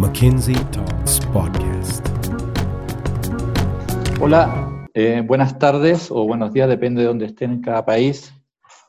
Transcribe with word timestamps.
McKinsey 0.00 0.54
Talks 0.70 1.20
Podcast. 1.32 2.06
Hola, 4.20 4.86
eh, 4.94 5.22
buenas 5.26 5.58
tardes 5.58 6.10
o 6.12 6.24
buenos 6.24 6.52
días, 6.52 6.68
depende 6.68 7.00
de 7.00 7.08
dónde 7.08 7.26
estén 7.26 7.50
en 7.50 7.60
cada 7.60 7.84
país. 7.84 8.32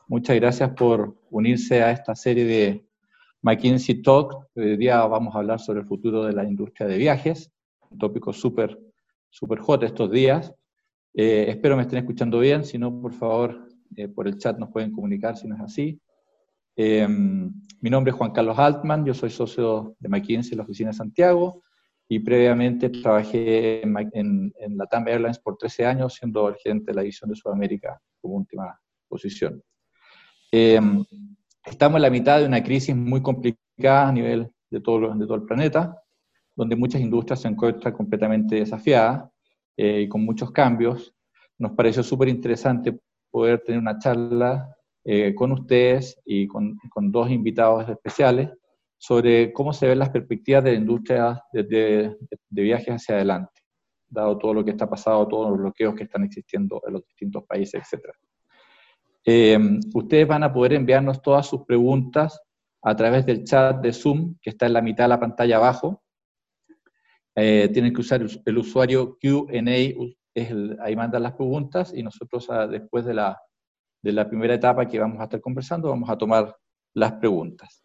Muchas 0.06 0.36
gracias 0.36 0.70
por 0.70 1.16
unirse 1.30 1.82
a 1.82 1.90
esta 1.90 2.14
serie 2.14 2.44
de 2.44 2.86
McKinsey 3.42 4.02
Talk. 4.02 4.46
Hoy 4.54 4.76
día 4.76 5.04
vamos 5.06 5.34
a 5.34 5.38
hablar 5.38 5.58
sobre 5.58 5.80
el 5.80 5.86
futuro 5.86 6.24
de 6.24 6.32
la 6.32 6.44
industria 6.44 6.86
de 6.86 6.96
viajes, 6.96 7.50
un 7.90 7.98
tópico 7.98 8.32
súper 8.32 8.78
super 9.30 9.58
hot 9.58 9.82
estos 9.82 10.12
días. 10.12 10.54
Eh, 11.14 11.46
espero 11.48 11.76
me 11.76 11.82
estén 11.82 11.98
escuchando 11.98 12.38
bien, 12.38 12.64
si 12.64 12.78
no, 12.78 13.00
por 13.00 13.12
favor, 13.12 13.68
eh, 13.96 14.06
por 14.06 14.28
el 14.28 14.38
chat 14.38 14.58
nos 14.58 14.70
pueden 14.70 14.92
comunicar 14.92 15.36
si 15.36 15.48
no 15.48 15.56
es 15.56 15.60
así. 15.62 16.00
Eh, 16.82 17.06
mi 17.06 17.90
nombre 17.90 18.10
es 18.10 18.16
Juan 18.16 18.32
Carlos 18.32 18.58
Altman, 18.58 19.04
yo 19.04 19.12
soy 19.12 19.28
socio 19.28 19.96
de 19.98 20.08
McKinsey 20.08 20.52
en 20.52 20.56
la 20.56 20.64
oficina 20.64 20.88
de 20.88 20.96
Santiago 20.96 21.62
y 22.08 22.20
previamente 22.20 22.88
trabajé 22.88 23.82
en, 23.82 23.94
en, 24.14 24.52
en 24.58 24.76
Latam 24.78 25.06
Airlines 25.06 25.38
por 25.40 25.58
13 25.58 25.84
años, 25.84 26.14
siendo 26.14 26.48
el 26.48 26.54
gerente 26.54 26.86
de 26.86 26.94
la 26.94 27.02
división 27.02 27.28
de 27.28 27.36
Sudamérica 27.36 28.00
como 28.18 28.36
última 28.36 28.80
posición. 29.08 29.62
estamos 30.50 31.96
en 31.96 32.02
la 32.02 32.08
mitad 32.08 32.40
de 32.40 32.46
una 32.46 32.62
crisis 32.62 32.96
muy 32.96 33.20
complicada 33.20 34.08
a 34.08 34.12
nivel 34.12 34.50
de 34.70 34.80
todo, 34.80 35.14
de 35.14 35.26
todo 35.26 35.34
el 35.34 35.44
planeta 35.44 36.02
donde 36.56 36.76
muchas 36.76 37.02
industrias 37.02 37.42
se 37.42 37.48
encuentran 37.48 37.92
completamente 37.92 38.54
desafiadas 38.54 39.28
eh, 39.76 40.00
y 40.00 40.08
con 40.08 40.24
muchos 40.24 40.50
cambios. 40.50 41.14
Nos 41.58 41.72
pareció 41.72 42.02
súper 42.02 42.28
interesante 42.28 42.98
poder 43.30 43.62
tener 43.64 43.78
una 43.78 43.98
charla 43.98 44.74
eh, 45.12 45.34
con 45.34 45.50
ustedes 45.50 46.20
y 46.24 46.46
con, 46.46 46.78
con, 46.88 47.10
dos 47.10 47.28
invitados 47.32 47.88
especiales 47.88 48.48
sobre 48.96 49.52
cómo 49.52 49.72
se 49.72 49.88
ven 49.88 49.98
las 49.98 50.10
perspectivas 50.10 50.62
de 50.62 50.70
la 50.70 50.76
industria 50.76 51.42
de, 51.52 51.64
de, 51.64 52.16
de, 52.48 52.62
viajes 52.62 52.94
hacia 52.94 53.16
adelante, 53.16 53.60
dado 54.08 54.38
todo 54.38 54.54
lo 54.54 54.64
que 54.64 54.70
está 54.70 54.88
pasando, 54.88 55.26
todos 55.26 55.50
los 55.50 55.58
bloqueos 55.58 55.96
que 55.96 56.04
están 56.04 56.22
existiendo 56.22 56.80
en 56.86 56.92
los 56.92 57.04
distintos 57.04 57.42
países, 57.42 57.82
etc. 57.82 58.04
Eh, 59.24 59.58
ustedes 59.92 60.28
van 60.28 60.44
a 60.44 60.52
poder 60.52 60.74
enviarnos 60.74 61.20
todas 61.20 61.44
sus 61.44 61.64
preguntas 61.64 62.40
a 62.80 62.94
través 62.94 63.26
del 63.26 63.42
chat 63.42 63.80
de 63.80 63.92
Zoom, 63.92 64.36
que 64.40 64.50
está 64.50 64.66
en 64.66 64.74
la 64.74 64.80
mitad 64.80 65.02
de 65.04 65.08
la 65.08 65.18
pantalla 65.18 65.56
abajo, 65.56 66.04
eh, 67.34 67.68
tienen 67.72 67.92
que 67.92 68.02
usar 68.02 68.22
el, 68.44 68.58
usuario 68.58 69.18
Q&A, 69.20 70.84
ahí 70.84 70.94
mandan 70.94 71.24
las 71.24 71.32
preguntas 71.32 71.92
y 71.92 72.04
nosotros 72.04 72.48
ah, 72.48 72.68
después 72.68 73.04
de 73.04 73.14
la, 73.14 73.36
de 74.02 74.12
la, 74.12 74.28
primera 74.28 74.54
etapa 74.54 74.86
que 74.86 74.98
vamos 74.98 75.20
a 75.20 75.24
estar 75.24 75.40
conversando 75.40 75.90
vamos 75.90 76.08
a 76.08 76.16
tomar 76.16 76.56
las 76.94 77.12
preguntas. 77.12 77.82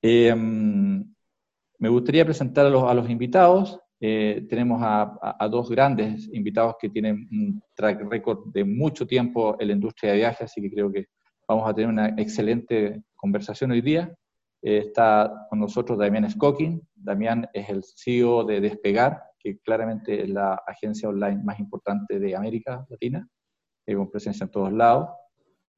Eh, 0.00 0.34
me 0.34 1.88
gustaría 1.88 2.24
presentar 2.24 2.66
a 2.66 2.70
los, 2.70 2.84
a 2.84 2.94
los 2.94 3.10
invitados. 3.10 3.78
Eh, 4.00 4.46
tenemos 4.48 4.80
a, 4.82 5.36
a, 5.38 5.48
dos 5.48 5.70
grandes 5.70 6.28
invitados 6.32 6.76
que 6.80 6.88
tienen 6.88 7.28
un 7.30 7.62
track 7.74 8.02
record 8.10 8.52
de 8.52 8.64
mucho 8.64 9.06
tiempo 9.06 9.56
en 9.58 9.68
la 9.68 9.74
industria 9.74 10.12
de 10.12 10.18
viajes, 10.18 10.42
así 10.42 10.60
que 10.60 10.70
creo 10.70 10.90
que 10.90 11.06
vamos 11.46 11.68
a 11.68 11.74
tener 11.74 11.88
una 11.88 12.08
excelente 12.16 13.02
conversación 13.16 13.70
hoy 13.70 13.80
día. 13.80 14.12
Eh, 14.62 14.78
está 14.78 15.46
con 15.50 15.58
nosotros 15.58 15.98
Damián 15.98 16.30
Skokin. 16.30 16.80
Damián 16.94 17.48
es 17.52 17.68
el 17.68 17.82
CEO 17.82 18.44
de 18.44 18.60
Despegar, 18.60 19.22
que 19.38 19.58
claramente 19.58 20.22
es 20.22 20.30
la 20.30 20.54
agencia 20.66 21.08
online 21.08 21.42
más 21.42 21.58
importante 21.58 22.20
de 22.20 22.36
América 22.36 22.86
Latina, 22.88 23.28
eh, 23.86 23.96
presencia 24.10 24.44
en 24.44 24.50
todos 24.50 24.72
lados. 24.72 25.08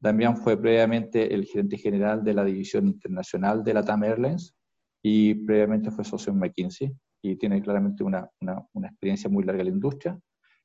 Damián 0.01 0.37
fue 0.37 0.61
previamente 0.61 1.35
el 1.35 1.47
gerente 1.47 1.79
general 1.79 2.23
de 2.23 2.35
la 2.35 2.45
división 2.45 2.87
internacional 2.87 3.65
de 3.65 3.75
la 3.75 3.85
TAM 3.85 4.05
Airlines 4.05 4.55
y 5.03 5.35
previamente 5.35 5.91
fue 5.91 6.05
socio 6.05 6.33
en 6.33 6.39
McKinsey 6.39 6.93
y 7.23 7.37
tiene 7.37 7.63
claramente 7.63 8.05
una, 8.05 8.29
una, 8.41 8.67
una 8.75 8.89
experiencia 8.89 9.31
muy 9.31 9.45
larga 9.45 9.63
en 9.63 9.69
la 9.69 9.75
industria. 9.75 10.21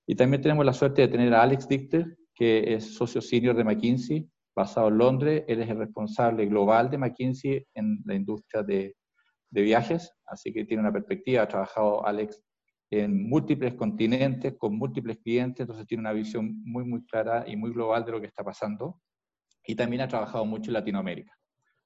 Y 0.06 0.16
también 0.16 0.42
tenemos 0.42 0.66
la 0.66 0.73
suerte 0.73 1.04
de 1.04 1.08
tener 1.08 1.34
a 1.34 1.44
Alex 1.44 1.67
Dichter, 1.67 2.17
que 2.33 2.73
es 2.73 2.95
socio 2.95 3.22
senior 3.22 3.55
de 3.55 3.64
McKinsey 3.64 4.30
basado 4.55 4.89
en 4.89 4.98
Londres. 4.98 5.44
Él 5.48 5.61
es 5.61 5.70
el 5.70 5.78
responsable 5.78 6.45
global 6.48 6.89
de 6.89 6.98
McKinsey 6.98 7.66
en 7.73 8.02
la 8.05 8.16
industria 8.16 8.64
de, 8.64 8.95
de 9.52 9.61
viajes, 9.61 10.11
así 10.26 10.52
que 10.52 10.66
tiene 10.66 10.82
una 10.82 10.92
perspectiva. 10.92 11.44
Ha 11.44 11.48
trabajado 11.48 12.05
Alex 12.05 12.44
en 12.92 13.30
múltiples 13.30 13.76
continentes, 13.76 14.55
con 14.58 14.76
múltiples 14.76 15.17
clientes, 15.20 15.61
entonces 15.61 15.86
tiene 15.86 16.02
una 16.02 16.14
visión 16.14 16.61
muy, 16.64 16.83
muy 16.83 17.05
clara 17.05 17.45
y 17.48 17.55
muy 17.55 17.72
global 17.72 18.04
de 18.04 18.11
lo 18.11 18.20
que 18.20 18.27
está 18.27 18.44
pasando. 18.44 19.00
Y 19.66 19.76
también 19.76 20.02
ha 20.02 20.08
trabajado 20.08 20.45
mucho 20.45 20.72
en 20.72 20.73
Latinoamérica, 20.73 21.32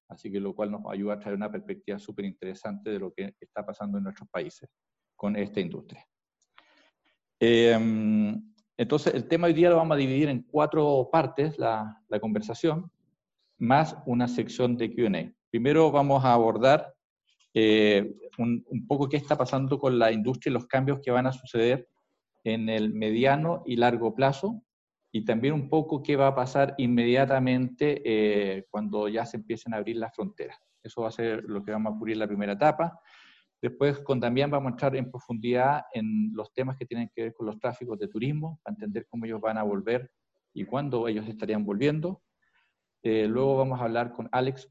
así 0.07 0.31
que 0.31 0.39
lo 0.39 0.55
cual 0.55 0.71
nos 0.71 0.81
ayuda 0.89 1.15
a 1.15 1.19
traer 1.19 1.35
una 1.35 1.51
perspectiva 1.51 1.99
súper 1.99 2.25
interesante 2.25 2.89
de 2.89 2.99
lo 2.99 3.11
que 3.11 3.33
está 3.39 3.65
pasando 3.65 3.97
en 3.97 4.05
nuestros 4.05 4.29
países 4.29 4.69
con 5.15 5.35
esta 5.35 5.59
industria. 5.59 6.05
Eh, 7.39 7.77
entonces, 8.77 9.13
el 9.13 9.27
tema 9.27 9.47
hoy 9.47 9.53
día 9.53 9.69
lo 9.69 9.75
vamos 9.75 9.95
a 9.95 9.99
dividir 9.99 10.29
en 10.29 10.43
cuatro 10.43 11.09
partes, 11.11 11.59
la, 11.59 12.01
la 12.07 12.19
conversación, 12.19 12.89
más 13.57 13.97
una 14.05 14.27
sección 14.27 14.77
de 14.77 14.93
QA. 14.93 15.33
Primero 15.49 15.91
vamos 15.91 16.23
a 16.25 16.33
abordar 16.33 16.92
eh, 17.53 18.15
un, 18.37 18.63
poco 18.87 19.07
qué 19.07 19.17
está 19.17 19.37
pasando 19.37 19.77
con 19.77 19.99
la 19.99 20.11
industria 20.11 20.49
y 20.49 20.53
los 20.53 20.67
cambios 20.67 20.99
que 21.01 21.11
van 21.11 21.27
a 21.27 21.31
suceder 21.31 21.87
en 22.43 22.67
el 22.69 22.93
mediano 22.93 23.63
y 23.65 23.75
largo 23.75 24.15
plazo, 24.15 24.63
y 25.11 25.23
también 25.25 25.53
un 25.53 25.69
poco 25.69 26.01
qué 26.01 26.15
va 26.15 26.27
a 26.27 26.35
pasar 26.35 26.73
inmediatamente 26.77 28.01
eh, 28.03 28.65
cuando 28.69 29.07
ya 29.07 29.25
se 29.25 29.37
empiecen 29.37 29.73
a 29.73 29.77
abrir 29.77 29.97
las 29.97 30.15
fronteras. 30.15 30.57
Eso 30.81 31.03
va 31.03 31.09
a 31.09 31.11
ser 31.11 31.43
lo 31.43 31.63
que 31.63 31.71
vamos 31.71 31.93
a 31.93 31.97
cubrir 31.97 32.15
en 32.15 32.19
la 32.19 32.27
primera 32.27 32.53
etapa. 32.53 32.99
Después 33.61 33.99
con 33.99 34.19
Damián 34.19 34.49
vamos 34.51 34.71
a 34.71 34.73
entrar 34.73 34.95
en 34.95 35.09
profundidad 35.09 35.83
en 35.93 36.31
los 36.33 36.51
temas 36.51 36.75
que 36.75 36.85
tienen 36.85 37.09
que 37.15 37.23
ver 37.23 37.33
con 37.33 37.45
los 37.45 37.59
tráficos 37.59 37.97
de 37.99 38.07
turismo, 38.07 38.59
para 38.63 38.73
entender 38.73 39.05
cómo 39.07 39.25
ellos 39.25 39.39
van 39.39 39.57
a 39.57 39.63
volver 39.63 40.11
y 40.53 40.65
cuándo 40.65 41.07
ellos 41.07 41.27
estarían 41.27 41.63
volviendo. 41.63 42.23
Eh, 43.03 43.27
luego 43.27 43.57
vamos 43.57 43.79
a 43.79 43.83
hablar 43.83 44.11
con 44.11 44.27
Alex, 44.31 44.69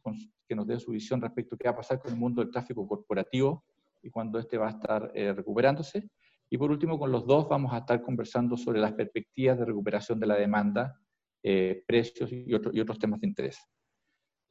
que 0.53 0.57
nos 0.57 0.67
dé 0.67 0.79
su 0.79 0.91
visión 0.91 1.19
respecto 1.19 1.55
a 1.55 1.59
qué 1.59 1.65
va 1.69 1.73
a 1.73 1.77
pasar 1.77 1.99
con 1.99 2.13
el 2.13 2.19
mundo 2.19 2.43
del 2.43 2.51
tráfico 2.51 2.87
corporativo 2.87 3.65
y 4.03 4.11
cuándo 4.11 4.39
este 4.39 4.59
va 4.59 4.67
a 4.67 4.71
estar 4.73 5.11
eh, 5.15 5.33
recuperándose. 5.33 6.11
Y 6.51 6.59
por 6.59 6.71
último, 6.71 6.99
con 6.99 7.11
los 7.11 7.27
dos 7.27 7.49
vamos 7.49 7.73
a 7.73 7.79
estar 7.79 8.03
conversando 8.03 8.59
sobre 8.59 8.79
las 8.79 8.93
perspectivas 8.93 9.59
de 9.59 9.65
recuperación 9.65 10.21
de 10.21 10.27
la 10.27 10.35
demanda, 10.35 11.01
eh, 11.43 11.83
precios 11.87 12.31
y, 12.31 12.53
otro, 12.53 12.71
y, 12.75 12.81
otros 12.81 12.99
temas 12.99 13.21
de 13.21 13.29
interés. 13.29 13.59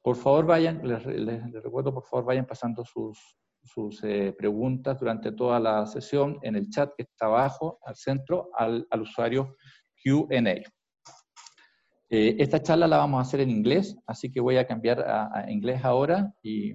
Por 0.01 0.16
favor, 0.16 0.47
vayan, 0.47 0.81
les, 0.88 1.06
les, 1.06 1.45
les 1.51 1.63
recuerdo, 1.63 1.94
por 1.94 2.06
favor, 2.06 2.25
vayan 2.25 2.47
pasando 2.47 2.84
sus, 2.84 3.38
sus 3.61 4.03
eh, 4.03 4.34
preguntas 4.35 5.00
durante 5.00 5.31
toda 5.31 5.59
la 5.59 5.85
sesión 5.85 6.40
en 6.41 6.56
el 6.56 6.67
chat 6.69 6.91
que 6.97 7.03
está 7.03 7.28
abajo, 7.28 7.78
al 7.85 7.95
centro, 7.95 8.50
al, 8.56 8.88
al 8.90 9.01
usuario 9.01 9.56
Q&A. 10.03 10.63
Eh, 12.13 12.35
esta 12.39 12.61
charla 12.61 12.88
la 12.88 12.97
vamos 12.97 13.19
a 13.19 13.22
hacer 13.22 13.39
en 13.39 13.49
inglés, 13.49 13.95
así 14.05 14.29
que 14.29 14.41
voy 14.41 14.57
a 14.57 14.67
cambiar 14.67 14.99
a, 14.99 15.31
a 15.33 15.49
inglés 15.49 15.81
ahora. 15.85 16.33
Y 16.44 16.73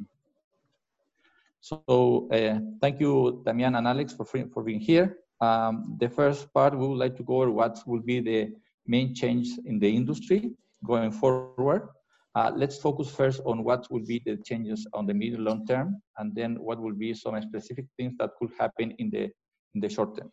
so, 1.61 2.27
uh, 2.31 2.59
thank 2.81 2.99
you, 3.01 3.43
Damian 3.45 3.75
and 3.77 3.87
Alex, 3.87 4.15
for, 4.15 4.25
for 4.25 4.65
being 4.65 4.81
here. 4.81 5.19
Um, 5.43 5.99
the 5.99 6.09
first 6.09 6.51
part, 6.55 6.75
we 6.75 6.87
would 6.87 6.97
like 6.97 7.15
to 7.17 7.23
go 7.23 7.43
over 7.43 7.51
what 7.51 7.79
will 7.87 8.01
be 8.01 8.21
the 8.21 8.57
main 8.87 9.15
change 9.15 9.49
in 9.67 9.79
the 9.79 9.95
industry 9.95 10.53
going 10.83 11.13
forward. 11.13 11.87
Uh, 12.35 12.53
let's 12.57 12.79
focus 12.79 13.11
first 13.11 13.43
on 13.45 13.63
what 13.63 13.87
will 13.91 14.07
be 14.07 14.23
the 14.25 14.39
changes 14.39 14.87
on 14.95 15.05
the 15.05 15.13
medium 15.13 15.45
long 15.45 15.67
term, 15.67 16.01
and 16.17 16.35
then 16.35 16.55
what 16.55 16.81
will 16.81 16.95
be 16.95 17.13
some 17.13 17.39
specific 17.43 17.85
things 17.99 18.15
that 18.19 18.31
could 18.39 18.53
happen 18.59 18.93
in 18.93 19.11
the 19.11 19.31
in 19.75 19.83
the 19.83 19.89
short 19.91 20.17
term. 20.17 20.33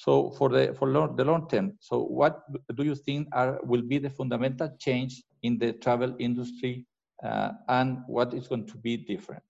So 0.00 0.30
for 0.30 0.48
the 0.48 0.72
for 0.72 0.88
long, 0.88 1.14
the 1.14 1.24
long 1.28 1.46
term, 1.46 1.76
so 1.78 2.00
what 2.00 2.40
do 2.74 2.84
you 2.84 2.94
think 2.94 3.28
are 3.32 3.60
will 3.62 3.82
be 3.82 3.98
the 3.98 4.08
fundamental 4.08 4.72
change 4.80 5.22
in 5.42 5.58
the 5.58 5.74
travel 5.74 6.16
industry, 6.18 6.86
uh, 7.22 7.52
and 7.68 7.98
what 8.06 8.32
is 8.32 8.48
going 8.48 8.64
to 8.68 8.78
be 8.78 8.96
different? 8.96 9.42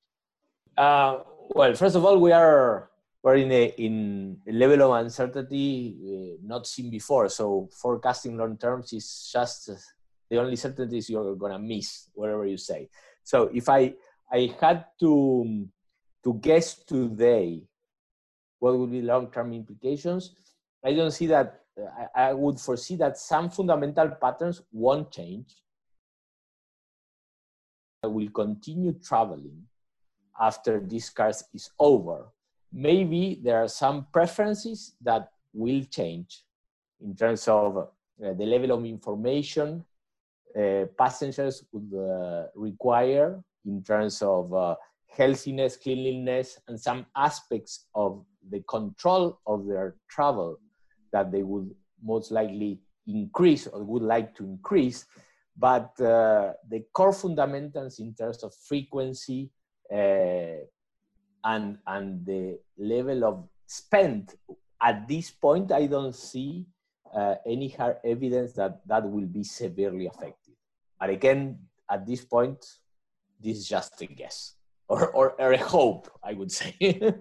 Uh, 0.77 1.23
well, 1.55 1.73
first 1.75 1.95
of 1.95 2.05
all, 2.05 2.19
we 2.19 2.33
are 2.33 2.91
we're 3.23 3.37
in 3.37 3.53
a 3.53 3.67
in 3.79 4.39
a 4.49 4.51
level 4.51 4.91
of 4.91 5.07
uncertainty 5.07 5.95
uh, 6.03 6.43
not 6.43 6.67
seen 6.67 6.91
before. 6.91 7.29
So 7.29 7.69
forecasting 7.71 8.37
long 8.37 8.59
terms 8.59 8.93
is 8.93 9.31
just 9.33 9.71
the 10.29 10.37
only 10.37 10.57
certainties 10.57 11.09
you're 11.09 11.37
gonna 11.37 11.61
miss 11.61 12.11
whatever 12.13 12.45
you 12.45 12.57
say. 12.57 12.89
So 13.23 13.51
if 13.55 13.69
I 13.69 13.95
I 14.27 14.53
had 14.61 14.87
to 14.99 15.69
to 16.25 16.35
guess 16.43 16.83
today 16.83 17.70
what 18.61 18.79
would 18.79 18.91
be 18.91 19.03
long-term 19.03 19.53
implications, 19.53 20.37
I 20.85 20.95
don't 20.95 21.11
see 21.11 21.27
that. 21.27 21.63
I, 22.15 22.29
I 22.29 22.33
would 22.33 22.61
foresee 22.61 22.97
that 22.97 23.19
some 23.19 23.51
fundamental 23.51 24.09
patterns 24.09 24.63
won't 24.73 25.11
change. 25.11 25.57
I 28.03 28.07
will 28.07 28.31
continue 28.31 28.93
traveling 28.93 29.65
after 30.41 30.81
this 30.81 31.11
crisis 31.11 31.47
is 31.53 31.71
over. 31.79 32.29
Maybe 32.73 33.41
there 33.43 33.63
are 33.63 33.69
some 33.69 34.07
preferences 34.13 34.95
that 35.03 35.31
will 35.53 35.85
change 35.85 36.45
in 37.03 37.15
terms 37.15 37.49
of 37.49 37.77
uh, 37.77 37.87
the 38.19 38.47
level 38.47 38.73
of 38.73 38.85
information 38.85 39.85
uh, 40.59 40.85
passengers 40.99 41.65
would 41.73 41.93
uh, 41.99 42.47
require 42.55 43.43
in 43.67 43.83
terms 43.83 44.23
of 44.23 44.53
uh, 44.55 44.75
healthiness, 45.07 45.77
cleanliness, 45.77 46.59
and 46.69 46.81
some 46.81 47.07
aspects 47.17 47.87
of 47.95 48.25
the 48.51 48.63
control 48.69 49.39
of 49.47 49.67
their 49.67 49.97
travel 50.09 50.59
that 51.13 51.31
they 51.33 51.43
would 51.43 51.71
most 52.03 52.31
likely 52.31 52.81
increase 53.07 53.67
or 53.67 53.83
would 53.83 54.03
like 54.03 54.35
to 54.37 54.45
increase. 54.45 55.07
But 55.57 56.01
uh, 56.01 56.53
the 56.69 56.85
core 56.93 57.13
fundamentals 57.13 57.99
in 57.99 58.15
terms 58.15 58.43
of 58.43 58.55
frequency 58.67 59.51
uh, 59.93 60.65
and, 61.45 61.79
and 61.87 62.25
the 62.25 62.59
level 62.79 63.25
of 63.25 63.49
spend 63.67 64.35
at 64.83 65.07
this 65.07 65.31
point, 65.31 65.73
I 65.73 65.87
don't 65.87 66.15
see 66.15 66.67
uh, 67.15 67.35
any 67.47 67.69
hard 67.69 67.97
evidence 68.05 68.55
that 68.55 68.81
that 68.87 69.09
will 69.09 69.27
be 69.27 69.45
severely 69.45 70.07
affected. 70.07 70.55
But 70.99 71.11
again, 71.11 71.59
at 71.91 72.07
this 72.07 72.25
point, 72.25 72.65
this 73.39 73.59
is 73.59 73.69
just 73.69 74.01
a 74.01 74.07
guess 74.07 74.55
or, 74.89 75.09
or, 75.09 75.41
or 75.41 75.53
a 75.53 75.59
hope, 75.59 76.11
I 76.23 76.35
would 76.35 76.53
say. 76.53 76.75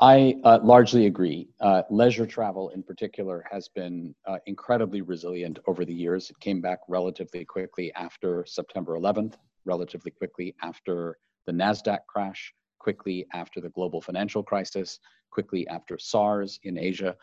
I 0.00 0.36
uh, 0.44 0.58
largely 0.62 1.06
agree. 1.06 1.48
Uh, 1.60 1.82
leisure 1.90 2.26
travel, 2.26 2.70
in 2.70 2.82
particular, 2.82 3.44
has 3.50 3.68
been 3.68 4.14
uh, 4.26 4.38
incredibly 4.46 5.02
resilient 5.02 5.58
over 5.66 5.84
the 5.84 5.94
years. 5.94 6.30
It 6.30 6.40
came 6.40 6.60
back 6.60 6.80
relatively 6.88 7.44
quickly 7.44 7.92
after 7.94 8.44
September 8.46 8.98
11th, 8.98 9.34
relatively 9.64 10.10
quickly 10.10 10.54
after 10.62 11.18
the 11.46 11.52
NASDAQ 11.52 12.00
crash, 12.08 12.52
quickly 12.78 13.26
after 13.32 13.60
the 13.60 13.70
global 13.70 14.00
financial 14.00 14.42
crisis, 14.42 14.98
quickly 15.30 15.66
after 15.68 15.98
SARS 15.98 16.58
in 16.64 16.78
Asia. 16.78 17.16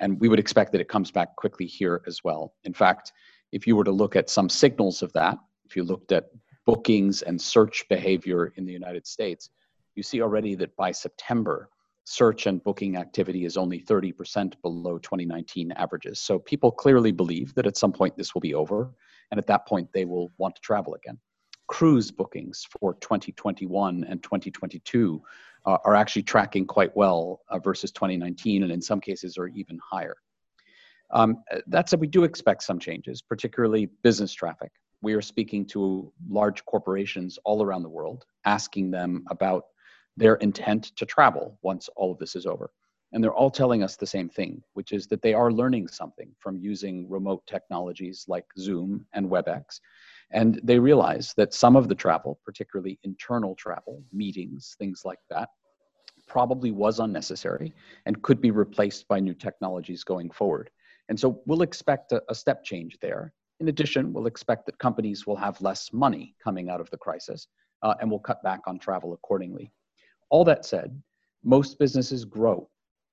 And 0.00 0.20
we 0.20 0.28
would 0.28 0.40
expect 0.40 0.72
that 0.72 0.80
it 0.80 0.88
comes 0.88 1.10
back 1.10 1.36
quickly 1.36 1.66
here 1.66 2.02
as 2.06 2.22
well. 2.24 2.54
In 2.64 2.72
fact, 2.72 3.12
if 3.52 3.66
you 3.66 3.76
were 3.76 3.84
to 3.84 3.92
look 3.92 4.16
at 4.16 4.30
some 4.30 4.48
signals 4.48 5.02
of 5.02 5.12
that, 5.12 5.38
if 5.64 5.76
you 5.76 5.84
looked 5.84 6.12
at 6.12 6.30
bookings 6.66 7.22
and 7.22 7.40
search 7.40 7.84
behavior 7.88 8.52
in 8.56 8.64
the 8.64 8.72
United 8.72 9.06
States, 9.06 9.50
you 9.94 10.02
see 10.02 10.22
already 10.22 10.54
that 10.54 10.74
by 10.76 10.90
September, 10.90 11.68
search 12.04 12.46
and 12.46 12.62
booking 12.62 12.96
activity 12.96 13.44
is 13.44 13.56
only 13.56 13.80
30% 13.80 14.54
below 14.62 14.98
2019 14.98 15.72
averages. 15.72 16.20
So 16.20 16.38
people 16.38 16.70
clearly 16.70 17.12
believe 17.12 17.54
that 17.54 17.66
at 17.66 17.76
some 17.76 17.92
point 17.92 18.16
this 18.16 18.34
will 18.34 18.40
be 18.40 18.54
over, 18.54 18.90
and 19.30 19.38
at 19.38 19.46
that 19.46 19.66
point 19.66 19.88
they 19.92 20.04
will 20.04 20.32
want 20.38 20.56
to 20.56 20.60
travel 20.62 20.94
again. 20.94 21.18
Cruise 21.68 22.10
bookings 22.10 22.66
for 22.80 22.94
2021 22.94 24.04
and 24.04 24.22
2022 24.22 25.22
uh, 25.64 25.78
are 25.84 25.94
actually 25.94 26.24
tracking 26.24 26.66
quite 26.66 26.94
well 26.96 27.40
uh, 27.48 27.58
versus 27.58 27.92
2019, 27.92 28.64
and 28.64 28.72
in 28.72 28.82
some 28.82 29.00
cases 29.00 29.38
are 29.38 29.48
even 29.48 29.78
higher. 29.78 30.16
Um, 31.12 31.44
that 31.66 31.88
said, 31.88 32.00
we 32.00 32.06
do 32.06 32.24
expect 32.24 32.62
some 32.62 32.78
changes, 32.78 33.22
particularly 33.22 33.86
business 34.02 34.32
traffic. 34.32 34.72
We 35.02 35.14
are 35.14 35.22
speaking 35.22 35.66
to 35.66 36.12
large 36.28 36.64
corporations 36.64 37.38
all 37.44 37.62
around 37.62 37.82
the 37.82 37.88
world, 37.88 38.24
asking 38.44 38.90
them 38.90 39.24
about 39.30 39.64
their 40.16 40.34
intent 40.36 40.84
to 40.96 41.06
travel 41.06 41.58
once 41.62 41.88
all 41.96 42.12
of 42.12 42.18
this 42.18 42.36
is 42.36 42.46
over. 42.46 42.70
And 43.12 43.22
they're 43.22 43.34
all 43.34 43.50
telling 43.50 43.82
us 43.82 43.96
the 43.96 44.06
same 44.06 44.28
thing, 44.28 44.62
which 44.72 44.92
is 44.92 45.06
that 45.08 45.20
they 45.20 45.34
are 45.34 45.52
learning 45.52 45.88
something 45.88 46.34
from 46.38 46.58
using 46.58 47.08
remote 47.10 47.46
technologies 47.46 48.24
like 48.26 48.46
Zoom 48.58 49.06
and 49.12 49.28
WebEx. 49.28 49.80
And 50.30 50.60
they 50.64 50.78
realize 50.78 51.34
that 51.36 51.52
some 51.52 51.76
of 51.76 51.88
the 51.88 51.94
travel, 51.94 52.40
particularly 52.44 52.98
internal 53.02 53.54
travel, 53.54 54.02
meetings, 54.12 54.76
things 54.78 55.02
like 55.04 55.18
that, 55.28 55.50
probably 56.26 56.70
was 56.70 57.00
unnecessary 57.00 57.74
and 58.06 58.22
could 58.22 58.40
be 58.40 58.50
replaced 58.50 59.06
by 59.08 59.20
new 59.20 59.34
technologies 59.34 60.04
going 60.04 60.30
forward. 60.30 60.70
And 61.10 61.20
so 61.20 61.42
we'll 61.44 61.62
expect 61.62 62.12
a, 62.12 62.22
a 62.30 62.34
step 62.34 62.64
change 62.64 62.98
there. 63.02 63.34
In 63.60 63.68
addition, 63.68 64.12
we'll 64.14 64.26
expect 64.26 64.64
that 64.66 64.78
companies 64.78 65.26
will 65.26 65.36
have 65.36 65.60
less 65.60 65.92
money 65.92 66.34
coming 66.42 66.70
out 66.70 66.80
of 66.80 66.88
the 66.90 66.96
crisis 66.96 67.48
uh, 67.82 67.94
and 68.00 68.10
will 68.10 68.18
cut 68.18 68.42
back 68.42 68.60
on 68.66 68.78
travel 68.78 69.12
accordingly. 69.12 69.70
All 70.32 70.44
that 70.44 70.64
said, 70.64 70.98
most 71.44 71.78
businesses 71.78 72.24
grow. 72.24 72.66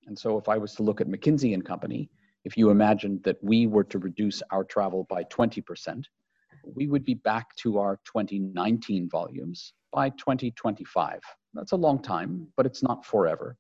And 0.08 0.18
so 0.18 0.38
if 0.38 0.48
I 0.48 0.58
was 0.58 0.74
to 0.76 0.84
look 0.84 1.02
at 1.02 1.08
McKinsey 1.10 1.54
and 1.54 1.66
Company, 1.66 2.10
if 2.46 2.56
you 2.56 2.70
imagined 2.70 3.22
that 3.24 3.36
we 3.44 3.68
were 3.68 3.84
to 3.84 4.00
reduce 4.00 4.42
our 4.52 4.64
travel 4.64 5.06
by 5.10 5.26
20%, 5.26 6.06
we 6.64 6.88
would 6.88 7.04
be 7.04 7.16
back 7.16 7.54
to 7.58 7.78
our 7.78 8.00
2019 8.06 9.10
volumes 9.10 9.74
by 9.92 10.12
2025. 10.12 11.20
That's 11.54 11.74
a 11.74 11.76
long 11.76 12.02
time, 12.02 12.48
but 12.56 12.66
it's 12.66 12.84
not 12.84 13.06
forever. 13.06 13.58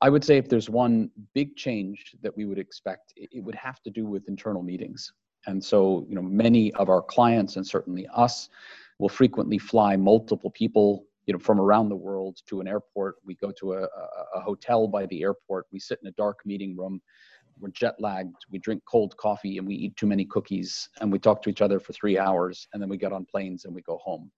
I 0.00 0.08
would 0.08 0.22
say 0.22 0.36
if 0.36 0.48
there's 0.48 0.70
one 0.70 1.10
big 1.34 1.56
change 1.56 2.14
that 2.22 2.36
we 2.36 2.44
would 2.44 2.58
expect, 2.58 3.14
it 3.16 3.42
would 3.42 3.56
have 3.56 3.82
to 3.82 3.90
do 3.90 4.06
with 4.06 4.28
internal 4.28 4.62
meetings. 4.62 5.12
And 5.48 5.62
so, 5.62 6.06
you 6.08 6.14
know, 6.14 6.22
many 6.22 6.72
of 6.74 6.88
our 6.88 7.02
clients 7.02 7.56
and 7.56 7.66
certainly 7.66 8.06
us 8.14 8.48
will 9.00 9.08
frequently 9.08 9.58
fly 9.58 9.96
multiple 9.96 10.52
people 10.52 11.06
you 11.26 11.32
know, 11.32 11.38
from 11.38 11.60
around 11.60 11.88
the 11.88 11.96
world 11.96 12.38
to 12.46 12.60
an 12.60 12.68
airport. 12.68 13.16
We 13.24 13.34
go 13.34 13.50
to 13.52 13.74
a, 13.74 13.88
a, 14.34 14.40
hotel 14.40 14.86
by 14.86 15.06
the 15.06 15.22
airport. 15.22 15.66
We 15.72 15.80
sit 15.80 15.98
in 16.00 16.08
a 16.08 16.12
dark 16.12 16.38
meeting 16.44 16.76
room. 16.76 17.02
We're 17.58 17.70
jet 17.70 17.96
lagged. 17.98 18.36
We 18.50 18.58
drink 18.58 18.82
cold 18.88 19.16
coffee 19.16 19.58
and 19.58 19.66
we 19.66 19.74
eat 19.74 19.96
too 19.96 20.06
many 20.06 20.24
cookies 20.24 20.88
and 21.00 21.10
we 21.10 21.18
talk 21.18 21.42
to 21.42 21.50
each 21.50 21.62
other 21.62 21.80
for 21.80 21.92
three 21.92 22.18
hours 22.18 22.68
and 22.72 22.82
then 22.82 22.88
we 22.88 22.96
get 22.96 23.12
on 23.12 23.24
planes 23.24 23.64
and 23.64 23.74
we 23.74 23.82
go 23.82 23.98
home. 23.98 24.30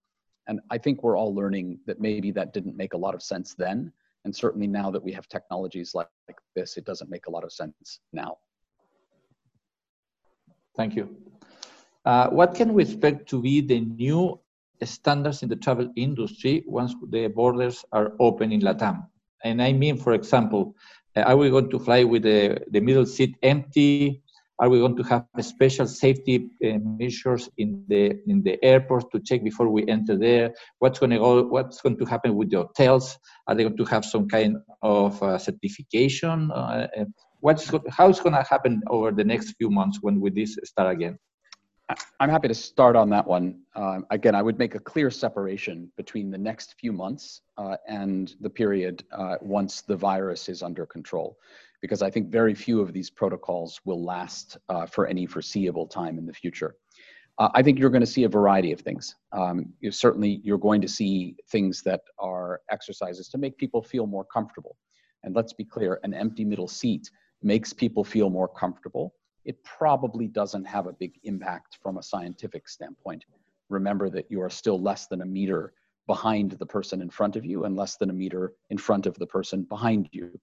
And 0.47 0.61
I 0.71 0.79
think 0.79 1.03
we're 1.03 1.17
all 1.17 1.35
learning 1.35 1.81
that 1.87 2.01
maybe 2.01 2.31
that 2.31 2.55
didn't 2.55 2.77
make 2.77 2.95
a 2.95 2.97
lot 2.97 3.15
of 3.15 3.23
sense 3.23 3.55
then. 3.55 3.93
And 4.25 4.35
certainly 4.35 4.67
now 4.67 4.91
that 4.91 5.03
we 5.03 5.13
have 5.13 5.29
technologies 5.29 5.95
like, 5.95 6.09
like 6.27 6.39
this, 6.57 6.77
it 6.77 6.85
doesn't 6.87 7.11
make 7.11 7.27
a 7.27 7.31
lot 7.31 7.45
of 7.45 7.53
sense 7.53 8.01
now. 8.13 8.39
Thank 10.75 10.97
you. 10.97 11.15
Uh, 12.05 12.29
what 12.31 12.55
can 12.55 12.73
we 12.73 12.85
expect 12.85 13.29
to 13.29 13.43
be 13.43 13.61
the 13.61 13.81
new 13.81 14.41
standards 14.87 15.43
in 15.43 15.49
the 15.49 15.57
travel 15.57 15.91
industry 15.97 16.65
once 16.67 16.95
the 17.11 17.29
borders 17.29 17.85
are 17.93 18.13
open 18.21 18.53
in 18.53 18.61
Latam. 18.61 19.07
And 19.45 19.63
I 19.63 19.73
mean, 19.73 19.97
for 19.97 20.13
example, 20.15 20.75
uh, 21.17 21.23
are 21.23 21.37
we 21.37 21.51
going 21.51 21.71
to 21.71 21.79
fly 21.79 22.05
with 22.05 22.23
the, 22.23 22.61
the 22.71 22.81
middle 22.81 23.07
seat 23.07 23.37
empty? 23.43 24.23
Are 24.61 24.69
we 24.69 24.81
going 24.81 24.97
to 24.97 25.05
have 25.05 25.25
special 25.41 25.87
safety 25.87 26.51
uh, 26.65 26.79
measures 26.83 27.49
in 27.59 27.85
the 27.87 28.19
in 28.27 28.43
the 28.43 28.59
airports 28.65 29.07
to 29.13 29.21
check 29.21 29.45
before 29.45 29.69
we 29.69 29.87
enter 29.87 30.17
there? 30.19 30.53
What's 30.81 30.99
going 30.99 31.11
to 31.11 31.19
go? 31.19 31.45
What's 31.45 31.81
going 31.81 31.97
to 31.99 32.05
happen 32.05 32.35
with 32.35 32.51
the 32.51 32.57
hotels? 32.59 33.17
Are 33.47 33.55
they 33.55 33.63
going 33.63 33.77
to 33.77 33.85
have 33.85 34.05
some 34.05 34.27
kind 34.29 34.57
of 34.83 35.23
uh, 35.23 35.39
certification? 35.39 36.51
Uh, 36.51 36.89
uh 36.99 37.05
what's 37.41 37.71
how's 37.89 38.19
going 38.19 38.35
to 38.35 38.43
happen 38.43 38.83
over 38.89 39.13
the 39.13 39.23
next 39.23 39.53
few 39.59 39.71
months 39.71 39.99
when 40.03 40.21
we 40.21 40.31
this 40.31 40.59
start 40.65 40.93
again? 40.93 41.19
I'm 42.21 42.29
happy 42.29 42.49
to 42.49 42.55
start 42.55 42.97
on 42.97 43.09
that 43.11 43.27
one. 43.27 43.61
Uh, 43.75 44.01
again, 44.11 44.35
I 44.35 44.43
would 44.43 44.59
make 44.59 44.75
a 44.75 44.79
clear 44.79 45.11
separation 45.11 45.91
between 45.97 46.31
the 46.31 46.37
next 46.37 46.75
few 46.79 46.93
months 46.93 47.41
uh, 47.57 47.77
and 47.87 48.35
the 48.41 48.51
period 48.51 49.05
uh, 49.11 49.37
once 49.41 49.81
the 49.81 49.97
virus 49.97 50.51
is 50.51 50.63
under 50.63 50.85
control, 50.85 51.39
because 51.81 52.03
I 52.03 52.11
think 52.11 52.29
very 52.31 52.55
few 52.55 52.81
of 52.81 52.93
these 52.93 53.09
protocols 53.09 53.81
will 53.87 54.05
last 54.05 54.59
uh, 54.69 54.85
for 54.85 55.07
any 55.07 55.25
foreseeable 55.25 55.87
time 55.87 56.19
in 56.19 56.27
the 56.27 56.33
future. 56.33 56.77
Uh, 57.39 57.49
I 57.55 57.63
think 57.63 57.79
you're 57.79 57.91
going 57.91 58.01
to 58.01 58.07
see 58.07 58.25
a 58.25 58.29
variety 58.29 58.73
of 58.73 58.81
things. 58.81 59.15
Um, 59.33 59.73
you 59.81 59.91
certainly, 59.91 60.41
you're 60.43 60.59
going 60.59 60.83
to 60.83 60.89
see 60.89 61.37
things 61.51 61.83
that 61.85 62.03
are 62.19 62.61
exercises 62.71 63.29
to 63.29 63.39
make 63.39 63.57
people 63.57 63.81
feel 63.81 64.07
more 64.07 64.25
comfortable. 64.25 64.77
And 65.23 65.35
let's 65.35 65.55
be 65.55 65.65
clear, 65.65 66.01
an 66.03 66.13
empty 66.13 66.45
middle 66.45 66.69
seat 66.69 67.11
makes 67.43 67.73
people 67.73 68.05
feel 68.05 68.29
more 68.29 68.49
comfortable 68.49 69.15
it 69.49 69.65
probably 69.65 70.29
doesn't 70.29 70.67
have 70.67 70.87
a 70.87 70.93
big 70.93 71.15
impact 71.25 71.79
from 71.83 71.97
a 71.97 72.03
scientific 72.03 72.69
standpoint. 72.69 73.25
Remember 73.71 74.11
that 74.11 74.31
you 74.31 74.43
are 74.43 74.51
still 74.51 74.79
less 74.79 75.07
than 75.07 75.23
a 75.23 75.25
meter 75.25 75.73
behind 76.07 76.53
the 76.53 76.67
person 76.67 77.01
in 77.01 77.09
front 77.09 77.35
of 77.35 77.47
you 77.47 77.65
and 77.65 77.75
less 77.75 77.97
than 77.97 78.11
a 78.11 78.13
meter 78.13 78.53
in 78.69 78.77
front 78.77 79.07
of 79.07 79.15
the 79.19 79.27
person 79.27 79.63
behind 79.63 80.07
you. 80.13 80.39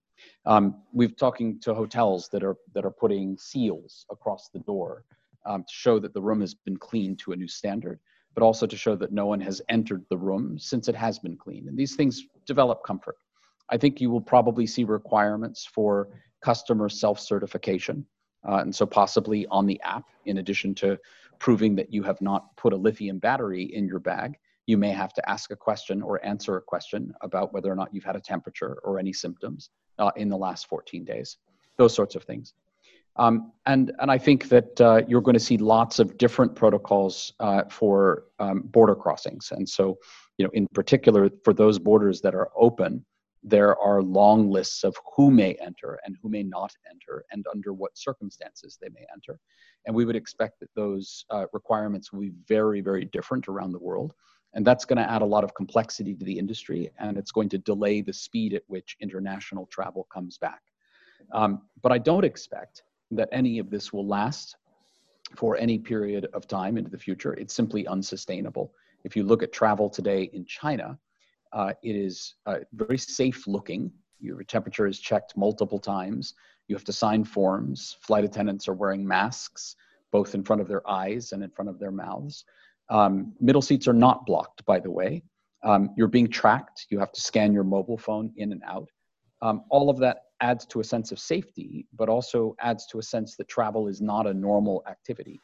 Um, 0.48 0.82
we've 0.92 1.16
talking 1.16 1.60
to 1.60 1.76
hotels 1.76 2.30
that 2.30 2.44
are 2.44 2.58
that 2.74 2.84
are 2.84 2.92
putting 2.92 3.38
seals 3.38 4.08
across 4.10 4.50
the 4.52 4.60
door 4.60 5.06
um, 5.46 5.62
to 5.62 5.74
show 5.74 6.00
that 6.00 6.16
the 6.16 6.22
room 6.22 6.42
has 6.42 6.56
been 6.56 6.78
cleaned 6.78 7.20
to 7.20 7.32
a 7.32 7.36
new 7.36 7.48
standard, 7.48 8.00
but 8.34 8.42
also 8.42 8.66
to 8.66 8.76
show 8.76 8.96
that 8.96 9.12
no 9.12 9.28
one 9.28 9.40
has 9.40 9.62
entered 9.70 10.04
the 10.10 10.18
room 10.18 10.58
since 10.58 10.88
it 10.88 10.96
has 10.96 11.20
been 11.20 11.38
cleaned. 11.38 11.68
And 11.68 11.78
these 11.78 11.96
things 11.96 12.24
develop 12.48 12.84
comfort. 12.84 13.18
I 13.70 13.78
think 13.78 14.02
you 14.02 14.10
will 14.10 14.22
probably 14.34 14.66
see 14.66 14.84
requirements 14.84 15.64
for 15.64 16.10
customer 16.42 16.90
self-certification 16.90 18.04
uh, 18.48 18.58
and 18.58 18.74
so 18.74 18.86
possibly 18.86 19.46
on 19.48 19.66
the 19.66 19.80
app, 19.82 20.06
in 20.26 20.38
addition 20.38 20.76
to 20.76 20.98
proving 21.40 21.76
that 21.76 21.92
you 21.94 22.04
have 22.04 22.22
not 22.22 22.56
put 22.56 22.74
a 22.74 22.78
lithium 22.78 23.20
battery 23.20 23.64
in 23.64 23.88
your 23.88 24.00
bag, 24.00 24.38
you 24.68 24.78
may 24.78 24.92
have 24.92 25.14
to 25.14 25.30
ask 25.30 25.52
a 25.52 25.56
question 25.56 26.02
or 26.02 26.24
answer 26.26 26.58
a 26.58 26.62
question 26.62 27.14
about 27.22 27.54
whether 27.54 27.72
or 27.72 27.76
not 27.76 27.94
you've 27.94 28.04
had 28.04 28.16
a 28.16 28.22
temperature 28.22 28.78
or 28.84 28.98
any 28.98 29.14
symptoms 29.14 29.70
uh, 30.00 30.12
in 30.16 30.30
the 30.30 30.38
last 30.38 30.68
14 30.68 31.04
days. 31.04 31.38
Those 31.78 31.94
sorts 31.94 32.16
of 32.16 32.24
things. 32.24 32.54
Um, 33.18 33.54
and, 33.66 33.94
and 34.00 34.12
I 34.12 34.18
think 34.18 34.50
that 34.50 34.82
uh, 34.82 35.02
you're 35.08 35.22
going 35.22 35.36
to 35.36 35.40
see 35.40 35.58
lots 35.58 36.00
of 36.00 36.18
different 36.18 36.56
protocols 36.56 37.34
uh, 37.40 37.64
for 37.70 38.26
um, 38.40 38.62
border 38.62 38.96
crossings. 38.96 39.52
And 39.52 39.68
so, 39.68 39.98
you 40.38 40.46
know, 40.46 40.52
in 40.54 40.68
particular, 40.74 41.30
for 41.44 41.54
those 41.54 41.80
borders 41.80 42.20
that 42.22 42.36
are 42.36 42.50
open, 42.58 43.06
there 43.48 43.78
are 43.78 44.02
long 44.02 44.50
lists 44.50 44.84
of 44.84 44.96
who 45.16 45.30
may 45.30 45.54
enter 45.62 46.00
and 46.04 46.18
who 46.20 46.30
may 46.30 46.42
not 46.42 46.74
enter 46.90 47.24
and 47.32 47.46
under 47.54 47.74
what 47.74 47.96
circumstances 47.96 48.80
they 48.82 48.90
may 48.90 49.06
enter. 49.14 49.40
And 49.86 49.96
we 49.96 50.04
would 50.04 50.16
expect 50.16 50.60
that 50.62 50.74
those 50.76 51.26
uh, 51.30 51.46
requirements 51.54 52.12
will 52.12 52.22
be 52.22 52.34
very, 52.48 52.82
very 52.82 53.06
different 53.06 53.48
around 53.48 53.72
the 53.72 53.80
world. 53.80 54.14
And 54.56 54.66
that's 54.66 54.84
going 54.84 54.98
to 54.98 55.08
add 55.10 55.22
a 55.22 55.26
lot 55.26 55.44
of 55.44 55.54
complexity 55.54 56.16
to 56.16 56.26
the 56.26 56.40
industry 56.40 56.90
and 56.98 57.18
it's 57.18 57.32
going 57.32 57.50
to 57.50 57.60
delay 57.60 58.02
the 58.02 58.14
speed 58.14 58.56
at 58.56 58.64
which 58.66 58.98
international 59.00 59.68
travel 59.68 60.08
comes 60.12 60.40
back. 60.40 60.62
Um, 61.32 61.62
but 61.84 61.92
I 61.92 62.00
don't 62.00 62.26
expect 62.26 62.82
that 63.12 63.30
any 63.32 63.60
of 63.60 63.70
this 63.70 63.94
will 63.94 64.08
last 64.08 64.56
for 65.36 65.56
any 65.56 65.78
period 65.78 66.28
of 66.34 66.48
time 66.48 66.78
into 66.80 66.90
the 66.90 66.98
future. 66.98 67.34
It's 67.34 67.54
simply 67.54 67.86
unsustainable. 67.86 68.74
If 69.04 69.16
you 69.16 69.24
look 69.24 69.44
at 69.44 69.54
travel 69.54 69.88
today 69.88 70.32
in 70.34 70.46
China, 70.46 70.98
uh, 71.54 71.74
it 71.84 71.96
is 71.96 72.36
uh, 72.46 72.60
very 72.74 72.98
safe 72.98 73.48
looking. 73.48 73.92
Your 74.20 74.44
temperature 74.44 74.88
is 74.88 75.00
checked 75.00 75.38
multiple 75.38 75.80
times. 75.80 76.34
You 76.68 76.76
have 76.76 76.86
to 76.86 76.94
sign 76.94 77.24
forms. 77.24 77.98
Flight 78.02 78.24
attendants 78.24 78.68
are 78.68 78.74
wearing 78.74 79.06
masks, 79.08 79.76
both 80.12 80.34
in 80.36 80.44
front 80.44 80.62
of 80.62 80.68
their 80.68 80.88
eyes 80.90 81.32
and 81.32 81.44
in 81.44 81.52
front 81.52 81.70
of 81.70 81.80
their 81.80 81.92
mouths. 81.92 82.46
Um, 82.90 83.34
middle 83.40 83.62
seats 83.62 83.88
are 83.88 83.94
not 83.94 84.26
blocked, 84.26 84.66
by 84.66 84.80
the 84.80 84.92
way. 84.92 85.24
Um, 85.64 85.92
you're 85.98 86.08
being 86.08 86.30
tracked. 86.30 86.88
You 86.90 87.00
have 87.00 87.12
to 87.12 87.22
scan 87.22 87.54
your 87.54 87.64
mobile 87.64 87.98
phone 87.98 88.32
in 88.38 88.52
and 88.52 88.62
out. 88.66 88.90
Um, 89.42 89.64
all 89.70 89.90
of 89.90 89.98
that 90.00 90.18
adds 90.42 90.66
to 90.68 90.80
a 90.80 90.84
sense 90.84 91.12
of 91.12 91.20
safety, 91.20 91.88
but 91.94 92.10
also 92.10 92.56
adds 92.60 92.86
to 92.88 93.00
a 93.00 93.04
sense 93.04 93.36
that 93.36 93.48
travel 93.48 93.88
is 93.88 94.02
not 94.02 94.28
a 94.28 94.34
normal 94.34 94.84
activity. 94.88 95.40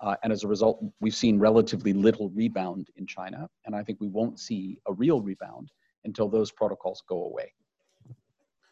Uh, 0.00 0.16
and 0.22 0.32
as 0.32 0.44
a 0.44 0.48
result, 0.48 0.84
we've 1.00 1.14
seen 1.14 1.38
relatively 1.38 1.92
little 1.92 2.28
rebound 2.30 2.88
in 2.96 3.06
China. 3.06 3.48
And 3.64 3.74
I 3.74 3.82
think 3.82 4.00
we 4.00 4.08
won't 4.08 4.38
see 4.38 4.78
a 4.86 4.92
real 4.92 5.20
rebound 5.20 5.70
until 6.04 6.28
those 6.28 6.50
protocols 6.50 7.02
go 7.08 7.24
away. 7.24 7.52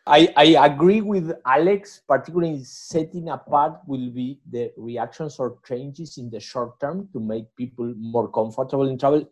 I, 0.06 0.32
I 0.36 0.66
agree 0.66 1.00
with 1.00 1.32
Alex, 1.46 2.02
particularly 2.06 2.62
setting 2.62 3.30
apart 3.30 3.80
will 3.86 4.10
be 4.10 4.38
the 4.50 4.70
reactions 4.76 5.38
or 5.38 5.56
changes 5.66 6.18
in 6.18 6.28
the 6.28 6.40
short 6.40 6.78
term 6.78 7.08
to 7.14 7.20
make 7.20 7.46
people 7.56 7.94
more 7.96 8.30
comfortable 8.30 8.86
in 8.86 8.98
travel, 8.98 9.26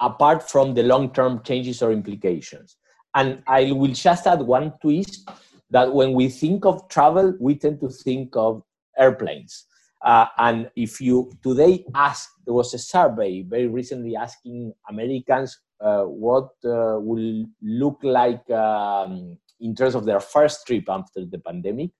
apart 0.00 0.50
from 0.50 0.74
the 0.74 0.82
long 0.82 1.12
term 1.12 1.42
changes 1.44 1.80
or 1.80 1.92
implications. 1.92 2.76
And 3.14 3.42
I 3.46 3.70
will 3.70 3.92
just 3.92 4.26
add 4.26 4.42
one 4.42 4.72
twist 4.82 5.28
that 5.70 5.94
when 5.94 6.12
we 6.12 6.28
think 6.28 6.64
of 6.64 6.88
travel, 6.88 7.34
we 7.38 7.54
tend 7.54 7.80
to 7.80 7.88
think 7.88 8.34
of 8.34 8.64
airplanes. 8.98 9.66
Uh, 10.02 10.26
and 10.38 10.70
if 10.76 11.00
you 11.00 11.32
today 11.42 11.84
ask, 11.94 12.30
there 12.44 12.54
was 12.54 12.72
a 12.74 12.78
survey 12.78 13.42
very 13.42 13.66
recently 13.66 14.14
asking 14.16 14.72
Americans 14.88 15.58
uh, 15.80 16.02
what 16.02 16.50
uh, 16.64 16.98
will 16.98 17.44
look 17.62 17.98
like 18.02 18.48
um, 18.50 19.36
in 19.60 19.74
terms 19.74 19.94
of 19.94 20.04
their 20.04 20.20
first 20.20 20.66
trip 20.66 20.84
after 20.88 21.24
the 21.24 21.38
pandemic. 21.38 21.90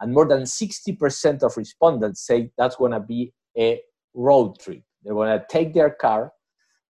And 0.00 0.12
more 0.12 0.26
than 0.26 0.42
60% 0.42 1.42
of 1.42 1.56
respondents 1.56 2.26
say 2.26 2.50
that's 2.58 2.76
going 2.76 2.92
to 2.92 3.00
be 3.00 3.32
a 3.56 3.80
road 4.14 4.58
trip. 4.58 4.82
They're 5.02 5.14
going 5.14 5.38
to 5.38 5.44
take 5.48 5.74
their 5.74 5.90
car 5.90 6.32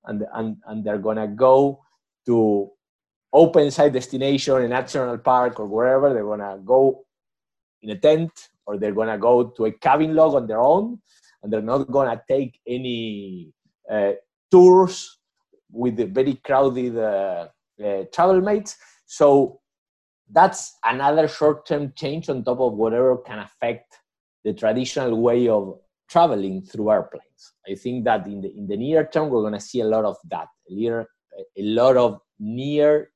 and, 0.05 0.25
and, 0.35 0.57
and 0.67 0.85
they're 0.85 0.99
going 0.99 1.19
to 1.19 1.29
go 1.29 1.83
to 2.27 2.71
open 3.33 3.71
site 3.71 3.93
destination, 3.93 4.57
a 4.63 4.69
national 4.69 5.19
park 5.19 5.61
or 5.61 5.67
wherever. 5.67 6.13
They're 6.13 6.25
going 6.25 6.41
to 6.41 6.61
go 6.65 7.05
in 7.83 7.91
a 7.91 7.99
tent 7.99 8.31
or 8.67 8.79
they're 8.79 8.95
going 8.95 9.09
to 9.09 9.19
go 9.19 9.45
to 9.45 9.67
a 9.67 9.73
cabin 9.73 10.15
log 10.15 10.35
on 10.35 10.47
their 10.47 10.61
own 10.61 11.01
and 11.43 11.53
they're 11.53 11.63
not 11.63 11.91
going 11.91 12.09
to 12.09 12.23
take 12.29 12.61
any 12.67 13.53
uh, 13.91 14.13
tours 14.51 15.19
with 15.71 15.97
the 15.97 16.05
very 16.05 16.35
crowded 16.35 16.97
uh, 16.97 17.49
uh, 17.85 18.05
travel 18.13 18.41
mates. 18.41 18.77
So 19.07 19.61
that's 20.31 20.79
another 20.85 21.29
short-term 21.29 21.93
change 21.97 22.29
on 22.29 22.45
top 22.45 22.61
of 22.61 22.75
whatever 22.75 23.17
can 23.19 23.41
affect 23.41 23.99
the 24.45 24.53
traditional 24.53 25.21
way 25.21 25.49
of 25.49 25.79
traveling 26.09 26.63
through 26.63 26.91
airplanes. 26.91 27.55
I 27.69 27.75
think 27.75 28.05
that 28.05 28.27
in 28.27 28.41
the 28.41 28.51
in 28.57 28.67
the 28.67 28.77
near 28.77 29.07
term 29.07 29.31
we're 29.31 29.41
going 29.41 29.55
to 29.55 29.61
see 29.61 29.81
a 29.81 29.87
lot 29.87 30.05
of 30.05 30.17
that, 30.31 30.49
a, 30.71 31.07
a 31.57 31.63
lot 31.63 31.97
of 31.97 32.21
near 32.39 33.11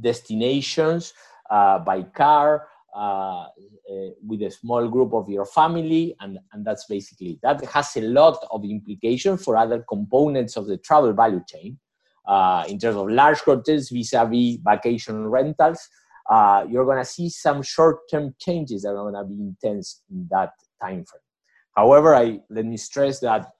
destinations 0.00 1.12
uh, 1.50 1.78
by 1.78 2.02
car 2.02 2.68
uh, 2.94 3.46
uh, 3.46 4.10
with 4.26 4.42
a 4.42 4.50
small 4.50 4.86
group 4.88 5.14
of 5.14 5.28
your 5.28 5.46
family, 5.46 6.14
and, 6.20 6.38
and 6.52 6.64
that's 6.64 6.84
basically 6.86 7.38
that 7.42 7.64
has 7.64 7.96
a 7.96 8.02
lot 8.02 8.36
of 8.50 8.64
implication 8.64 9.36
for 9.36 9.56
other 9.56 9.84
components 9.88 10.56
of 10.56 10.66
the 10.66 10.76
travel 10.78 11.12
value 11.12 11.42
chain 11.46 11.78
uh, 12.26 12.64
in 12.68 12.78
terms 12.78 12.96
of 12.96 13.08
large 13.08 13.38
hotels 13.40 13.88
vis-a-vis 13.88 14.58
vacation 14.64 15.26
rentals. 15.26 15.88
Uh, 16.30 16.64
you're 16.68 16.84
going 16.84 16.98
to 16.98 17.04
see 17.04 17.28
some 17.28 17.62
short-term 17.62 18.34
changes 18.38 18.82
that 18.82 18.90
are 18.90 19.10
going 19.10 19.14
to 19.14 19.24
be 19.24 19.40
intense 19.40 20.02
in 20.10 20.28
that 20.30 20.50
time 20.80 21.04
frame. 21.04 21.22
However, 21.74 22.14
I 22.14 22.40
let 22.50 22.66
me 22.66 22.76
stress 22.76 23.20
that 23.20 23.50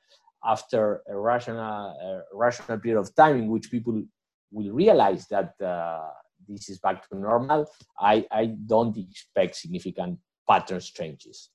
after 0.45 1.03
a 1.09 1.17
rational, 1.17 1.59
a 1.59 2.23
rational 2.35 2.79
period 2.79 3.01
of 3.01 3.15
time 3.15 3.39
in 3.39 3.49
which 3.49 3.71
people 3.71 4.03
will 4.51 4.73
realize 4.73 5.27
that 5.29 5.55
uh, 5.61 6.09
this 6.52 6.68
is 6.68 6.80
back 6.80 7.09
to 7.09 7.16
normal, 7.16 7.66
I, 7.99 8.26
I 8.30 8.47
don't 8.66 8.97
expect 8.97 9.56
significant 9.56 10.18
patterns 10.47 10.92
changes. 10.92 11.52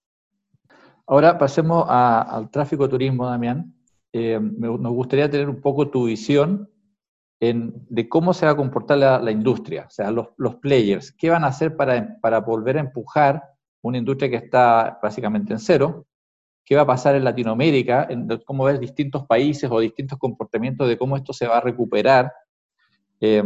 Ahora 1.07 1.37
pasemos 1.37 1.85
a, 1.87 2.21
al 2.21 2.49
tráfico 2.49 2.89
turismo, 2.89 3.25
Damián. 3.25 3.73
Eh, 4.11 4.39
me, 4.39 4.67
nos 4.67 4.93
gustaría 4.93 5.29
tener 5.29 5.49
un 5.49 5.61
poco 5.61 5.89
tu 5.89 6.05
visión 6.05 6.69
en, 7.39 7.73
de 7.89 8.09
cómo 8.09 8.33
se 8.33 8.45
va 8.45 8.53
a 8.53 8.57
comportar 8.57 8.97
la, 8.97 9.19
la 9.19 9.31
industria, 9.31 9.85
o 9.87 9.89
sea, 9.89 10.11
los, 10.11 10.27
los, 10.37 10.55
players, 10.55 11.11
qué 11.11 11.29
van 11.29 11.43
a 11.43 11.47
hacer 11.47 11.75
para, 11.75 12.19
para 12.19 12.39
volver 12.39 12.77
a 12.77 12.81
empujar 12.81 13.43
una 13.81 13.99
industria 13.99 14.29
que 14.29 14.37
está 14.37 14.99
básicamente 15.01 15.53
en 15.53 15.59
cero, 15.59 16.07
qué 16.65 16.75
va 16.75 16.81
a 16.81 16.87
pasar 16.87 17.15
en 17.15 17.23
Latinoamérica, 17.23 18.07
en 18.09 18.27
cómo 18.43 18.65
ver 18.65 18.79
distintos 18.79 19.25
países 19.25 19.69
o 19.71 19.79
distintos 19.79 20.17
comportamientos 20.19 20.87
de 20.87 20.97
cómo 20.97 21.15
esto 21.15 21.31
se 21.31 21.47
va 21.47 21.57
a 21.57 21.61
recuperar. 21.61 22.33
Eh, 23.21 23.43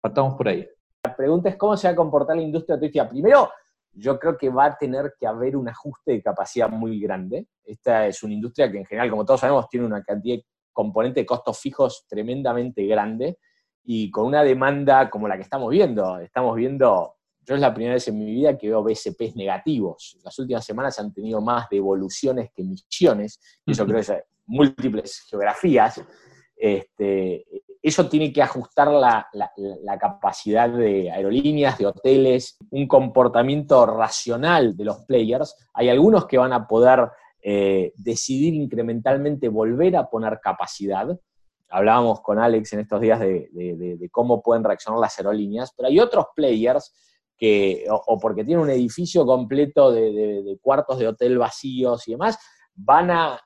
partamos 0.00 0.34
por 0.34 0.48
ahí. 0.48 0.66
La 1.06 1.14
pregunta 1.14 1.48
es 1.48 1.56
cómo 1.56 1.76
se 1.76 1.86
va 1.86 1.92
a 1.92 1.96
comportar 1.96 2.34
la 2.34 2.42
industria 2.42 2.76
turística. 2.76 3.08
Primero, 3.08 3.48
yo 3.92 4.18
creo 4.18 4.36
que 4.36 4.48
va 4.48 4.64
a 4.64 4.76
tener 4.76 5.14
que 5.16 5.24
haber 5.24 5.56
un 5.56 5.68
ajuste 5.68 6.12
de 6.12 6.22
capacidad 6.22 6.68
muy 6.68 6.98
grande. 7.00 7.46
Esta 7.64 8.08
es 8.08 8.24
una 8.24 8.34
industria 8.34 8.72
que 8.72 8.78
en 8.78 8.84
general, 8.84 9.08
como 9.10 9.24
todos 9.24 9.38
sabemos, 9.38 9.68
tiene 9.68 9.86
una 9.86 10.02
cantidad 10.02 10.38
de 10.38 10.44
componente 10.72 11.20
de 11.20 11.26
costos 11.26 11.60
fijos 11.60 12.06
tremendamente 12.08 12.84
grande 12.86 13.38
y 13.84 14.10
con 14.10 14.26
una 14.26 14.42
demanda 14.42 15.08
como 15.08 15.28
la 15.28 15.36
que 15.36 15.42
estamos 15.42 15.70
viendo. 15.70 16.18
Estamos 16.18 16.56
viendo, 16.56 17.14
yo 17.42 17.54
es 17.54 17.60
la 17.60 17.72
primera 17.72 17.94
vez 17.94 18.08
en 18.08 18.18
mi 18.18 18.26
vida 18.26 18.58
que 18.58 18.66
veo 18.68 18.82
BSPs 18.82 19.36
negativos. 19.36 20.18
Las 20.24 20.36
últimas 20.40 20.64
semanas 20.64 20.98
han 20.98 21.14
tenido 21.14 21.40
más 21.40 21.68
devoluciones 21.70 22.50
que 22.52 22.62
emisiones, 22.62 23.40
y 23.64 23.70
eso 23.70 23.86
creo 23.86 24.00
que 24.00 24.12
es 24.12 24.24
múltiples 24.46 25.24
geografías. 25.30 26.02
Este, 26.56 27.44
eso 27.86 28.08
tiene 28.08 28.32
que 28.32 28.42
ajustar 28.42 28.88
la, 28.90 29.28
capacidad 30.00 30.68
de 30.68 31.08
aerolíneas, 31.08 31.78
de 31.78 31.86
hoteles, 31.86 32.58
un 32.70 32.88
comportamiento 32.88 33.86
racional 33.86 34.76
de 34.76 34.84
los 34.84 35.04
players. 35.04 35.56
Hay 35.72 35.88
algunos 35.88 36.26
que 36.26 36.36
van 36.36 36.52
a 36.52 36.66
poder 36.66 37.08
eh, 37.40 37.92
decidir 37.94 38.54
incrementalmente 38.54 39.48
volver 39.48 39.96
a 39.96 40.10
poner 40.10 40.40
capacidad. 40.42 41.16
Hablábamos 41.68 42.22
con 42.22 42.40
Alex 42.40 42.72
en 42.72 42.80
estos 42.80 43.00
días 43.00 43.20
de, 43.20 44.08
cómo 44.10 44.42
pueden 44.42 44.64
reaccionar 44.64 44.98
las 44.98 45.16
aerolíneas, 45.20 45.72
pero 45.76 45.88
hay 45.88 46.00
otros 46.00 46.26
players 46.34 46.92
que, 47.38 47.86
o, 47.88 48.18
porque 48.18 48.42
tienen 48.42 48.64
un 48.64 48.70
edificio 48.70 49.24
completo 49.24 49.92
de, 49.92 50.58
cuartos 50.60 50.98
de 50.98 51.06
hotel 51.06 51.38
vacíos 51.38 52.08
y 52.08 52.12
demás, 52.12 52.36
van 52.74 53.12
a, 53.12 53.40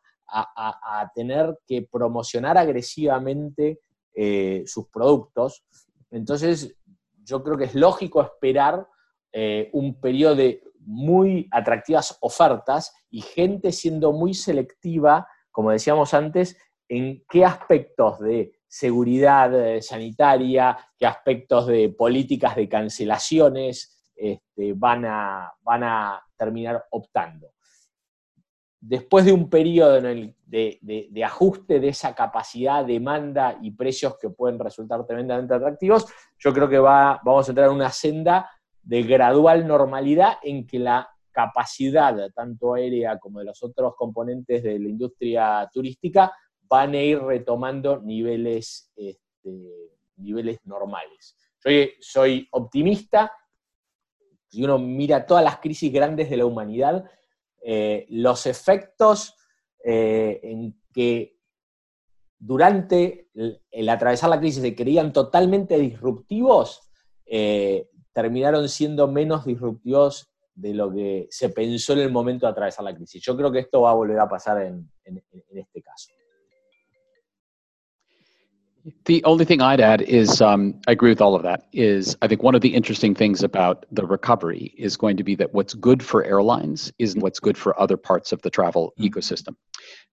tener 1.14 1.58
que 1.66 1.82
promocionar 1.82 2.56
agresivamente 2.56 3.80
eh, 4.14 4.64
sus 4.66 4.88
productos. 4.88 5.64
Entonces, 6.10 6.76
yo 7.24 7.42
creo 7.42 7.56
que 7.56 7.64
es 7.64 7.74
lógico 7.74 8.22
esperar 8.22 8.86
eh, 9.32 9.70
un 9.72 10.00
periodo 10.00 10.34
de 10.34 10.62
muy 10.80 11.48
atractivas 11.50 12.16
ofertas 12.20 12.92
y 13.10 13.20
gente 13.20 13.70
siendo 13.72 14.12
muy 14.12 14.34
selectiva, 14.34 15.26
como 15.50 15.70
decíamos 15.70 16.14
antes, 16.14 16.56
en 16.88 17.24
qué 17.28 17.44
aspectos 17.44 18.18
de 18.20 18.52
seguridad 18.66 19.54
eh, 19.54 19.82
sanitaria, 19.82 20.76
qué 20.98 21.06
aspectos 21.06 21.66
de 21.66 21.90
políticas 21.90 22.56
de 22.56 22.68
cancelaciones 22.68 24.10
este, 24.16 24.72
van, 24.74 25.04
a, 25.04 25.52
van 25.62 25.84
a 25.84 26.22
terminar 26.36 26.84
optando 26.90 27.52
después 28.80 29.26
de 29.26 29.32
un 29.32 29.50
periodo 29.50 30.00
de, 30.00 31.22
ajuste 31.24 31.80
de 31.80 31.88
esa 31.88 32.14
capacidad, 32.14 32.84
demanda 32.84 33.58
y 33.60 33.72
precios 33.72 34.16
que 34.18 34.30
pueden 34.30 34.58
resultar 34.58 35.04
tremendamente 35.06 35.54
atractivos, 35.54 36.06
yo 36.38 36.52
creo 36.52 36.68
que 36.68 36.78
va, 36.78 37.20
vamos 37.24 37.46
a 37.46 37.50
entrar 37.52 37.68
en 37.68 37.76
una 37.76 37.90
senda 37.90 38.50
de 38.82 39.02
gradual 39.02 39.66
normalidad 39.66 40.38
en 40.42 40.66
que 40.66 40.78
la 40.78 41.08
capacidad, 41.30 42.30
tanto 42.34 42.74
aérea 42.74 43.18
como 43.18 43.38
de 43.38 43.44
los 43.44 43.62
otros 43.62 43.94
componentes 43.96 44.62
de 44.62 44.78
la 44.78 44.88
industria 44.88 45.68
turística, 45.72 46.32
van 46.62 46.94
a 46.94 47.02
ir 47.02 47.20
retomando 47.20 48.00
niveles, 48.00 48.90
este, 48.96 49.98
niveles 50.16 50.58
normales. 50.64 51.36
Yo 51.64 51.70
soy 52.00 52.48
optimista, 52.52 53.32
si 54.48 54.64
uno 54.64 54.78
mira 54.78 55.26
todas 55.26 55.44
las 55.44 55.58
crisis 55.58 55.92
grandes 55.92 56.30
de 56.30 56.36
la 56.38 56.46
humanidad, 56.46 57.04
eh, 57.60 58.06
los 58.10 58.46
efectos 58.46 59.34
eh, 59.84 60.40
en 60.42 60.80
que 60.92 61.38
durante 62.38 63.28
el, 63.34 63.88
atravesar 63.88 64.30
la 64.30 64.40
crisis 64.40 64.62
se 64.62 64.74
creían 64.74 65.12
totalmente 65.12 65.78
disruptivos, 65.78 66.90
eh, 67.26 67.88
terminaron 68.12 68.68
siendo 68.68 69.08
menos 69.08 69.44
disruptivos 69.44 70.32
de 70.54 70.74
lo 70.74 70.92
que 70.92 71.28
se 71.30 71.50
pensó 71.50 71.92
en 71.92 72.00
el 72.00 72.10
momento 72.10 72.46
de 72.46 72.52
atravesar 72.52 72.84
la 72.84 72.94
crisis. 72.94 73.22
Yo 73.22 73.36
creo 73.36 73.52
que 73.52 73.60
esto 73.60 73.82
va 73.82 73.90
a 73.90 73.94
volver 73.94 74.18
a 74.18 74.28
pasar 74.28 74.62
en 74.62 74.90
este 75.04 75.82
caso. 75.82 76.10
The 79.04 79.22
only 79.24 79.44
thing 79.44 79.60
I'd 79.60 79.80
add 79.80 80.00
is 80.02 80.40
um, 80.40 80.80
I 80.88 80.92
agree 80.92 81.10
with 81.10 81.20
all 81.20 81.34
of 81.34 81.42
that. 81.42 81.66
Is 81.72 82.16
I 82.22 82.28
think 82.28 82.42
one 82.42 82.54
of 82.54 82.62
the 82.62 82.74
interesting 82.74 83.14
things 83.14 83.42
about 83.42 83.84
the 83.92 84.06
recovery 84.06 84.74
is 84.78 84.96
going 84.96 85.16
to 85.18 85.24
be 85.24 85.34
that 85.36 85.52
what's 85.52 85.74
good 85.74 86.02
for 86.02 86.24
airlines 86.24 86.90
is 86.98 87.16
what's 87.16 87.40
good 87.40 87.58
for 87.58 87.78
other 87.78 87.96
parts 87.96 88.32
of 88.32 88.40
the 88.42 88.50
travel 88.50 88.94
mm-hmm. 88.98 89.06
ecosystem. 89.06 89.54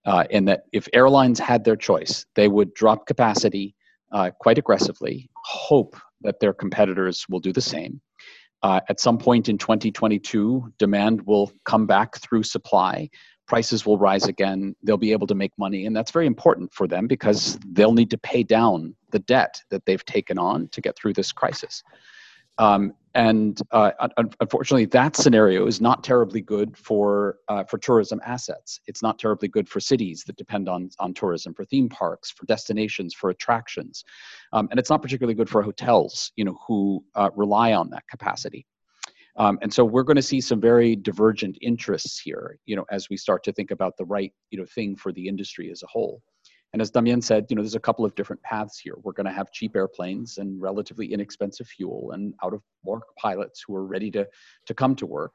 Uh, 0.04 0.24
and 0.30 0.46
that 0.48 0.64
if 0.72 0.88
airlines 0.92 1.38
had 1.38 1.64
their 1.64 1.76
choice, 1.76 2.26
they 2.34 2.48
would 2.48 2.74
drop 2.74 3.06
capacity 3.06 3.74
uh, 4.12 4.30
quite 4.38 4.58
aggressively, 4.58 5.30
hope 5.44 5.96
that 6.22 6.40
their 6.40 6.52
competitors 6.52 7.24
will 7.28 7.40
do 7.40 7.52
the 7.52 7.60
same. 7.60 8.00
Uh, 8.62 8.80
at 8.88 8.98
some 9.00 9.18
point 9.18 9.48
in 9.48 9.56
2022, 9.56 10.72
demand 10.78 11.24
will 11.26 11.52
come 11.64 11.86
back 11.86 12.18
through 12.18 12.42
supply 12.42 13.08
prices 13.48 13.84
will 13.86 13.98
rise 13.98 14.26
again 14.26 14.76
they'll 14.82 14.96
be 14.96 15.12
able 15.12 15.26
to 15.26 15.34
make 15.34 15.52
money 15.58 15.86
and 15.86 15.96
that's 15.96 16.10
very 16.10 16.26
important 16.26 16.72
for 16.72 16.86
them 16.86 17.06
because 17.06 17.58
they'll 17.72 17.92
need 17.92 18.10
to 18.10 18.18
pay 18.18 18.42
down 18.42 18.94
the 19.10 19.18
debt 19.20 19.60
that 19.70 19.84
they've 19.86 20.04
taken 20.04 20.38
on 20.38 20.68
to 20.68 20.80
get 20.80 20.96
through 20.96 21.14
this 21.14 21.32
crisis. 21.32 21.82
Um, 22.58 22.94
and 23.14 23.60
uh, 23.70 23.92
unfortunately 24.40 24.84
that 24.86 25.16
scenario 25.16 25.66
is 25.66 25.80
not 25.80 26.04
terribly 26.04 26.40
good 26.40 26.76
for 26.76 27.38
uh, 27.48 27.64
for 27.64 27.78
tourism 27.78 28.20
assets. 28.24 28.80
It's 28.86 29.02
not 29.02 29.18
terribly 29.18 29.48
good 29.48 29.68
for 29.68 29.80
cities 29.80 30.24
that 30.24 30.36
depend 30.36 30.68
on 30.68 30.90
on 30.98 31.14
tourism 31.14 31.54
for 31.54 31.64
theme 31.64 31.88
parks 31.88 32.30
for 32.30 32.46
destinations 32.46 33.14
for 33.14 33.30
attractions. 33.30 34.04
Um, 34.52 34.68
and 34.70 34.78
it's 34.78 34.90
not 34.90 35.02
particularly 35.02 35.34
good 35.34 35.48
for 35.48 35.62
hotels 35.62 36.32
you 36.36 36.44
know 36.44 36.58
who 36.66 37.04
uh, 37.14 37.30
rely 37.34 37.72
on 37.72 37.90
that 37.90 38.06
capacity 38.08 38.66
um, 39.38 39.58
and 39.62 39.72
so 39.72 39.84
we're 39.84 40.02
going 40.02 40.16
to 40.16 40.22
see 40.22 40.40
some 40.40 40.60
very 40.60 40.96
divergent 40.96 41.56
interests 41.62 42.18
here, 42.18 42.58
you 42.66 42.74
know, 42.74 42.84
as 42.90 43.08
we 43.08 43.16
start 43.16 43.44
to 43.44 43.52
think 43.52 43.70
about 43.70 43.96
the 43.96 44.04
right, 44.04 44.32
you 44.50 44.58
know, 44.58 44.66
thing 44.74 44.96
for 44.96 45.12
the 45.12 45.26
industry 45.26 45.70
as 45.70 45.82
a 45.82 45.86
whole. 45.86 46.20
And 46.72 46.82
as 46.82 46.90
Damien 46.90 47.22
said, 47.22 47.46
you 47.48 47.56
know, 47.56 47.62
there's 47.62 47.76
a 47.76 47.80
couple 47.80 48.04
of 48.04 48.14
different 48.14 48.42
paths 48.42 48.78
here. 48.78 48.94
We're 49.02 49.12
going 49.12 49.26
to 49.26 49.32
have 49.32 49.50
cheap 49.52 49.74
airplanes 49.74 50.36
and 50.38 50.60
relatively 50.60 51.12
inexpensive 51.12 51.66
fuel 51.66 52.10
and 52.12 52.34
out 52.44 52.52
of 52.52 52.62
work 52.84 53.04
pilots 53.16 53.64
who 53.66 53.74
are 53.74 53.86
ready 53.86 54.10
to, 54.10 54.26
to 54.66 54.74
come 54.74 54.94
to 54.96 55.06
work. 55.06 55.32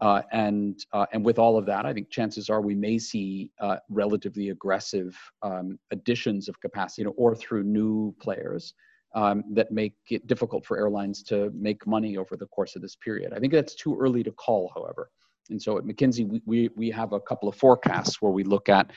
Uh, 0.00 0.20
and 0.32 0.84
uh, 0.92 1.06
and 1.14 1.24
with 1.24 1.38
all 1.38 1.56
of 1.56 1.64
that, 1.64 1.86
I 1.86 1.94
think 1.94 2.10
chances 2.10 2.50
are 2.50 2.60
we 2.60 2.74
may 2.74 2.98
see 2.98 3.50
uh, 3.60 3.76
relatively 3.88 4.50
aggressive 4.50 5.16
um, 5.42 5.78
additions 5.90 6.50
of 6.50 6.60
capacity, 6.60 7.00
you 7.00 7.06
know, 7.06 7.14
or 7.16 7.34
through 7.34 7.62
new 7.62 8.14
players 8.20 8.74
um, 9.16 9.42
that 9.50 9.72
make 9.72 9.94
it 10.10 10.26
difficult 10.26 10.64
for 10.64 10.78
airlines 10.78 11.22
to 11.24 11.50
make 11.54 11.86
money 11.86 12.18
over 12.18 12.36
the 12.36 12.46
course 12.46 12.76
of 12.76 12.82
this 12.82 12.94
period. 12.94 13.32
I 13.32 13.38
think 13.38 13.52
that's 13.52 13.74
too 13.74 13.98
early 13.98 14.22
to 14.22 14.30
call, 14.30 14.70
however. 14.74 15.10
And 15.48 15.60
so 15.60 15.78
at 15.78 15.84
McKinsey, 15.84 16.28
we, 16.28 16.42
we, 16.44 16.70
we 16.76 16.90
have 16.90 17.12
a 17.12 17.20
couple 17.20 17.48
of 17.48 17.56
forecasts 17.56 18.20
where 18.20 18.30
we 18.30 18.44
look 18.44 18.68
at 18.68 18.90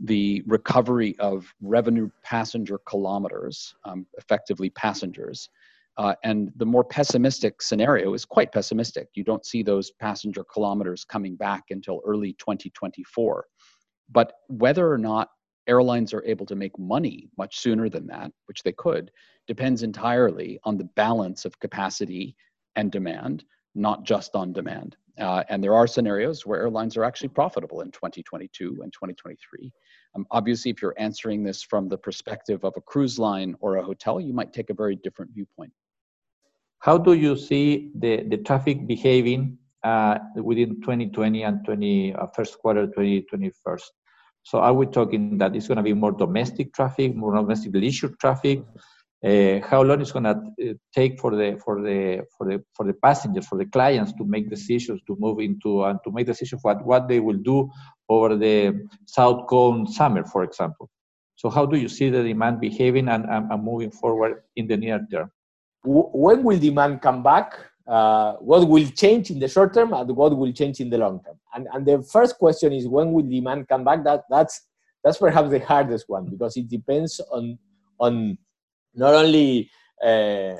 the 0.00 0.42
recovery 0.46 1.16
of 1.18 1.52
revenue 1.62 2.10
passenger 2.22 2.78
kilometers, 2.86 3.74
um, 3.84 4.06
effectively 4.18 4.68
passengers. 4.70 5.48
Uh, 5.96 6.14
and 6.24 6.50
the 6.56 6.66
more 6.66 6.84
pessimistic 6.84 7.62
scenario 7.62 8.12
is 8.12 8.24
quite 8.24 8.52
pessimistic. 8.52 9.08
You 9.14 9.24
don't 9.24 9.46
see 9.46 9.62
those 9.62 9.92
passenger 9.92 10.44
kilometers 10.44 11.04
coming 11.04 11.36
back 11.36 11.62
until 11.70 12.00
early 12.04 12.32
2024. 12.34 13.46
But 14.10 14.32
whether 14.48 14.92
or 14.92 14.98
not 14.98 15.30
airlines 15.66 16.12
are 16.12 16.24
able 16.24 16.46
to 16.46 16.54
make 16.54 16.78
money 16.78 17.28
much 17.36 17.58
sooner 17.58 17.88
than 17.88 18.06
that, 18.06 18.30
which 18.46 18.62
they 18.62 18.72
could, 18.72 19.10
depends 19.46 19.82
entirely 19.82 20.58
on 20.64 20.76
the 20.76 20.84
balance 20.96 21.44
of 21.44 21.58
capacity 21.60 22.36
and 22.76 22.90
demand, 22.90 23.44
not 23.74 24.04
just 24.04 24.34
on 24.34 24.52
demand. 24.52 24.96
Uh, 25.18 25.44
and 25.48 25.62
there 25.62 25.74
are 25.74 25.86
scenarios 25.86 26.44
where 26.44 26.60
airlines 26.60 26.96
are 26.96 27.04
actually 27.04 27.28
profitable 27.28 27.82
in 27.82 27.90
2022 27.92 28.80
and 28.82 28.92
2023. 28.92 29.72
Um, 30.16 30.26
obviously, 30.32 30.70
if 30.72 30.82
you're 30.82 30.94
answering 30.98 31.44
this 31.44 31.62
from 31.62 31.88
the 31.88 31.98
perspective 31.98 32.64
of 32.64 32.74
a 32.76 32.80
cruise 32.80 33.18
line 33.18 33.54
or 33.60 33.76
a 33.76 33.84
hotel, 33.84 34.20
you 34.20 34.32
might 34.32 34.52
take 34.52 34.70
a 34.70 34.74
very 34.74 34.96
different 34.96 35.30
viewpoint. 35.32 35.72
How 36.80 36.98
do 36.98 37.14
you 37.14 37.36
see 37.36 37.92
the, 37.94 38.24
the 38.28 38.38
traffic 38.38 38.86
behaving 38.86 39.56
uh, 39.84 40.18
within 40.36 40.80
2020 40.80 41.42
and 41.44 41.64
20, 41.64 42.14
uh, 42.14 42.26
first 42.34 42.58
quarter 42.58 42.86
2021? 42.86 43.78
So 44.44 44.58
are 44.58 44.74
we 44.74 44.86
talking 44.86 45.38
that 45.38 45.56
it's 45.56 45.66
going 45.68 45.78
to 45.78 45.82
be 45.82 45.94
more 45.94 46.12
domestic 46.12 46.72
traffic, 46.74 47.16
more 47.16 47.34
domestic 47.34 47.74
leisure 47.74 48.10
traffic? 48.20 48.62
Uh, 49.24 49.58
how 49.66 49.80
long 49.82 50.02
it's 50.02 50.12
going 50.12 50.24
to 50.24 50.30
uh, 50.30 50.74
take 50.94 51.18
for 51.18 51.34
the 51.34 51.58
for 51.64 51.80
the 51.80 52.22
for 52.36 52.46
the 52.46 52.62
for 52.74 52.84
the 52.84 52.92
passengers, 52.92 53.46
for 53.46 53.56
the 53.56 53.64
clients 53.64 54.12
to 54.12 54.24
make 54.26 54.50
decisions 54.50 55.00
to 55.06 55.16
move 55.18 55.38
into 55.40 55.82
and 55.84 55.98
to 56.04 56.12
make 56.12 56.26
decisions 56.26 56.60
what 56.62 56.84
what 56.84 57.08
they 57.08 57.20
will 57.20 57.38
do 57.38 57.70
over 58.10 58.36
the 58.36 58.86
South 59.06 59.46
Cone 59.46 59.86
summer, 59.86 60.24
for 60.26 60.44
example. 60.44 60.90
So 61.36 61.48
how 61.48 61.64
do 61.64 61.78
you 61.78 61.88
see 61.88 62.10
the 62.10 62.22
demand 62.22 62.60
behaving 62.60 63.08
and, 63.08 63.24
and, 63.24 63.50
and 63.50 63.64
moving 63.64 63.90
forward 63.90 64.42
in 64.56 64.68
the 64.68 64.76
near 64.76 65.00
term? 65.10 65.30
When 65.84 66.44
will 66.44 66.58
demand 66.58 67.00
come 67.00 67.22
back? 67.22 67.54
Uh, 67.86 68.34
what 68.34 68.66
will 68.68 68.86
change 68.88 69.30
in 69.30 69.38
the 69.38 69.48
short 69.48 69.74
term 69.74 69.92
and 69.92 70.10
what 70.16 70.36
will 70.36 70.52
change 70.52 70.80
in 70.80 70.90
the 70.90 70.98
long 70.98 71.20
term. 71.24 71.38
And, 71.54 71.68
and 71.72 71.86
the 71.86 72.02
first 72.02 72.38
question 72.38 72.72
is 72.72 72.88
when 72.88 73.12
will 73.12 73.26
demand 73.26 73.68
come 73.68 73.84
back? 73.84 74.04
That, 74.04 74.24
that's, 74.30 74.60
that's 75.02 75.18
perhaps 75.18 75.50
the 75.50 75.60
hardest 75.60 76.08
one 76.08 76.26
because 76.30 76.56
it 76.56 76.68
depends 76.68 77.20
on, 77.30 77.58
on 77.98 78.38
not 78.94 79.14
only, 79.14 79.70
uh, 80.02 80.54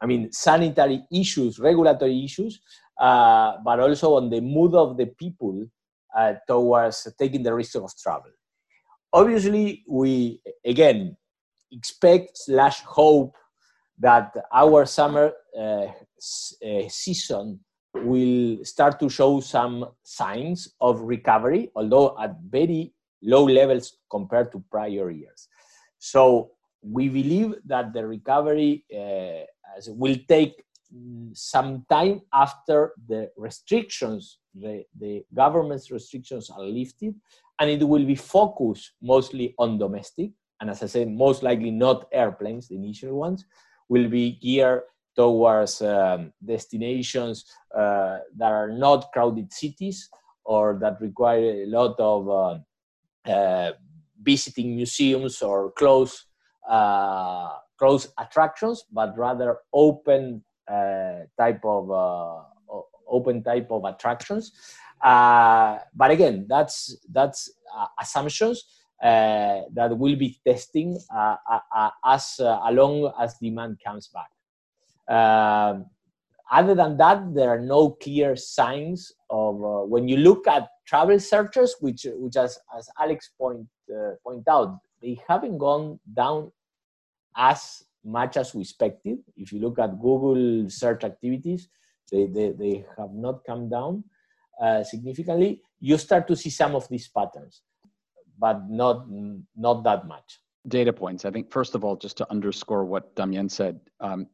I 0.00 0.06
mean, 0.06 0.30
sanitary 0.32 1.04
issues, 1.12 1.58
regulatory 1.58 2.24
issues, 2.24 2.60
uh, 3.00 3.54
but 3.64 3.80
also 3.80 4.14
on 4.14 4.30
the 4.30 4.40
mood 4.40 4.74
of 4.74 4.96
the 4.96 5.06
people 5.06 5.66
uh, 6.16 6.34
towards 6.46 7.08
taking 7.18 7.42
the 7.42 7.54
risk 7.54 7.74
of 7.76 7.90
travel. 7.96 8.30
Obviously, 9.12 9.84
we, 9.88 10.40
again, 10.64 11.16
expect 11.72 12.36
slash 12.36 12.80
hope 12.82 13.34
that 13.98 14.32
our 14.52 14.84
summer 14.86 15.32
uh, 15.58 15.86
uh, 16.64 16.88
season 16.88 17.60
will 17.94 18.64
start 18.64 18.98
to 19.00 19.08
show 19.08 19.40
some 19.40 19.86
signs 20.02 20.74
of 20.80 21.00
recovery, 21.00 21.70
although 21.74 22.16
at 22.20 22.36
very 22.48 22.92
low 23.22 23.44
levels 23.44 23.98
compared 24.10 24.50
to 24.52 24.64
prior 24.70 25.10
years. 25.10 25.48
So 25.98 26.52
we 26.82 27.08
believe 27.08 27.54
that 27.66 27.92
the 27.92 28.06
recovery 28.06 28.84
uh, 28.92 29.44
will 29.88 30.16
take 30.28 30.64
some 31.32 31.84
time 31.88 32.22
after 32.32 32.92
the 33.08 33.30
restrictions, 33.36 34.38
the, 34.54 34.84
the 34.98 35.24
government's 35.34 35.90
restrictions 35.90 36.50
are 36.50 36.64
lifted, 36.64 37.14
and 37.58 37.70
it 37.70 37.86
will 37.86 38.04
be 38.04 38.14
focused 38.14 38.92
mostly 39.00 39.54
on 39.58 39.78
domestic, 39.78 40.30
and 40.60 40.70
as 40.70 40.82
I 40.82 40.86
said, 40.86 41.08
most 41.08 41.42
likely 41.42 41.70
not 41.70 42.08
airplanes, 42.12 42.68
the 42.68 42.76
initial 42.76 43.14
ones, 43.14 43.44
will 43.88 44.08
be 44.08 44.38
geared 44.42 44.82
towards 45.16 45.82
um, 45.82 46.32
destinations 46.44 47.44
uh, 47.76 48.18
that 48.36 48.52
are 48.52 48.70
not 48.70 49.10
crowded 49.12 49.52
cities 49.52 50.08
or 50.44 50.78
that 50.80 51.00
require 51.00 51.62
a 51.62 51.66
lot 51.66 51.94
of 51.98 52.28
uh, 52.28 53.30
uh, 53.30 53.72
visiting 54.22 54.76
museums 54.76 55.42
or 55.42 55.72
close 55.72 56.26
uh, 56.68 57.50
close 57.78 58.08
attractions, 58.18 58.84
but 58.92 59.16
rather 59.18 59.58
open 59.72 60.42
uh, 60.70 61.20
type 61.36 61.60
of 61.64 61.90
uh, 61.90 62.42
open 63.08 63.42
type 63.42 63.68
of 63.70 63.84
attractions. 63.84 64.52
but 65.02 66.10
again, 66.10 66.46
that's 66.48 66.96
that's 67.10 67.50
assumptions. 68.00 68.64
Uh, 69.02 69.62
that 69.74 69.98
will 69.98 70.14
be 70.14 70.38
testing 70.46 70.96
uh, 71.12 71.34
uh, 71.74 71.90
as 72.06 72.36
long 72.70 73.12
as 73.18 73.34
demand 73.38 73.76
comes 73.84 74.06
back. 74.06 74.30
Um, 75.08 75.86
other 76.50 76.74
than 76.74 76.96
that, 76.98 77.34
there 77.34 77.48
are 77.48 77.60
no 77.60 77.90
clear 77.90 78.36
signs 78.36 79.12
of 79.30 79.56
when 79.88 80.06
you 80.06 80.18
look 80.18 80.46
at 80.46 80.68
travel 80.86 81.18
searches, 81.18 81.76
which, 81.80 82.06
which 82.10 82.36
as, 82.36 82.58
as 82.76 82.88
Alex 83.00 83.30
point, 83.38 83.66
point 84.24 84.46
out, 84.48 84.78
they 85.00 85.18
haven't 85.26 85.58
gone 85.58 85.98
down 86.14 86.52
as 87.36 87.84
much 88.04 88.36
as 88.36 88.54
we 88.54 88.62
expected. 88.62 89.18
If 89.36 89.52
you 89.52 89.60
look 89.60 89.78
at 89.78 90.00
Google 90.00 90.68
search 90.68 91.04
activities, 91.04 91.68
they, 92.10 92.26
they, 92.26 92.50
they 92.50 92.84
have 92.98 93.12
not 93.12 93.44
come 93.46 93.70
down 93.70 94.04
uh, 94.60 94.84
significantly. 94.84 95.62
You 95.80 95.96
start 95.96 96.28
to 96.28 96.36
see 96.36 96.50
some 96.50 96.74
of 96.74 96.86
these 96.88 97.08
patterns 97.08 97.62
but 98.38 98.68
not 98.68 99.06
not 99.56 99.84
that 99.84 100.06
much 100.06 100.40
data 100.68 100.92
points. 100.92 101.24
I 101.24 101.30
think, 101.30 101.50
first 101.50 101.74
of 101.74 101.84
all, 101.84 101.96
just 101.96 102.16
to 102.18 102.30
underscore 102.30 102.84
what 102.84 103.14
Damien 103.16 103.48
said, 103.48 103.80
um, 104.00 104.26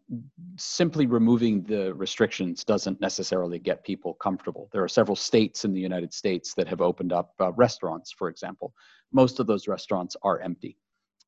simply 0.57 1.07
removing 1.07 1.63
the 1.63 1.95
restrictions 1.95 2.65
doesn't 2.65 3.01
necessarily 3.01 3.59
get 3.59 3.85
people 3.85 4.15
comfortable. 4.15 4.69
There 4.73 4.83
are 4.83 4.89
several 4.89 5.17
states 5.17 5.65
in 5.65 5.73
the 5.73 5.81
United 5.81 6.13
States 6.13 6.55
that 6.55 6.69
have 6.69 6.81
opened 6.81 7.13
up 7.13 7.33
uh, 7.41 7.53
restaurants, 7.53 8.13
for 8.13 8.29
example. 8.29 8.75
Most 9.13 9.41
of 9.41 9.47
those 9.47 9.69
restaurants 9.69 10.17
are 10.23 10.41
empty. 10.41 10.77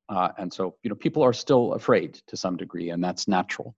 Uh, 0.09 0.31
and 0.39 0.53
so, 0.53 0.75
you 0.83 0.91
know, 0.91 0.97
people 0.97 1.23
are 1.23 1.33
still 1.33 1.75
afraid 1.75 2.21
to 2.27 2.37
some 2.37 2.57
degree, 2.57 2.91
and 2.91 3.03
that's 3.03 3.29
natural. 3.29 3.75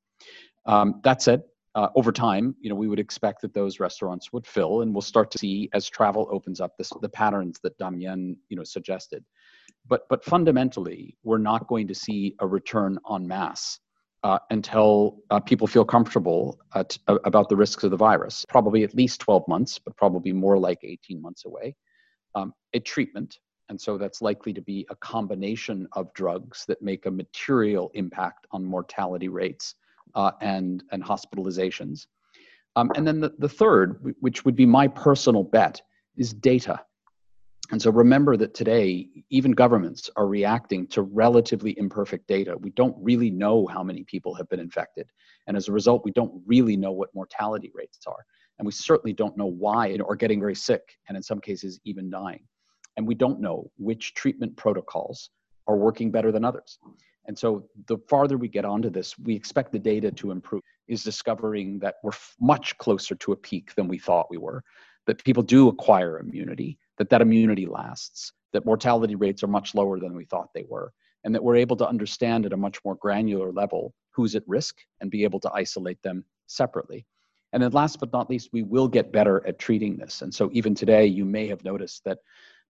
Um, 0.67 1.01
that 1.05 1.23
said, 1.23 1.43
uh, 1.75 1.89
over 1.95 2.13
time, 2.13 2.55
you 2.61 2.69
know, 2.69 2.75
we 2.75 2.89
would 2.89 3.01
expect 3.01 3.43
that 3.43 3.55
those 3.55 3.81
restaurants 3.81 4.33
would 4.33 4.47
fill, 4.47 4.83
and 4.83 4.93
we'll 4.93 5.03
start 5.03 5.31
to 5.31 5.39
see 5.39 5.69
as 5.73 5.89
travel 5.89 6.29
opens 6.31 6.61
up 6.61 6.77
this, 6.77 6.91
the 7.01 7.09
patterns 7.09 7.61
that 7.63 7.79
Damien, 7.79 8.37
you 8.49 8.57
know, 8.57 8.65
suggested. 8.65 9.25
But 9.89 10.09
but 10.09 10.25
fundamentally, 10.25 11.17
we're 11.23 11.39
not 11.39 11.67
going 11.67 11.89
to 11.89 11.95
see 11.95 12.35
a 12.41 12.47
return 12.47 12.99
en 13.13 13.27
masse 13.27 13.79
uh, 14.23 14.39
until 14.51 15.19
uh, 15.31 15.41
people 15.41 15.67
feel 15.67 15.85
comfortable 15.85 16.59
uh, 16.75 16.85
about 17.25 17.49
the 17.49 17.57
risks 17.57 17.83
of 17.85 17.91
the 17.91 17.97
virus. 17.97 18.45
Probably 18.49 18.85
at 18.85 18.95
least 18.95 19.21
12 19.21 19.47
months, 19.49 19.79
but 19.79 19.97
probably 19.97 20.33
more 20.33 20.59
like 20.59 20.79
18 20.83 21.21
months 21.21 21.45
away. 21.45 21.75
Um, 22.35 22.55
a 22.73 22.81
treatment, 22.81 23.39
and 23.69 23.81
so 23.81 23.99
that's 23.99 24.23
likely 24.23 24.53
to 24.53 24.63
be 24.63 24.87
a 24.91 24.97
combination 24.97 25.89
of 25.93 26.13
drugs 26.15 26.65
that 26.69 26.81
make 26.83 27.07
a 27.07 27.11
material 27.11 27.91
impact 27.95 28.47
on 28.53 28.65
mortality 28.65 29.29
rates 29.29 29.75
uh, 30.15 30.31
and, 30.41 30.85
and 30.93 31.03
hospitalizations. 31.03 32.07
Um, 32.77 32.91
and 32.97 33.07
then 33.07 33.21
the, 33.21 33.33
the 33.39 33.49
third, 33.49 34.15
which 34.21 34.45
would 34.45 34.57
be 34.57 34.67
my 34.67 34.89
personal 34.89 35.43
bet, 35.43 35.81
is 36.17 36.33
data. 36.33 36.81
And 37.73 37.81
so 37.81 37.91
remember 37.91 38.37
that 38.37 38.53
today, 38.53 39.09
even 39.31 39.53
governments 39.53 40.11
are 40.17 40.27
reacting 40.27 40.87
to 40.89 41.01
relatively 41.01 41.77
imperfect 41.79 42.29
data. 42.29 42.55
We 42.59 42.69
don't 42.71 42.95
really 43.01 43.31
know 43.31 43.67
how 43.67 43.83
many 43.83 44.05
people 44.05 44.35
have 44.35 44.47
been 44.51 44.61
infected. 44.61 45.09
And 45.47 45.57
as 45.57 45.69
a 45.69 45.73
result, 45.73 46.05
we 46.05 46.11
don't 46.11 46.43
really 46.47 46.77
know 46.77 46.93
what 46.93 47.15
mortality 47.15 47.73
rates 47.75 48.01
are. 48.07 48.25
And 48.59 48.67
we 48.67 48.73
certainly 48.73 49.15
don't 49.15 49.39
know 49.39 49.47
why 49.47 49.99
or 50.05 50.17
getting 50.17 50.39
very 50.39 50.55
sick, 50.55 50.83
and 51.09 51.17
in 51.17 51.23
some 51.23 51.41
cases, 51.41 51.81
even 51.87 52.11
dying. 52.11 52.45
And 52.99 53.07
we 53.07 53.15
don't 53.15 53.41
know 53.41 53.71
which 53.79 54.13
treatment 54.13 54.55
protocols 54.55 55.31
are 55.67 55.77
working 55.77 56.11
better 56.11 56.31
than 56.31 56.45
others. 56.45 56.79
And 57.25 57.39
so 57.39 57.65
the 57.87 57.97
farther 58.07 58.37
we 58.37 58.49
get 58.49 58.67
onto 58.67 58.91
this, 58.91 59.19
we 59.19 59.35
expect 59.35 59.73
the 59.73 59.79
data 59.79 60.11
to 60.11 60.31
improve, 60.31 60.63
is 60.89 61.03
discovering 61.03 61.79
that 61.79 61.95
we're 62.03 62.13
much 62.39 62.77
closer 62.77 63.15
to 63.15 63.33
a 63.33 63.37
peak 63.37 63.75
than 63.77 63.89
we 63.89 63.97
thought 63.99 64.27
we 64.29 64.37
were, 64.37 64.63
that 65.07 65.25
people 65.25 65.43
do 65.43 65.69
acquire 65.69 66.19
immunity, 66.19 66.79
that 66.99 67.11
that 67.11 67.23
immunity 67.23 67.67
lasts, 67.67 68.33
that 68.53 68.67
mortality 68.67 69.15
rates 69.15 69.43
are 69.43 69.49
much 69.49 69.75
lower 69.75 69.99
than 69.99 70.15
we 70.15 70.25
thought 70.25 70.49
they 70.55 70.65
were, 70.69 70.93
and 71.25 71.35
that 71.35 71.43
we're 71.43 71.57
able 71.57 71.77
to 71.77 71.89
understand 71.89 72.47
at 72.47 72.53
a 72.53 72.57
much 72.57 72.79
more 72.85 72.97
granular 72.97 73.53
level 73.53 73.95
who's 74.11 74.35
at 74.35 74.43
risk 74.47 74.77
and 75.01 75.11
be 75.11 75.25
able 75.25 75.41
to 75.41 75.51
isolate 75.55 76.03
them 76.03 76.25
separately. 76.47 77.07
And 77.53 77.63
then 77.63 77.73
last 77.73 78.01
but 78.01 78.13
not 78.13 78.31
least, 78.31 78.51
we 78.53 78.63
will 78.63 78.89
get 78.89 79.13
better 79.13 79.47
at 79.47 79.59
treating 79.59 79.97
this. 79.97 80.23
And 80.23 80.35
so 80.35 80.51
even 80.53 80.75
today, 80.75 81.07
you 81.07 81.25
may 81.25 81.47
have 81.49 81.65
noticed 81.65 82.03
that 82.05 82.19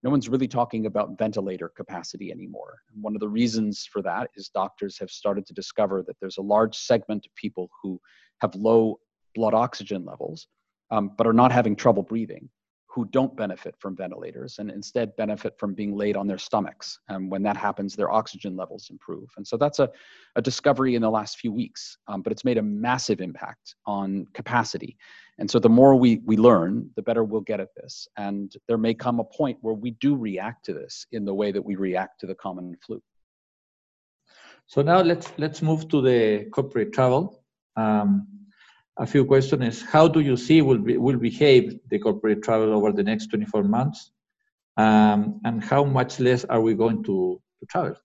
no 0.03 0.09
one's 0.09 0.27
really 0.27 0.49
talking 0.49 0.85
about 0.85 1.17
ventilator 1.17 1.69
capacity 1.69 2.31
anymore. 2.31 2.79
One 2.99 3.15
of 3.15 3.21
the 3.21 3.29
reasons 3.29 3.87
for 3.89 4.01
that 4.01 4.29
is 4.35 4.49
doctors 4.49 4.99
have 4.99 5.09
started 5.09 5.45
to 5.47 5.53
discover 5.53 6.03
that 6.05 6.17
there's 6.19 6.37
a 6.37 6.41
large 6.41 6.75
segment 6.75 7.25
of 7.25 7.35
people 7.35 7.69
who 7.81 7.99
have 8.41 8.53
low 8.55 8.99
blood 9.33 9.53
oxygen 9.53 10.03
levels, 10.03 10.47
um, 10.91 11.11
but 11.17 11.25
are 11.25 11.33
not 11.33 11.53
having 11.53 11.75
trouble 11.75 12.03
breathing, 12.03 12.49
who 12.93 13.05
don't 13.05 13.35
benefit 13.35 13.73
from 13.79 13.95
ventilators 13.95 14.59
and 14.59 14.69
instead 14.69 15.15
benefit 15.15 15.57
from 15.57 15.73
being 15.73 15.95
laid 15.95 16.15
on 16.15 16.27
their 16.27 16.37
stomachs. 16.37 16.99
And 17.09 17.31
when 17.31 17.41
that 17.41 17.57
happens, 17.57 17.95
their 17.95 18.11
oxygen 18.11 18.55
levels 18.55 18.89
improve. 18.91 19.29
And 19.35 19.47
so 19.47 19.57
that's 19.57 19.79
a, 19.79 19.89
a 20.35 20.41
discovery 20.41 20.93
in 20.93 21.01
the 21.01 21.09
last 21.09 21.39
few 21.39 21.51
weeks, 21.51 21.97
um, 22.07 22.21
but 22.21 22.31
it's 22.31 22.45
made 22.45 22.59
a 22.59 22.61
massive 22.61 23.19
impact 23.19 23.75
on 23.87 24.27
capacity. 24.33 24.95
And 25.39 25.49
so 25.49 25.57
the 25.57 25.69
more 25.69 25.95
we, 25.95 26.21
we 26.23 26.37
learn, 26.37 26.91
the 26.95 27.01
better 27.01 27.23
we'll 27.23 27.41
get 27.41 27.59
at 27.59 27.73
this. 27.75 28.07
And 28.17 28.53
there 28.67 28.77
may 28.77 28.93
come 28.93 29.19
a 29.19 29.23
point 29.23 29.57
where 29.61 29.73
we 29.73 29.91
do 29.91 30.15
react 30.15 30.63
to 30.65 30.73
this 30.73 31.07
in 31.11 31.25
the 31.25 31.33
way 31.33 31.51
that 31.51 31.65
we 31.65 31.75
react 31.75 32.19
to 32.19 32.27
the 32.27 32.35
common 32.35 32.77
flu. 32.85 33.01
So 34.67 34.81
now 34.81 35.01
let's 35.01 35.31
let's 35.37 35.61
move 35.61 35.89
to 35.89 36.01
the 36.01 36.45
corporate 36.51 36.93
travel. 36.93 37.43
Um, 37.75 38.27
a 38.97 39.05
few 39.05 39.25
questions 39.25 39.63
is 39.63 39.81
how 39.81 40.07
do 40.07 40.19
you 40.19 40.37
see 40.37 40.61
will 40.61 40.77
be, 40.77 40.97
will 40.97 41.17
behave 41.17 41.79
the 41.89 41.99
corporate 41.99 42.43
travel 42.43 42.73
over 42.73 42.91
the 42.91 43.03
next 43.03 43.27
24 43.27 43.63
months, 43.63 44.11
um, 44.77 45.39
and 45.45 45.63
how 45.63 45.83
much 45.83 46.19
less 46.19 46.45
are 46.45 46.61
we 46.61 46.73
going 46.73 47.03
to, 47.03 47.41
to 47.59 47.65
travel? 47.67 47.95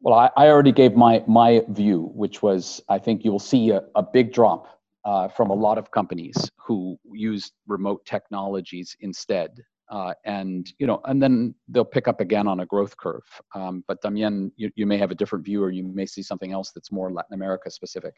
Well, 0.00 0.14
I, 0.14 0.30
I 0.36 0.48
already 0.48 0.72
gave 0.72 0.94
my 0.94 1.24
my 1.26 1.62
view, 1.68 2.12
which 2.14 2.42
was 2.42 2.80
I 2.88 2.98
think 2.98 3.24
you 3.24 3.32
will 3.32 3.38
see 3.38 3.70
a, 3.70 3.82
a 3.94 4.02
big 4.02 4.32
drop 4.32 4.68
uh, 5.04 5.28
from 5.28 5.50
a 5.50 5.54
lot 5.54 5.78
of 5.78 5.90
companies 5.90 6.36
who 6.58 6.98
use 7.12 7.52
remote 7.66 8.04
technologies 8.04 8.96
instead. 9.00 9.62
Uh, 9.88 10.12
and 10.24 10.72
you 10.78 10.86
know, 10.86 11.00
and 11.04 11.22
then 11.22 11.54
they'll 11.68 11.84
pick 11.84 12.08
up 12.08 12.20
again 12.20 12.48
on 12.48 12.60
a 12.60 12.66
growth 12.66 12.96
curve. 12.96 13.22
Um, 13.54 13.84
but 13.86 14.02
Damien, 14.02 14.52
you, 14.56 14.70
you 14.74 14.84
may 14.84 14.98
have 14.98 15.12
a 15.12 15.14
different 15.14 15.44
view, 15.44 15.62
or 15.62 15.70
you 15.70 15.84
may 15.84 16.06
see 16.06 16.22
something 16.22 16.52
else 16.52 16.72
that's 16.72 16.90
more 16.90 17.12
Latin 17.12 17.34
America 17.34 17.70
specific. 17.70 18.14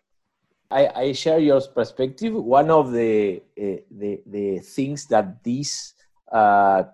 I, 0.70 0.88
I 0.94 1.12
share 1.12 1.38
your 1.38 1.60
perspective. 1.60 2.34
One 2.34 2.70
of 2.70 2.92
the 2.92 3.42
uh, 3.58 3.80
the, 3.90 4.20
the 4.26 4.58
things 4.58 5.06
that 5.06 5.42
this 5.42 5.94
uh, 6.30 6.84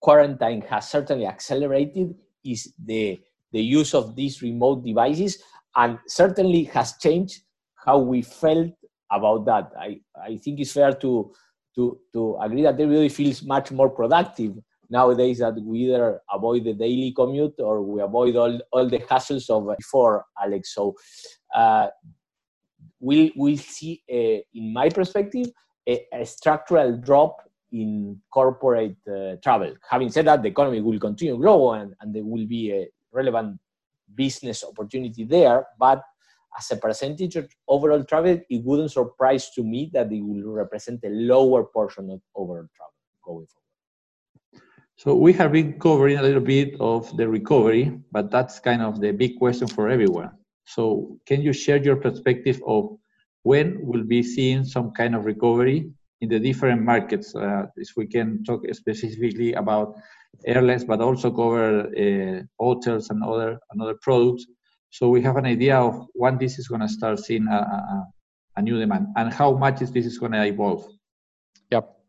quarantine 0.00 0.62
has 0.62 0.90
certainly 0.90 1.26
accelerated 1.26 2.14
is 2.44 2.72
the 2.84 3.20
the 3.52 3.62
use 3.62 3.94
of 3.94 4.16
these 4.16 4.42
remote 4.42 4.84
devices, 4.84 5.42
and 5.76 5.98
certainly 6.06 6.64
has 6.64 6.94
changed 6.98 7.42
how 7.84 7.98
we 7.98 8.22
felt 8.22 8.72
about 9.10 9.44
that. 9.46 9.72
I, 9.78 10.00
I 10.16 10.36
think 10.38 10.60
it's 10.60 10.72
fair 10.72 10.92
to, 10.94 11.32
to, 11.74 11.98
to 12.12 12.38
agree 12.40 12.62
that 12.62 12.80
everybody 12.80 13.08
feels 13.08 13.42
much 13.42 13.70
more 13.70 13.90
productive 13.90 14.54
nowadays 14.88 15.38
that 15.38 15.54
we 15.62 15.80
either 15.80 16.20
avoid 16.32 16.64
the 16.64 16.74
daily 16.74 17.12
commute 17.12 17.54
or 17.58 17.82
we 17.82 18.00
avoid 18.02 18.36
all, 18.36 18.60
all 18.72 18.88
the 18.88 18.98
hassles 19.00 19.48
of 19.50 19.76
before, 19.76 20.24
Alex. 20.42 20.74
So 20.74 20.94
uh, 21.54 21.88
we'll, 23.02 23.30
we'll 23.36 23.58
see, 23.58 24.02
in 24.08 24.72
my 24.72 24.88
perspective, 24.88 25.48
a, 25.86 26.06
a, 26.14 26.24
structural 26.24 26.96
drop 26.96 27.42
in 27.72 28.20
corporate 28.32 28.96
uh, 29.08 29.36
travel. 29.42 29.74
Having 29.90 30.10
said 30.10 30.26
that, 30.26 30.42
the 30.42 30.48
economy 30.48 30.80
will 30.80 31.00
continue 31.00 31.36
grow 31.36 31.72
and, 31.72 31.94
and 32.00 32.14
there 32.14 32.24
will 32.24 32.46
be 32.46 32.70
a 32.72 32.86
relevant 33.12 33.58
business 34.14 34.62
opportunity 34.62 35.24
there, 35.24 35.66
but 35.78 36.02
as 36.56 36.70
a 36.70 36.76
percentage 36.76 37.36
of 37.36 37.48
overall 37.66 38.04
travel, 38.04 38.38
it 38.48 38.62
wouldn't 38.62 38.92
surprise 38.92 39.50
to 39.50 39.64
me 39.64 39.90
that 39.92 40.12
it 40.12 40.20
will 40.20 40.52
represent 40.52 41.00
a 41.04 41.08
lower 41.08 41.64
portion 41.64 42.10
of 42.10 42.20
overall 42.36 42.68
travel 42.76 42.92
going 43.24 43.46
forward. 43.46 44.62
So 44.96 45.16
we 45.16 45.32
have 45.32 45.50
been 45.50 45.80
covering 45.80 46.18
a 46.18 46.22
little 46.22 46.42
bit 46.42 46.76
of 46.78 47.16
the 47.16 47.26
recovery, 47.26 47.98
but 48.12 48.30
that's 48.30 48.60
kind 48.60 48.82
of 48.82 49.00
the 49.00 49.10
big 49.12 49.38
question 49.38 49.66
for 49.66 49.88
everyone. 49.88 50.30
So 50.64 51.18
can 51.26 51.42
you 51.42 51.52
share 51.52 51.82
your 51.82 51.96
perspective 51.96 52.60
of 52.66 52.96
when 53.42 53.78
we'll 53.80 54.04
be 54.04 54.22
seeing 54.22 54.64
some 54.64 54.92
kind 54.92 55.14
of 55.14 55.24
recovery 55.24 55.90
in 56.20 56.28
the 56.28 56.38
different 56.38 56.82
markets? 56.82 57.34
Uh, 57.34 57.66
if 57.76 57.90
we 57.96 58.06
can 58.06 58.44
talk 58.44 58.64
specifically 58.72 59.54
about 59.54 59.96
airlines, 60.46 60.84
but 60.84 61.00
also 61.00 61.30
cover 61.30 61.88
uh, 61.88 62.42
hotels 62.58 63.10
and 63.10 63.22
other 63.24 63.58
and 63.70 63.82
other 63.82 63.96
products 64.00 64.46
so 64.92 65.08
we 65.08 65.22
have 65.22 65.36
an 65.36 65.46
idea 65.46 65.78
of 65.78 66.06
when 66.12 66.36
this 66.36 66.58
is 66.58 66.68
going 66.68 66.82
to 66.82 66.88
start 66.88 67.18
seeing 67.18 67.48
a, 67.48 67.56
a, 67.56 68.06
a 68.56 68.62
new 68.62 68.78
demand 68.78 69.06
and 69.16 69.32
how 69.32 69.56
much 69.56 69.80
is 69.80 69.90
this 69.90 70.04
is 70.04 70.18
going 70.18 70.32
to 70.32 70.44
evolve. 70.44 70.86
Yep. 71.70 72.01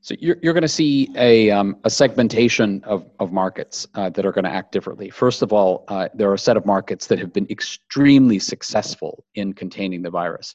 So 0.00 0.14
you're, 0.20 0.36
you're 0.42 0.54
going 0.54 0.62
to 0.62 0.68
see 0.68 1.10
a, 1.16 1.50
um, 1.50 1.76
a 1.84 1.90
segmentation 1.90 2.82
of, 2.84 3.10
of 3.18 3.32
markets 3.32 3.86
uh, 3.94 4.10
that 4.10 4.24
are 4.24 4.32
going 4.32 4.44
to 4.44 4.50
act 4.50 4.72
differently. 4.72 5.10
First 5.10 5.42
of 5.42 5.52
all, 5.52 5.84
uh, 5.88 6.08
there 6.14 6.30
are 6.30 6.34
a 6.34 6.38
set 6.38 6.56
of 6.56 6.64
markets 6.64 7.06
that 7.08 7.18
have 7.18 7.32
been 7.32 7.46
extremely 7.50 8.38
successful 8.38 9.24
in 9.34 9.52
containing 9.52 10.02
the 10.02 10.10
virus. 10.10 10.54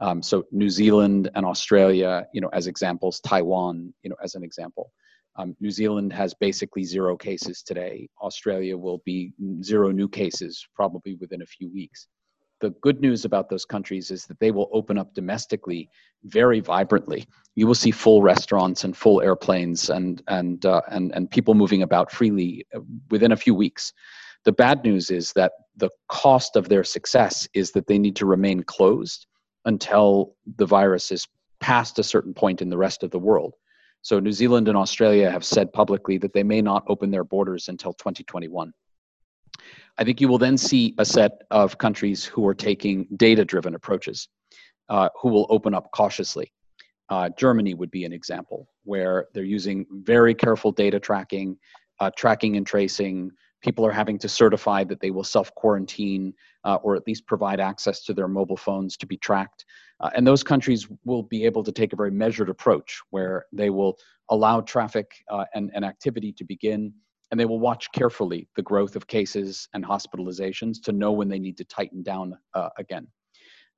Um, 0.00 0.22
so 0.22 0.44
New 0.50 0.70
Zealand 0.70 1.30
and 1.34 1.46
Australia, 1.46 2.26
you 2.34 2.40
know, 2.40 2.50
as 2.52 2.66
examples, 2.66 3.20
Taiwan, 3.20 3.94
you 4.02 4.10
know, 4.10 4.16
as 4.22 4.34
an 4.34 4.42
example. 4.42 4.90
Um, 5.36 5.56
New 5.60 5.70
Zealand 5.70 6.12
has 6.12 6.34
basically 6.34 6.84
zero 6.84 7.16
cases 7.16 7.62
today. 7.62 8.08
Australia 8.22 8.76
will 8.76 9.02
be 9.04 9.32
zero 9.62 9.90
new 9.90 10.08
cases 10.08 10.64
probably 10.74 11.14
within 11.16 11.42
a 11.42 11.46
few 11.46 11.72
weeks. 11.72 12.08
The 12.64 12.70
good 12.80 13.02
news 13.02 13.26
about 13.26 13.50
those 13.50 13.66
countries 13.66 14.10
is 14.10 14.24
that 14.24 14.40
they 14.40 14.50
will 14.50 14.70
open 14.72 14.96
up 14.96 15.12
domestically 15.12 15.90
very 16.22 16.60
vibrantly. 16.60 17.26
You 17.56 17.66
will 17.66 17.74
see 17.74 17.90
full 17.90 18.22
restaurants 18.22 18.84
and 18.84 18.96
full 18.96 19.20
airplanes 19.20 19.90
and 19.90 20.22
and 20.28 20.64
uh, 20.64 20.80
and 20.88 21.12
and 21.14 21.30
people 21.30 21.52
moving 21.52 21.82
about 21.82 22.10
freely 22.10 22.66
uh, 22.74 22.80
within 23.10 23.32
a 23.32 23.36
few 23.36 23.54
weeks. 23.54 23.92
The 24.46 24.52
bad 24.52 24.82
news 24.82 25.10
is 25.10 25.30
that 25.34 25.52
the 25.76 25.90
cost 26.08 26.56
of 26.56 26.70
their 26.70 26.84
success 26.84 27.46
is 27.52 27.72
that 27.72 27.86
they 27.86 27.98
need 27.98 28.16
to 28.16 28.24
remain 28.24 28.62
closed 28.62 29.26
until 29.66 30.34
the 30.56 30.64
virus 30.64 31.12
is 31.12 31.28
past 31.60 31.98
a 31.98 32.02
certain 32.02 32.32
point 32.32 32.62
in 32.62 32.70
the 32.70 32.78
rest 32.78 33.02
of 33.02 33.10
the 33.10 33.18
world. 33.18 33.52
So 34.00 34.20
New 34.20 34.32
Zealand 34.32 34.68
and 34.68 34.78
Australia 34.78 35.30
have 35.30 35.44
said 35.44 35.70
publicly 35.70 36.16
that 36.16 36.32
they 36.32 36.42
may 36.42 36.62
not 36.62 36.84
open 36.88 37.10
their 37.10 37.24
borders 37.24 37.68
until 37.68 37.92
2021. 37.92 38.72
I 39.96 40.04
think 40.04 40.20
you 40.20 40.28
will 40.28 40.38
then 40.38 40.56
see 40.56 40.94
a 40.98 41.04
set 41.04 41.42
of 41.50 41.78
countries 41.78 42.24
who 42.24 42.46
are 42.46 42.54
taking 42.54 43.06
data 43.16 43.44
driven 43.44 43.74
approaches, 43.74 44.28
uh, 44.88 45.08
who 45.20 45.28
will 45.28 45.46
open 45.50 45.74
up 45.74 45.90
cautiously. 45.92 46.52
Uh, 47.08 47.28
Germany 47.38 47.74
would 47.74 47.90
be 47.90 48.04
an 48.04 48.12
example 48.12 48.68
where 48.82 49.26
they're 49.34 49.44
using 49.44 49.86
very 49.90 50.34
careful 50.34 50.72
data 50.72 50.98
tracking, 50.98 51.56
uh, 52.00 52.10
tracking 52.16 52.56
and 52.56 52.66
tracing. 52.66 53.30
people 53.62 53.86
are 53.86 53.92
having 53.92 54.18
to 54.18 54.28
certify 54.28 54.84
that 54.84 55.00
they 55.00 55.10
will 55.10 55.24
self 55.24 55.54
quarantine 55.54 56.34
uh, 56.64 56.76
or 56.82 56.96
at 56.96 57.06
least 57.06 57.26
provide 57.26 57.60
access 57.60 58.02
to 58.04 58.12
their 58.12 58.28
mobile 58.28 58.56
phones 58.56 58.96
to 58.96 59.06
be 59.06 59.16
tracked. 59.16 59.64
Uh, 60.00 60.10
and 60.16 60.26
those 60.26 60.42
countries 60.42 60.88
will 61.04 61.22
be 61.22 61.44
able 61.44 61.62
to 61.62 61.72
take 61.72 61.92
a 61.92 61.96
very 61.96 62.10
measured 62.10 62.50
approach 62.50 63.00
where 63.10 63.46
they 63.52 63.70
will 63.70 63.96
allow 64.30 64.60
traffic 64.60 65.12
uh, 65.30 65.44
and, 65.54 65.70
and 65.74 65.84
activity 65.84 66.32
to 66.32 66.44
begin 66.44 66.92
and 67.34 67.40
they 67.40 67.46
will 67.46 67.58
watch 67.58 67.90
carefully 67.90 68.46
the 68.54 68.62
growth 68.62 68.94
of 68.94 69.08
cases 69.08 69.68
and 69.74 69.84
hospitalizations 69.84 70.80
to 70.80 70.92
know 70.92 71.10
when 71.10 71.28
they 71.28 71.40
need 71.40 71.56
to 71.56 71.64
tighten 71.64 72.00
down 72.00 72.38
uh, 72.54 72.68
again. 72.78 73.08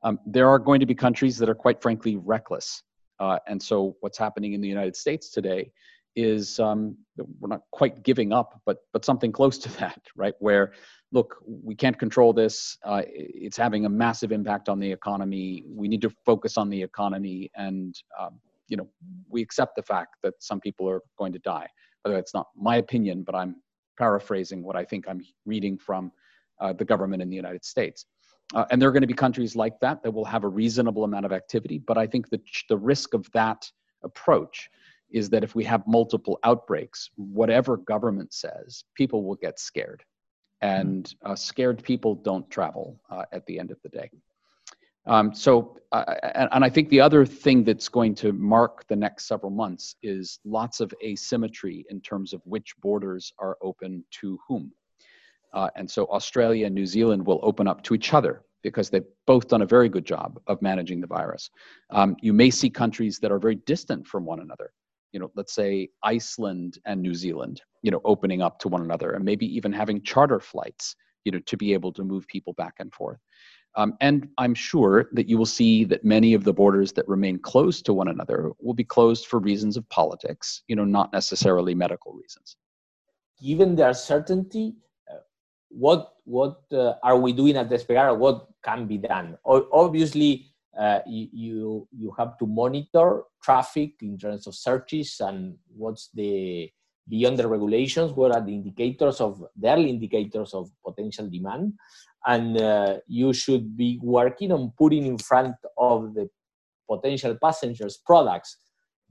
Um, 0.02 0.18
there 0.26 0.46
are 0.50 0.58
going 0.58 0.78
to 0.80 0.84
be 0.84 0.94
countries 0.94 1.38
that 1.38 1.48
are 1.48 1.54
quite 1.54 1.80
frankly 1.80 2.16
reckless. 2.16 2.82
Uh, 3.18 3.38
and 3.48 3.62
so 3.62 3.96
what's 4.00 4.18
happening 4.18 4.52
in 4.52 4.60
the 4.60 4.68
United 4.68 4.94
States 4.94 5.30
today 5.30 5.72
is 6.14 6.60
um, 6.60 6.98
we're 7.16 7.48
not 7.48 7.62
quite 7.70 8.02
giving 8.02 8.30
up, 8.30 8.60
but 8.66 8.76
but 8.92 9.06
something 9.06 9.32
close 9.32 9.56
to 9.56 9.70
that, 9.80 10.02
right? 10.16 10.34
Where 10.40 10.74
look, 11.10 11.36
we 11.46 11.74
can't 11.74 11.98
control 11.98 12.34
this. 12.34 12.76
Uh, 12.84 13.04
it's 13.06 13.56
having 13.56 13.86
a 13.86 13.88
massive 13.88 14.32
impact 14.32 14.68
on 14.68 14.78
the 14.78 14.92
economy. 14.92 15.64
We 15.66 15.88
need 15.88 16.02
to 16.02 16.10
focus 16.26 16.58
on 16.58 16.68
the 16.68 16.82
economy, 16.82 17.50
and 17.56 17.94
um, 18.20 18.38
you 18.68 18.76
know, 18.76 18.88
we 19.30 19.40
accept 19.40 19.76
the 19.76 19.82
fact 19.82 20.16
that 20.22 20.34
some 20.40 20.60
people 20.60 20.86
are 20.90 21.00
going 21.16 21.32
to 21.32 21.38
die. 21.38 21.68
The 22.06 22.12
way, 22.12 22.18
it's 22.18 22.34
not 22.34 22.48
my 22.56 22.76
opinion, 22.76 23.22
but 23.22 23.34
I'm 23.34 23.56
paraphrasing 23.98 24.62
what 24.62 24.76
I 24.76 24.84
think 24.84 25.06
I'm 25.08 25.22
reading 25.44 25.76
from 25.76 26.12
uh, 26.60 26.72
the 26.72 26.84
government 26.84 27.20
in 27.22 27.28
the 27.28 27.36
United 27.36 27.64
States. 27.64 28.06
Uh, 28.54 28.64
and 28.70 28.80
there 28.80 28.88
are 28.88 28.92
going 28.92 29.02
to 29.02 29.08
be 29.08 29.14
countries 29.14 29.56
like 29.56 29.80
that 29.80 30.02
that 30.02 30.12
will 30.12 30.24
have 30.24 30.44
a 30.44 30.48
reasonable 30.48 31.02
amount 31.02 31.26
of 31.26 31.32
activity. 31.32 31.78
But 31.78 31.98
I 31.98 32.06
think 32.06 32.30
that 32.30 32.42
the 32.68 32.76
risk 32.76 33.12
of 33.12 33.28
that 33.32 33.68
approach 34.04 34.70
is 35.10 35.28
that 35.30 35.42
if 35.42 35.54
we 35.54 35.64
have 35.64 35.86
multiple 35.86 36.38
outbreaks, 36.44 37.10
whatever 37.16 37.76
government 37.76 38.32
says, 38.32 38.84
people 38.94 39.24
will 39.24 39.36
get 39.36 39.58
scared. 39.58 40.04
And 40.62 41.12
uh, 41.24 41.34
scared 41.34 41.82
people 41.82 42.14
don't 42.14 42.48
travel 42.50 43.00
uh, 43.10 43.24
at 43.32 43.44
the 43.46 43.58
end 43.58 43.70
of 43.72 43.78
the 43.82 43.88
day. 43.88 44.10
Um, 45.06 45.34
so, 45.34 45.78
uh, 45.92 46.14
and, 46.34 46.48
and, 46.52 46.64
I 46.64 46.68
think 46.68 46.88
the 46.88 47.00
other 47.00 47.24
thing 47.24 47.62
that's 47.62 47.88
going 47.88 48.14
to 48.16 48.32
mark 48.32 48.86
the 48.88 48.96
next 48.96 49.26
several 49.28 49.50
months 49.50 49.94
is 50.02 50.40
lots 50.44 50.80
of 50.80 50.92
asymmetry 51.02 51.84
in 51.90 52.00
terms 52.00 52.32
of 52.32 52.42
which 52.44 52.74
borders 52.80 53.32
are 53.38 53.56
open 53.62 54.04
to 54.20 54.38
whom. 54.48 54.72
Uh, 55.52 55.70
and 55.76 55.88
so 55.88 56.06
Australia 56.06 56.66
and 56.66 56.74
New 56.74 56.86
Zealand 56.86 57.24
will 57.24 57.40
open 57.42 57.68
up 57.68 57.82
to 57.84 57.94
each 57.94 58.12
other 58.12 58.42
because 58.62 58.90
they've 58.90 59.06
both 59.26 59.46
done 59.46 59.62
a 59.62 59.66
very 59.66 59.88
good 59.88 60.04
job 60.04 60.40
of 60.48 60.60
managing 60.60 61.00
the 61.00 61.06
virus. 61.06 61.50
Um, 61.90 62.16
you 62.20 62.32
may 62.32 62.50
see 62.50 62.68
countries 62.68 63.20
that 63.20 63.30
are 63.30 63.38
very 63.38 63.54
distant 63.54 64.06
from 64.06 64.24
one 64.24 64.40
another. 64.40 64.72
You 65.12 65.20
know, 65.20 65.30
let's 65.36 65.54
say 65.54 65.88
Iceland 66.02 66.78
and 66.84 67.00
New 67.00 67.14
Zealand, 67.14 67.62
you 67.82 67.92
know, 67.92 68.00
opening 68.04 68.42
up 68.42 68.58
to 68.60 68.68
one 68.68 68.82
another 68.82 69.12
and 69.12 69.24
maybe 69.24 69.46
even 69.56 69.72
having 69.72 70.02
charter 70.02 70.40
flights, 70.40 70.96
you 71.24 71.30
know, 71.30 71.38
to 71.46 71.56
be 71.56 71.72
able 71.74 71.92
to 71.92 72.02
move 72.02 72.26
people 72.26 72.54
back 72.54 72.74
and 72.80 72.92
forth. 72.92 73.20
Um, 73.76 73.94
and 74.00 74.28
I'm 74.38 74.54
sure 74.54 75.08
that 75.12 75.28
you 75.28 75.36
will 75.36 75.44
see 75.44 75.84
that 75.84 76.04
many 76.04 76.32
of 76.32 76.44
the 76.44 76.52
borders 76.52 76.92
that 76.92 77.06
remain 77.06 77.38
closed 77.38 77.84
to 77.86 77.92
one 77.92 78.08
another 78.08 78.52
will 78.58 78.74
be 78.74 78.84
closed 78.84 79.26
for 79.26 79.38
reasons 79.38 79.76
of 79.76 79.88
politics, 79.90 80.62
you 80.66 80.74
know, 80.74 80.84
not 80.84 81.12
necessarily 81.12 81.74
medical 81.74 82.12
reasons. 82.14 82.56
Given 83.42 83.76
the 83.76 83.88
uncertainty, 83.88 84.76
uh, 85.10 85.18
what 85.68 86.14
what 86.24 86.62
uh, 86.72 86.94
are 87.02 87.18
we 87.18 87.32
doing 87.34 87.56
at 87.56 87.68
Despegar? 87.68 88.16
What 88.16 88.48
can 88.64 88.86
be 88.86 88.96
done? 88.96 89.36
O- 89.44 89.68
obviously, 89.70 90.46
uh, 90.78 91.00
you 91.06 91.86
you 91.92 92.14
have 92.18 92.38
to 92.38 92.46
monitor 92.46 93.24
traffic 93.42 93.92
in 94.00 94.16
terms 94.16 94.46
of 94.46 94.54
searches 94.54 95.20
and 95.20 95.56
what's 95.76 96.08
the 96.14 96.70
beyond 97.08 97.38
the 97.38 97.46
regulations. 97.46 98.12
What 98.12 98.34
are 98.34 98.44
the 98.44 98.54
indicators 98.54 99.20
of 99.20 99.44
the 99.54 99.68
early 99.70 99.90
indicators 99.90 100.54
of 100.54 100.70
potential 100.84 101.28
demand? 101.28 101.74
And 102.26 102.60
uh, 102.60 102.98
you 103.06 103.32
should 103.32 103.76
be 103.76 104.00
working 104.02 104.50
on 104.50 104.72
putting 104.76 105.06
in 105.06 105.16
front 105.16 105.54
of 105.78 106.12
the 106.14 106.28
potential 106.90 107.36
passengers 107.40 107.98
products 108.04 108.58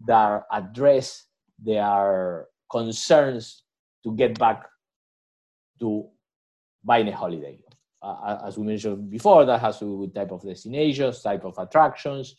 that 0.05 0.43
address 0.51 1.25
their 1.57 2.47
concerns 2.69 3.63
to 4.03 4.13
get 4.15 4.37
back 4.37 4.65
to 5.79 6.05
buying 6.83 7.07
a 7.07 7.15
holiday. 7.15 7.57
Uh, 8.01 8.39
as 8.45 8.57
we 8.57 8.65
mentioned 8.65 9.09
before, 9.09 9.45
that 9.45 9.61
has 9.61 9.79
to 9.79 9.85
do 9.85 9.95
with 9.95 10.13
type 10.13 10.31
of 10.31 10.43
destinations, 10.43 11.21
type 11.21 11.45
of 11.45 11.57
attractions, 11.57 12.35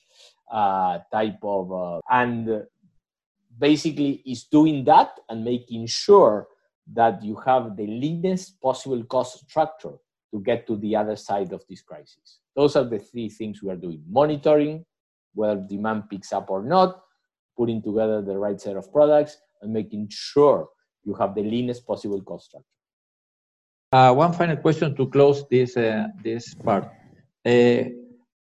uh, 0.53 0.99
type 1.11 1.39
of, 1.43 1.73
uh, 1.73 2.01
and 2.11 2.65
basically 3.59 4.23
is 4.27 4.45
doing 4.45 4.85
that 4.85 5.19
and 5.29 5.43
making 5.43 5.87
sure 5.87 6.47
that 6.93 7.23
you 7.25 7.35
have 7.35 7.77
the 7.77 7.87
leanest 7.87 8.61
possible 8.61 9.03
cost 9.05 9.41
structure 9.49 9.95
to 10.37 10.43
get 10.43 10.67
to 10.67 10.77
the 10.77 10.95
other 10.95 11.17
side 11.17 11.53
of 11.53 11.65
this 11.69 11.81
crisis. 11.81 12.41
Those 12.55 12.77
are 12.77 12.85
the 12.85 12.99
three 12.99 13.29
things 13.31 13.63
we 13.63 13.71
are 13.71 13.77
doing 13.77 14.03
monitoring 14.07 14.85
whether 15.37 15.61
demand 15.61 16.09
picks 16.11 16.33
up 16.33 16.51
or 16.51 16.63
not, 16.63 17.03
putting 17.57 17.83
together 17.83 18.23
the 18.23 18.37
right 18.37 18.61
set 18.61 18.77
of 18.77 18.91
products, 18.93 19.37
and 19.63 19.73
making 19.73 20.09
sure 20.11 20.69
you 21.05 21.15
have 21.15 21.35
the 21.35 21.43
leanest 21.43 21.87
possible 21.87 22.21
cost 22.23 22.47
structure. 22.47 22.67
Uh, 23.93 24.13
one 24.13 24.33
final 24.33 24.57
question 24.57 24.97
to 24.97 25.07
close 25.07 25.47
this, 25.49 25.77
uh, 25.77 26.09
this 26.25 26.55
part. 26.55 26.85
Uh, 27.45 27.85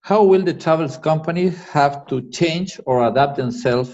how 0.02 0.24
will 0.24 0.44
the 0.44 0.54
travels 0.54 0.98
companies 0.98 1.64
have 1.66 2.06
to 2.08 2.30
change 2.30 2.80
or 2.86 3.08
adapt 3.08 3.38
themselves 3.38 3.92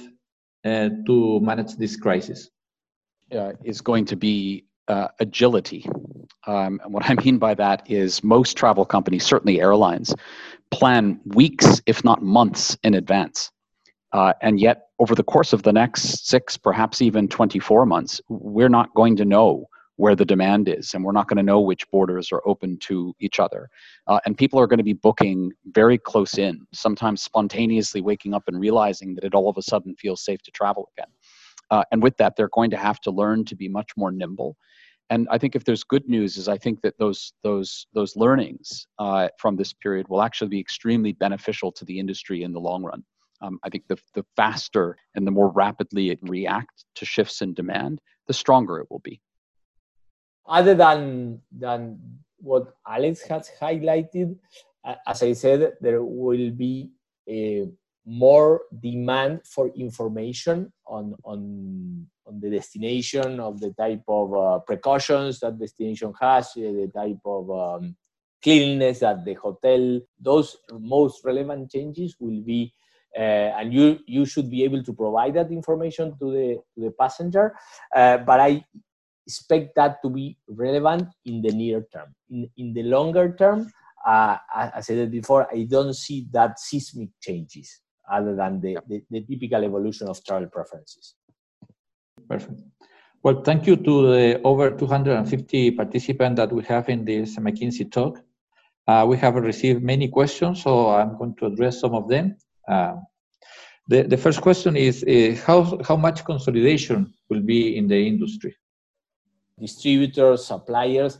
uh, 0.65 0.89
to 1.05 1.39
manage 1.39 1.75
this 1.75 1.95
crisis? 1.95 2.49
Uh, 3.29 3.51
is 3.63 3.81
going 3.81 4.05
to 4.05 4.15
be 4.15 4.63
uh, 4.87 5.07
agility. 5.19 5.85
Um, 6.45 6.79
and 6.83 6.93
what 6.93 7.09
I 7.09 7.15
mean 7.15 7.37
by 7.37 7.53
that 7.55 7.89
is 7.89 8.23
most 8.23 8.55
travel 8.57 8.85
companies, 8.85 9.25
certainly 9.25 9.59
airlines, 9.59 10.13
plan 10.71 11.19
weeks, 11.25 11.81
if 11.85 12.03
not 12.03 12.23
months, 12.23 12.77
in 12.83 12.93
advance. 12.93 13.51
Uh, 14.13 14.33
and 14.41 14.59
yet, 14.59 14.87
over 14.99 15.13
the 15.13 15.23
course 15.23 15.53
of 15.53 15.63
the 15.63 15.73
next 15.73 16.27
six, 16.27 16.57
perhaps 16.57 17.01
even 17.01 17.27
24 17.27 17.85
months, 17.85 18.21
we're 18.29 18.69
not 18.69 18.93
going 18.95 19.15
to 19.17 19.25
know 19.25 19.67
where 19.97 20.15
the 20.15 20.25
demand 20.25 20.69
is, 20.69 20.93
and 20.93 21.03
we're 21.03 21.11
not 21.11 21.27
going 21.27 21.37
to 21.37 21.43
know 21.43 21.59
which 21.59 21.89
borders 21.91 22.31
are 22.31 22.41
open 22.45 22.77
to 22.77 23.13
each 23.19 23.39
other. 23.39 23.67
Uh, 24.05 24.19
and 24.25 24.37
people 24.37 24.59
are 24.59 24.67
going 24.67 24.77
to 24.77 24.83
be 24.83 24.93
booking 24.93 25.51
very 25.71 25.97
close 25.97 26.37
in, 26.37 26.65
sometimes 26.71 27.23
spontaneously 27.23 27.99
waking 27.99 28.33
up 28.33 28.43
and 28.47 28.59
realizing 28.59 29.15
that 29.15 29.23
it 29.23 29.33
all 29.33 29.49
of 29.49 29.57
a 29.57 29.61
sudden 29.61 29.95
feels 29.95 30.23
safe 30.23 30.41
to 30.43 30.51
travel 30.51 30.89
again. 30.95 31.09
Uh, 31.69 31.83
and 31.91 32.01
with 32.01 32.15
that, 32.17 32.35
they're 32.35 32.49
going 32.53 32.71
to 32.71 32.77
have 32.77 32.99
to 33.01 33.11
learn 33.11 33.45
to 33.45 33.55
be 33.55 33.67
much 33.67 33.91
more 33.97 34.11
nimble 34.11 34.57
and 35.09 35.27
I 35.31 35.37
think 35.37 35.55
if 35.55 35.63
there's 35.63 35.83
good 35.83 36.07
news, 36.09 36.37
is 36.37 36.47
I 36.47 36.57
think 36.57 36.81
that 36.81 36.97
those 36.99 37.31
those 37.43 37.87
those 37.93 38.15
learnings 38.15 38.87
uh, 38.99 39.29
from 39.37 39.55
this 39.55 39.73
period 39.73 40.07
will 40.09 40.21
actually 40.21 40.49
be 40.49 40.59
extremely 40.59 41.13
beneficial 41.13 41.71
to 41.73 41.85
the 41.85 41.97
industry 41.97 42.43
in 42.43 42.51
the 42.51 42.59
long 42.59 42.83
run. 42.83 43.03
Um, 43.41 43.59
I 43.63 43.69
think 43.69 43.87
the 43.87 43.97
the 44.15 44.25
faster 44.35 44.97
and 45.15 45.25
the 45.25 45.31
more 45.31 45.49
rapidly 45.51 46.09
it 46.09 46.19
reacts 46.23 46.85
to 46.95 47.05
shifts 47.05 47.41
in 47.41 47.53
demand, 47.53 48.01
the 48.27 48.33
stronger 48.33 48.79
it 48.79 48.87
will 48.89 48.99
be. 49.03 49.21
Other 50.45 50.75
than 50.75 51.41
than 51.51 51.99
what 52.39 52.73
Alex 52.85 53.21
has 53.27 53.49
highlighted, 53.61 54.37
as 55.07 55.23
I 55.23 55.33
said, 55.33 55.77
there 55.79 56.03
will 56.03 56.51
be 56.51 56.91
a 57.29 57.69
more 58.07 58.61
demand 58.81 59.41
for 59.43 59.67
information 59.75 60.71
on 60.87 61.13
on 61.25 62.07
on 62.25 62.39
the 62.39 62.49
destination 62.49 63.39
of 63.39 63.59
the 63.59 63.73
type 63.73 64.03
of 64.07 64.33
uh, 64.33 64.59
precautions 64.59 65.39
that 65.39 65.59
destination 65.59 66.13
has, 66.19 66.51
uh, 66.57 66.61
the 66.61 66.89
type 66.93 67.19
of 67.25 67.51
um, 67.51 67.95
cleanliness 68.41 69.03
at 69.03 69.25
the 69.25 69.33
hotel. 69.33 69.99
Those 70.19 70.57
most 70.79 71.23
relevant 71.25 71.69
changes 71.69 72.15
will 72.19 72.41
be, 72.41 72.73
uh, 73.17 73.51
and 73.59 73.73
you 73.73 73.99
you 74.07 74.25
should 74.25 74.49
be 74.49 74.63
able 74.63 74.83
to 74.83 74.93
provide 74.93 75.33
that 75.33 75.51
information 75.51 76.17
to 76.19 76.31
the 76.31 76.47
to 76.75 76.85
the 76.85 76.91
passenger. 76.91 77.55
Uh, 77.93 78.19
but 78.19 78.39
I 78.39 78.63
expect 79.25 79.75
that 79.75 80.01
to 80.01 80.09
be 80.09 80.37
relevant 80.47 81.09
in 81.25 81.41
the 81.41 81.51
near 81.51 81.85
term. 81.91 82.15
In 82.29 82.49
in 82.55 82.73
the 82.73 82.83
longer 82.83 83.35
term, 83.35 83.69
uh, 84.07 84.37
as 84.55 84.71
I 84.89 84.95
said 84.95 85.11
before, 85.11 85.45
I 85.51 85.63
don't 85.63 85.93
see 85.93 86.25
that 86.31 86.57
seismic 86.57 87.09
changes 87.19 87.81
other 88.11 88.35
than 88.35 88.61
the, 88.61 88.77
the, 88.87 89.03
the 89.09 89.21
typical 89.21 89.63
evolution 89.63 90.07
of 90.07 90.23
travel 90.23 90.47
preferences. 90.47 91.15
Perfect. 92.27 92.61
Well, 93.23 93.41
thank 93.41 93.67
you 93.67 93.75
to 93.75 94.11
the 94.11 94.41
over 94.43 94.71
250 94.71 95.71
participants 95.71 96.37
that 96.37 96.51
we 96.51 96.63
have 96.63 96.87
in 96.89 97.03
this 97.03 97.35
McKinsey 97.37 97.91
talk. 97.91 98.21
Uh, 98.87 99.05
we 99.07 99.17
have 99.17 99.35
received 99.35 99.83
many 99.83 100.07
questions, 100.07 100.63
so 100.63 100.89
I'm 100.89 101.17
going 101.17 101.35
to 101.35 101.47
address 101.47 101.81
some 101.81 101.93
of 101.93 102.07
them. 102.07 102.37
Uh, 102.67 102.95
the, 103.87 104.03
the 104.03 104.17
first 104.17 104.41
question 104.41 104.77
is 104.77 105.03
uh, 105.03 105.35
how, 105.45 105.79
how 105.83 105.95
much 105.95 106.23
consolidation 106.25 107.13
will 107.29 107.41
be 107.41 107.77
in 107.77 107.87
the 107.87 108.07
industry? 108.07 108.55
Distributors, 109.59 110.45
suppliers, 110.45 111.19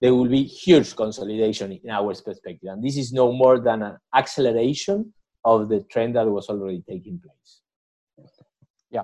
there 0.00 0.14
will 0.14 0.28
be 0.28 0.42
huge 0.44 0.94
consolidation 0.96 1.72
in 1.72 1.90
our 1.90 2.14
perspective. 2.14 2.70
And 2.70 2.82
this 2.82 2.96
is 2.96 3.12
no 3.12 3.32
more 3.32 3.60
than 3.60 3.82
an 3.82 3.98
acceleration 4.14 5.12
of 5.44 5.68
the 5.68 5.80
trend 5.90 6.16
that 6.16 6.26
was 6.26 6.48
already 6.48 6.82
taking 6.88 7.18
place. 7.18 7.60
Yeah. 8.90 9.02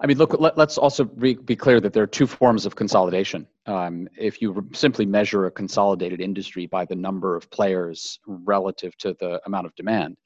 I 0.00 0.06
mean, 0.06 0.16
look, 0.16 0.38
let, 0.38 0.56
us 0.58 0.78
also 0.78 1.04
be, 1.04 1.34
be, 1.34 1.56
clear 1.56 1.80
that 1.80 1.92
there 1.92 2.04
are 2.04 2.06
two 2.06 2.26
forms 2.26 2.66
of 2.66 2.76
consolidation. 2.76 3.46
Um, 3.66 4.08
if 4.16 4.40
you 4.40 4.68
simply 4.72 5.06
measure 5.06 5.46
a 5.46 5.50
consolidated 5.50 6.20
industry 6.20 6.66
by 6.66 6.84
the 6.84 6.94
number 6.94 7.34
of 7.34 7.50
players 7.50 8.20
relative 8.26 8.96
to 8.98 9.16
the 9.18 9.40
amount 9.46 9.66
of 9.66 9.74
demand, 9.74 10.16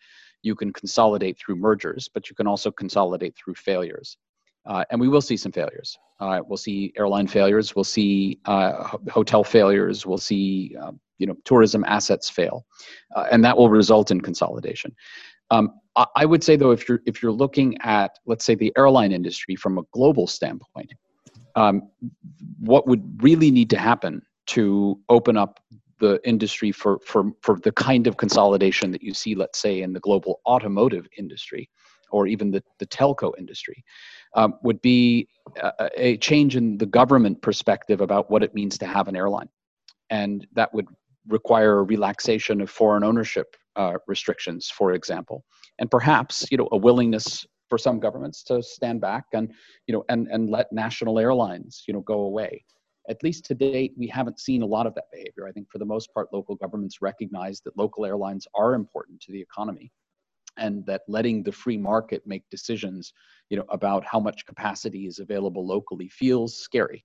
you 0.42 0.54
can 0.54 0.72
consolidate 0.72 1.38
through 1.38 1.56
mergers, 1.56 2.08
but 2.12 2.28
you 2.28 2.36
can 2.36 2.46
also 2.46 2.70
consolidate 2.70 3.34
through 3.36 3.54
failures. 3.54 4.18
Uh, 4.66 4.84
and 4.90 5.00
we 5.00 5.08
will 5.08 5.20
see 5.20 5.36
some 5.36 5.52
failures. 5.52 5.98
Uh, 6.20 6.40
we'll 6.46 6.56
see 6.56 6.92
airline 6.96 7.26
failures. 7.26 7.74
We'll 7.74 7.84
see 7.84 8.38
uh, 8.44 8.96
hotel 9.10 9.42
failures. 9.42 10.06
We'll 10.06 10.18
see, 10.18 10.76
um, 10.80 11.00
you 11.18 11.26
know, 11.26 11.34
tourism 11.44 11.84
assets 11.86 12.28
fail, 12.28 12.64
uh, 13.14 13.26
and 13.30 13.44
that 13.44 13.56
will 13.56 13.70
result 13.70 14.10
in 14.10 14.20
consolidation. 14.20 14.94
Um, 15.50 15.70
I 16.16 16.24
would 16.24 16.42
say 16.42 16.56
though, 16.56 16.70
if 16.70 16.88
you're 16.88 17.02
if 17.04 17.22
you're 17.22 17.32
looking 17.32 17.76
at 17.82 18.18
let's 18.24 18.44
say 18.44 18.54
the 18.54 18.72
airline 18.78 19.12
industry 19.12 19.54
from 19.56 19.76
a 19.76 19.82
global 19.92 20.26
standpoint, 20.26 20.94
um, 21.54 21.90
what 22.60 22.86
would 22.86 23.22
really 23.22 23.50
need 23.50 23.68
to 23.70 23.78
happen 23.78 24.22
to 24.46 24.98
open 25.08 25.36
up 25.36 25.60
the 26.00 26.20
industry 26.24 26.72
for 26.72 26.98
for 27.04 27.32
for 27.42 27.58
the 27.60 27.72
kind 27.72 28.06
of 28.06 28.16
consolidation 28.16 28.90
that 28.90 29.02
you 29.02 29.12
see, 29.14 29.34
let's 29.34 29.58
say, 29.58 29.82
in 29.82 29.92
the 29.92 30.00
global 30.00 30.40
automotive 30.46 31.06
industry, 31.18 31.68
or 32.10 32.26
even 32.26 32.50
the 32.50 32.62
the 32.78 32.86
telco 32.86 33.32
industry, 33.38 33.84
um, 34.34 34.54
would 34.62 34.80
be 34.80 35.28
a, 35.62 35.90
a 35.96 36.16
change 36.16 36.56
in 36.56 36.78
the 36.78 36.86
government 36.86 37.40
perspective 37.42 38.00
about 38.00 38.30
what 38.30 38.42
it 38.42 38.54
means 38.54 38.78
to 38.78 38.86
have 38.86 39.08
an 39.08 39.16
airline, 39.16 39.48
and 40.08 40.46
that 40.54 40.72
would 40.74 40.86
require 41.28 41.78
a 41.78 41.82
relaxation 41.82 42.60
of 42.60 42.70
foreign 42.70 43.04
ownership 43.04 43.56
uh, 43.76 43.94
restrictions, 44.06 44.70
for 44.70 44.92
example, 44.92 45.44
and 45.78 45.90
perhaps 45.90 46.46
you 46.50 46.58
know 46.58 46.68
a 46.72 46.76
willingness 46.76 47.46
for 47.68 47.78
some 47.78 47.98
governments 47.98 48.42
to 48.42 48.62
stand 48.62 49.00
back 49.00 49.24
and 49.32 49.50
you 49.86 49.94
know 49.94 50.04
and 50.08 50.28
and 50.28 50.50
let 50.50 50.72
national 50.72 51.18
airlines 51.18 51.84
you 51.86 51.94
know 51.94 52.00
go 52.00 52.20
away. 52.20 52.64
At 53.08 53.22
least 53.24 53.44
to 53.46 53.54
date, 53.54 53.94
we 53.96 54.06
haven't 54.06 54.38
seen 54.38 54.62
a 54.62 54.66
lot 54.66 54.86
of 54.86 54.94
that 54.94 55.10
behavior. 55.10 55.48
I 55.48 55.52
think 55.52 55.68
for 55.70 55.78
the 55.78 55.84
most 55.84 56.12
part, 56.14 56.28
local 56.32 56.54
governments 56.54 57.02
recognize 57.02 57.60
that 57.64 57.76
local 57.76 58.06
airlines 58.06 58.46
are 58.54 58.74
important 58.74 59.20
to 59.22 59.32
the 59.32 59.40
economy, 59.40 59.90
and 60.56 60.84
that 60.86 61.02
letting 61.08 61.42
the 61.42 61.50
free 61.50 61.78
market 61.78 62.22
make 62.26 62.44
decisions 62.50 63.12
you 63.48 63.56
know 63.56 63.64
about 63.70 64.04
how 64.04 64.20
much 64.20 64.46
capacity 64.46 65.06
is 65.06 65.18
available 65.18 65.66
locally 65.66 66.08
feels 66.08 66.58
scary. 66.58 67.04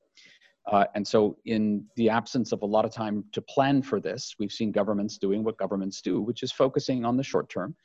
Uh, 0.71 0.85
and 0.95 1.07
so, 1.07 1.37
in 1.45 1.85
the 1.95 2.09
absence 2.09 2.51
of 2.51 2.61
a 2.61 2.65
lot 2.65 2.83
of 2.83 2.91
time 2.91 3.23
to 3.31 3.41
plan 3.41 3.81
for 3.81 3.99
this, 4.01 4.35
we've 4.37 4.51
seen 4.51 4.71
governments 4.71 5.17
doing 5.17 5.43
what 5.43 5.57
governments 5.57 6.01
do, 6.01 6.21
which 6.21 6.43
is 6.43 6.51
focusing 6.51 7.05
on 7.05 7.15
the 7.15 7.23
short 7.23 7.49
term. 7.49 7.75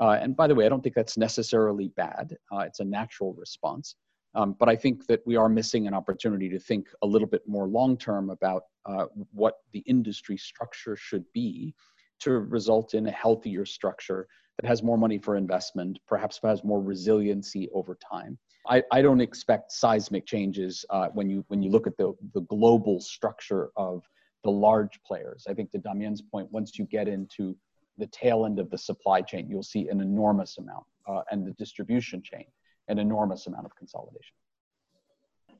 Uh, 0.00 0.18
and 0.20 0.36
by 0.36 0.46
the 0.46 0.54
way, 0.54 0.64
I 0.64 0.68
don't 0.68 0.80
think 0.80 0.94
that's 0.94 1.18
necessarily 1.18 1.88
bad. 1.96 2.36
Uh, 2.52 2.60
it's 2.60 2.80
a 2.80 2.84
natural 2.84 3.34
response. 3.34 3.96
Um, 4.34 4.54
but 4.58 4.68
I 4.68 4.76
think 4.76 5.06
that 5.06 5.20
we 5.26 5.36
are 5.36 5.48
missing 5.48 5.86
an 5.86 5.94
opportunity 5.94 6.48
to 6.50 6.58
think 6.58 6.86
a 7.02 7.06
little 7.06 7.26
bit 7.26 7.42
more 7.46 7.66
long 7.66 7.96
term 7.96 8.30
about 8.30 8.64
uh, 8.86 9.06
what 9.32 9.54
the 9.72 9.80
industry 9.80 10.36
structure 10.36 10.94
should 10.96 11.24
be 11.32 11.74
to 12.20 12.32
result 12.32 12.94
in 12.94 13.06
a 13.06 13.10
healthier 13.10 13.64
structure 13.64 14.28
that 14.60 14.68
has 14.68 14.82
more 14.82 14.98
money 14.98 15.18
for 15.18 15.36
investment, 15.36 15.98
perhaps 16.06 16.40
has 16.42 16.62
more 16.64 16.82
resiliency 16.82 17.68
over 17.72 17.96
time. 17.96 18.38
I, 18.68 18.82
I 18.92 19.02
don't 19.02 19.20
expect 19.20 19.72
seismic 19.72 20.26
changes 20.26 20.84
uh, 20.90 21.08
when 21.14 21.28
you 21.30 21.44
when 21.48 21.62
you 21.62 21.70
look 21.70 21.86
at 21.86 21.96
the, 21.96 22.12
the 22.34 22.42
global 22.42 23.00
structure 23.00 23.70
of 23.76 24.04
the 24.44 24.50
large 24.50 25.00
players. 25.06 25.46
I 25.48 25.54
think 25.54 25.70
to 25.72 25.78
Damien's 25.78 26.22
point, 26.22 26.50
once 26.52 26.78
you 26.78 26.84
get 26.84 27.08
into 27.08 27.56
the 27.96 28.06
tail 28.06 28.44
end 28.46 28.58
of 28.58 28.70
the 28.70 28.78
supply 28.78 29.20
chain, 29.22 29.48
you'll 29.48 29.62
see 29.62 29.88
an 29.88 30.00
enormous 30.00 30.58
amount, 30.58 30.84
uh, 31.08 31.22
and 31.30 31.46
the 31.46 31.52
distribution 31.52 32.22
chain, 32.22 32.44
an 32.88 32.98
enormous 32.98 33.46
amount 33.46 33.66
of 33.66 33.74
consolidation. 33.74 34.34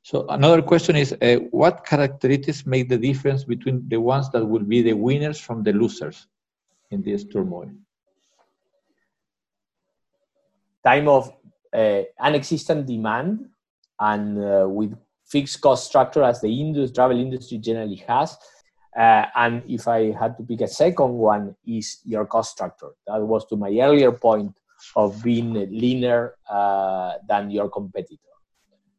So 0.03 0.27
another 0.29 0.63
question 0.63 0.95
is, 0.95 1.13
uh, 1.13 1.37
what 1.51 1.85
characteristics 1.85 2.65
make 2.65 2.89
the 2.89 2.99
difference 2.99 3.45
between 3.45 3.89
the 3.89 4.01
ones 4.01 4.31
that 4.31 4.45
will 4.45 4.63
be 4.63 4.81
the 4.83 4.93
winners 4.93 5.41
from 5.41 5.63
the 5.63 5.73
losers 5.73 6.27
in 6.91 7.03
this 7.03 7.25
turmoil? 7.25 7.71
Time 10.85 11.09
of 11.09 11.33
uh, 11.75 12.03
unexistent 12.21 12.87
demand 12.87 13.49
and 14.01 14.39
uh, 14.39 14.67
with 14.69 14.97
fixed 15.27 15.61
cost 15.61 15.87
structure 15.87 16.23
as 16.23 16.41
the 16.41 16.49
industry, 16.61 16.95
travel 16.95 17.19
industry 17.19 17.59
generally 17.59 17.97
has. 18.09 18.37
Uh, 18.97 19.27
and 19.37 19.63
if 19.69 19.87
I 19.87 20.13
had 20.13 20.37
to 20.39 20.43
pick 20.43 20.61
a 20.63 20.69
second 20.69 21.13
one, 21.13 21.55
is 21.67 22.01
your 22.05 22.27
cost 22.27 22.53
structure. 22.53 22.91
That 23.07 23.21
was 23.21 23.47
to 23.47 23.57
my 23.57 23.69
earlier 23.81 24.13
point 24.13 24.55
of 24.97 25.23
being 25.23 25.53
leaner 25.53 26.35
uh, 26.51 27.15
than 27.29 27.51
your 27.51 27.69
competitor. 27.69 28.17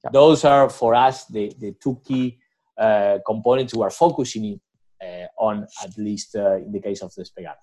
Yeah. 0.03 0.11
Those 0.13 0.45
are 0.45 0.69
for 0.69 0.95
us 0.95 1.25
the, 1.25 1.53
the 1.59 1.75
two 1.81 1.99
key 2.05 2.37
uh, 2.77 3.19
components 3.25 3.73
we 3.73 3.83
are 3.83 3.89
focusing 3.89 4.59
uh, 5.01 5.25
on, 5.37 5.67
at 5.83 5.97
least 5.97 6.35
in 6.35 6.71
the 6.71 6.79
case 6.79 7.01
of 7.01 7.11
Despegar. 7.11 7.55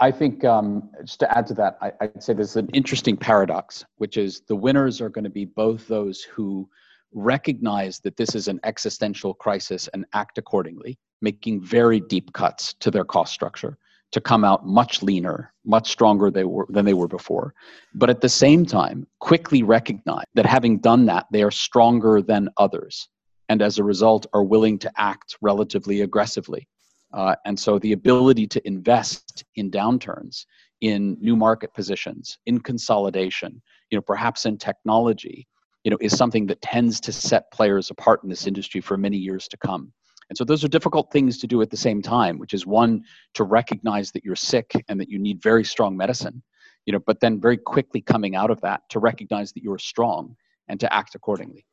I 0.00 0.10
think 0.10 0.44
um, 0.44 0.90
just 1.04 1.20
to 1.20 1.36
add 1.38 1.46
to 1.48 1.54
that, 1.54 1.76
I, 1.82 1.92
would 2.00 2.22
say 2.22 2.32
there's 2.32 2.56
an 2.56 2.68
interesting 2.72 3.16
paradox, 3.16 3.84
which 3.96 4.16
is 4.16 4.40
the 4.40 4.56
winners 4.56 5.00
are 5.00 5.10
going 5.10 5.24
to 5.24 5.30
be 5.30 5.44
both 5.44 5.86
those 5.86 6.22
who 6.22 6.68
recognize 7.12 8.00
that 8.00 8.16
this 8.16 8.34
is 8.34 8.48
an 8.48 8.60
existential 8.64 9.34
crisis 9.34 9.88
and 9.92 10.06
act 10.14 10.38
accordingly, 10.38 10.98
making 11.20 11.62
very 11.62 12.00
deep 12.00 12.32
cuts 12.32 12.74
to 12.80 12.90
their 12.90 13.04
cost 13.04 13.32
structure 13.34 13.76
to 14.12 14.20
come 14.20 14.44
out 14.44 14.66
much 14.66 15.02
leaner, 15.02 15.52
much 15.66 15.90
stronger 15.90 16.30
they 16.30 16.44
were, 16.44 16.66
than 16.70 16.84
they 16.84 16.94
were 16.94 17.08
before. 17.08 17.52
But 17.94 18.10
at 18.10 18.20
the 18.20 18.28
same 18.28 18.64
time, 18.64 19.06
quickly 19.18 19.62
recognize 19.62 20.24
that 20.34 20.46
having 20.46 20.78
done 20.78 21.04
that, 21.06 21.26
they 21.30 21.42
are 21.42 21.50
stronger 21.50 22.22
than 22.22 22.48
others. 22.56 23.08
And 23.48 23.60
as 23.60 23.78
a 23.78 23.84
result, 23.84 24.26
are 24.32 24.44
willing 24.44 24.78
to 24.78 24.92
act 24.96 25.36
relatively 25.42 26.00
aggressively 26.00 26.68
uh, 27.14 27.36
and 27.44 27.58
so 27.58 27.78
the 27.78 27.92
ability 27.92 28.46
to 28.48 28.66
invest 28.66 29.44
in 29.54 29.70
downturns, 29.70 30.46
in 30.80 31.16
new 31.20 31.36
market 31.36 31.72
positions, 31.72 32.38
in 32.46 32.58
consolidation, 32.58 33.62
you 33.90 33.96
know, 33.96 34.02
perhaps 34.02 34.46
in 34.46 34.58
technology, 34.58 35.46
you 35.84 35.90
know, 35.90 35.98
is 36.00 36.16
something 36.16 36.44
that 36.46 36.60
tends 36.60 37.00
to 37.00 37.12
set 37.12 37.50
players 37.52 37.90
apart 37.90 38.24
in 38.24 38.28
this 38.28 38.48
industry 38.48 38.80
for 38.80 38.96
many 38.96 39.16
years 39.16 39.46
to 39.46 39.56
come. 39.56 39.92
And 40.28 40.36
so 40.36 40.44
those 40.44 40.64
are 40.64 40.68
difficult 40.68 41.12
things 41.12 41.38
to 41.38 41.46
do 41.46 41.62
at 41.62 41.70
the 41.70 41.76
same 41.76 42.02
time, 42.02 42.38
which 42.38 42.52
is 42.52 42.66
one 42.66 43.04
to 43.34 43.44
recognize 43.44 44.10
that 44.12 44.24
you're 44.24 44.34
sick 44.34 44.72
and 44.88 44.98
that 44.98 45.08
you 45.08 45.18
need 45.18 45.40
very 45.40 45.64
strong 45.64 45.96
medicine, 45.96 46.42
you 46.84 46.92
know, 46.92 47.00
but 47.06 47.20
then 47.20 47.40
very 47.40 47.58
quickly 47.58 48.00
coming 48.00 48.34
out 48.34 48.50
of 48.50 48.60
that 48.62 48.82
to 48.88 48.98
recognize 48.98 49.52
that 49.52 49.62
you're 49.62 49.78
strong 49.78 50.34
and 50.68 50.80
to 50.80 50.92
act 50.92 51.14
accordingly 51.14 51.64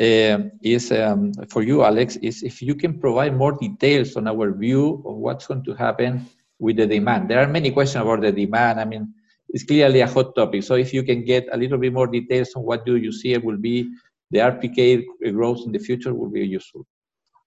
uh, 0.00 0.38
is 0.62 0.92
um, 0.92 1.32
for 1.48 1.62
you, 1.62 1.82
Alex, 1.82 2.16
is 2.16 2.42
if 2.42 2.62
you 2.62 2.74
can 2.74 2.98
provide 2.98 3.36
more 3.36 3.52
details 3.52 4.16
on 4.16 4.28
our 4.28 4.52
view 4.52 5.02
of 5.06 5.16
what's 5.16 5.46
going 5.46 5.64
to 5.64 5.74
happen 5.74 6.26
with 6.58 6.76
the 6.76 6.86
demand. 6.86 7.28
There 7.28 7.40
are 7.40 7.46
many 7.46 7.70
questions 7.70 8.02
about 8.02 8.20
the 8.22 8.32
demand. 8.32 8.80
I 8.80 8.84
mean, 8.84 9.12
it's 9.48 9.64
clearly 9.64 10.00
a 10.00 10.06
hot 10.06 10.34
topic. 10.34 10.62
So 10.62 10.74
if 10.74 10.92
you 10.92 11.02
can 11.02 11.24
get 11.24 11.48
a 11.52 11.56
little 11.56 11.78
bit 11.78 11.92
more 11.92 12.06
details 12.06 12.52
on 12.54 12.62
what 12.62 12.84
do 12.84 12.96
you 12.96 13.12
see 13.12 13.32
it 13.32 13.44
will 13.44 13.58
be 13.58 13.90
the 14.30 14.40
RPK 14.40 15.04
growth 15.32 15.60
in 15.66 15.72
the 15.72 15.78
future 15.78 16.12
will 16.14 16.30
be 16.30 16.46
useful. 16.46 16.86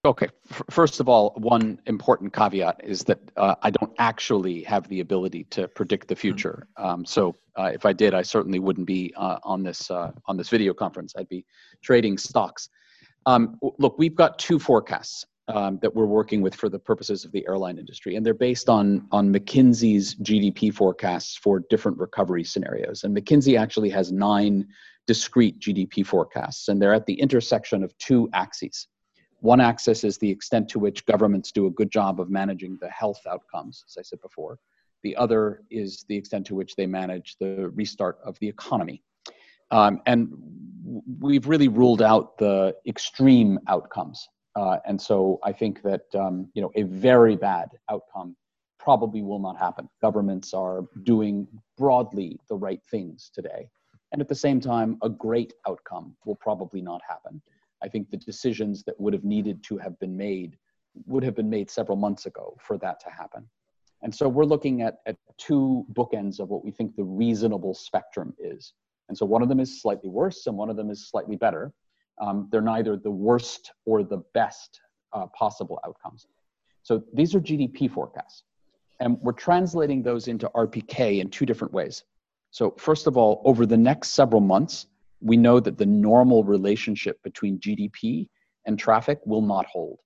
Okay. 0.02 0.28
First 0.70 0.98
of 1.00 1.10
all, 1.10 1.34
one 1.36 1.78
important 1.84 2.32
caveat 2.32 2.80
is 2.82 3.04
that 3.04 3.18
uh, 3.36 3.56
I 3.62 3.70
don't 3.70 3.92
actually 3.98 4.62
have 4.62 4.88
the 4.88 5.00
ability 5.00 5.44
to 5.50 5.68
predict 5.68 6.08
the 6.08 6.16
future. 6.16 6.66
Um, 6.78 7.04
so 7.04 7.36
uh, 7.58 7.70
if 7.74 7.84
I 7.84 7.92
did, 7.92 8.14
I 8.14 8.22
certainly 8.22 8.60
wouldn't 8.60 8.86
be 8.86 9.12
uh, 9.14 9.38
on 9.42 9.62
this 9.62 9.90
uh, 9.90 10.12
on 10.24 10.38
this 10.38 10.48
video 10.48 10.72
conference. 10.72 11.12
I'd 11.18 11.28
be 11.28 11.44
trading 11.82 12.16
stocks. 12.16 12.70
Um, 13.26 13.58
look, 13.78 13.98
we've 13.98 14.14
got 14.14 14.38
two 14.38 14.58
forecasts 14.58 15.26
um, 15.48 15.78
that 15.82 15.94
we're 15.94 16.06
working 16.06 16.40
with 16.40 16.54
for 16.54 16.70
the 16.70 16.78
purposes 16.78 17.26
of 17.26 17.32
the 17.32 17.46
airline 17.46 17.76
industry, 17.76 18.16
and 18.16 18.24
they're 18.24 18.32
based 18.32 18.70
on 18.70 19.06
on 19.12 19.30
McKinsey's 19.30 20.14
GDP 20.14 20.72
forecasts 20.72 21.36
for 21.36 21.60
different 21.68 21.98
recovery 21.98 22.44
scenarios. 22.44 23.04
And 23.04 23.14
McKinsey 23.14 23.58
actually 23.58 23.90
has 23.90 24.10
nine 24.10 24.66
discrete 25.06 25.58
GDP 25.60 26.06
forecasts, 26.06 26.68
and 26.68 26.80
they're 26.80 26.94
at 26.94 27.04
the 27.04 27.20
intersection 27.20 27.84
of 27.84 27.96
two 27.98 28.30
axes. 28.32 28.86
One 29.40 29.60
axis 29.60 30.04
is 30.04 30.18
the 30.18 30.30
extent 30.30 30.68
to 30.70 30.78
which 30.78 31.06
governments 31.06 31.50
do 31.50 31.66
a 31.66 31.70
good 31.70 31.90
job 31.90 32.20
of 32.20 32.30
managing 32.30 32.78
the 32.80 32.90
health 32.90 33.20
outcomes, 33.26 33.84
as 33.88 33.96
I 33.98 34.02
said 34.02 34.20
before. 34.20 34.58
The 35.02 35.16
other 35.16 35.62
is 35.70 36.04
the 36.08 36.16
extent 36.16 36.46
to 36.46 36.54
which 36.54 36.76
they 36.76 36.86
manage 36.86 37.36
the 37.40 37.70
restart 37.70 38.18
of 38.22 38.38
the 38.40 38.48
economy. 38.48 39.02
Um, 39.70 40.02
and 40.06 40.28
we've 41.20 41.46
really 41.46 41.68
ruled 41.68 42.02
out 42.02 42.36
the 42.36 42.76
extreme 42.86 43.58
outcomes. 43.66 44.28
Uh, 44.56 44.78
and 44.84 45.00
so 45.00 45.38
I 45.42 45.52
think 45.52 45.82
that 45.82 46.02
um, 46.14 46.48
you 46.54 46.60
know 46.60 46.70
a 46.74 46.82
very 46.82 47.36
bad 47.36 47.68
outcome 47.88 48.36
probably 48.78 49.22
will 49.22 49.38
not 49.38 49.56
happen. 49.56 49.88
Governments 50.02 50.52
are 50.52 50.84
doing 51.04 51.46
broadly 51.78 52.38
the 52.48 52.56
right 52.56 52.80
things 52.90 53.30
today. 53.32 53.68
And 54.12 54.20
at 54.20 54.28
the 54.28 54.34
same 54.34 54.60
time, 54.60 54.98
a 55.02 55.08
great 55.08 55.52
outcome 55.68 56.16
will 56.24 56.34
probably 56.34 56.82
not 56.82 57.00
happen. 57.08 57.40
I 57.82 57.88
think 57.88 58.10
the 58.10 58.16
decisions 58.16 58.82
that 58.84 58.98
would 59.00 59.12
have 59.12 59.24
needed 59.24 59.62
to 59.64 59.78
have 59.78 59.98
been 59.98 60.16
made 60.16 60.56
would 61.06 61.22
have 61.22 61.36
been 61.36 61.48
made 61.48 61.70
several 61.70 61.96
months 61.96 62.26
ago 62.26 62.56
for 62.60 62.76
that 62.78 63.00
to 63.00 63.10
happen. 63.10 63.48
And 64.02 64.14
so 64.14 64.28
we're 64.28 64.44
looking 64.44 64.82
at, 64.82 64.98
at 65.06 65.16
two 65.36 65.84
bookends 65.92 66.40
of 66.40 66.48
what 66.48 66.64
we 66.64 66.70
think 66.70 66.96
the 66.96 67.04
reasonable 67.04 67.74
spectrum 67.74 68.34
is. 68.38 68.72
And 69.08 69.16
so 69.16 69.26
one 69.26 69.42
of 69.42 69.48
them 69.48 69.60
is 69.60 69.82
slightly 69.82 70.08
worse 70.08 70.46
and 70.46 70.56
one 70.56 70.70
of 70.70 70.76
them 70.76 70.90
is 70.90 71.08
slightly 71.08 71.36
better. 71.36 71.72
Um, 72.20 72.48
they're 72.50 72.60
neither 72.60 72.96
the 72.96 73.10
worst 73.10 73.72
or 73.84 74.02
the 74.02 74.22
best 74.34 74.80
uh, 75.12 75.26
possible 75.26 75.78
outcomes. 75.84 76.26
So 76.82 77.02
these 77.12 77.34
are 77.34 77.40
GDP 77.40 77.90
forecasts. 77.90 78.44
And 79.00 79.18
we're 79.22 79.32
translating 79.32 80.02
those 80.02 80.28
into 80.28 80.48
RPK 80.54 81.20
in 81.20 81.30
two 81.30 81.46
different 81.46 81.72
ways. 81.72 82.04
So, 82.50 82.74
first 82.78 83.06
of 83.06 83.16
all, 83.16 83.40
over 83.44 83.64
the 83.64 83.76
next 83.76 84.10
several 84.10 84.40
months, 84.40 84.86
we 85.20 85.36
know 85.36 85.60
that 85.60 85.78
the 85.78 85.86
normal 85.86 86.44
relationship 86.44 87.22
between 87.22 87.58
GDP 87.58 88.28
and 88.66 88.78
traffic 88.78 89.20
will 89.24 89.42
not 89.42 89.66
hold. 89.66 90.00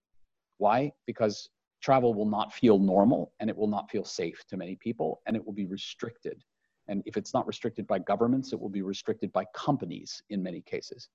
Why? 0.58 0.92
Because 1.06 1.48
travel 1.82 2.14
will 2.14 2.28
not 2.28 2.52
feel 2.52 2.78
normal 2.78 3.32
and 3.40 3.50
it 3.50 3.56
will 3.56 3.68
not 3.68 3.90
feel 3.90 4.04
safe 4.04 4.42
to 4.48 4.56
many 4.56 4.76
people 4.76 5.20
and 5.26 5.36
it 5.36 5.44
will 5.44 5.52
be 5.52 5.66
restricted 5.66 6.42
and 6.88 7.02
if 7.06 7.16
it's 7.16 7.32
not 7.32 7.46
restricted 7.46 7.86
by 7.86 7.98
governments, 7.98 8.52
it 8.52 8.60
will 8.60 8.68
be 8.68 8.82
restricted 8.82 9.32
by 9.32 9.44
companies 9.54 10.22
in 10.30 10.42
many 10.42 10.60
cases. 10.60 11.08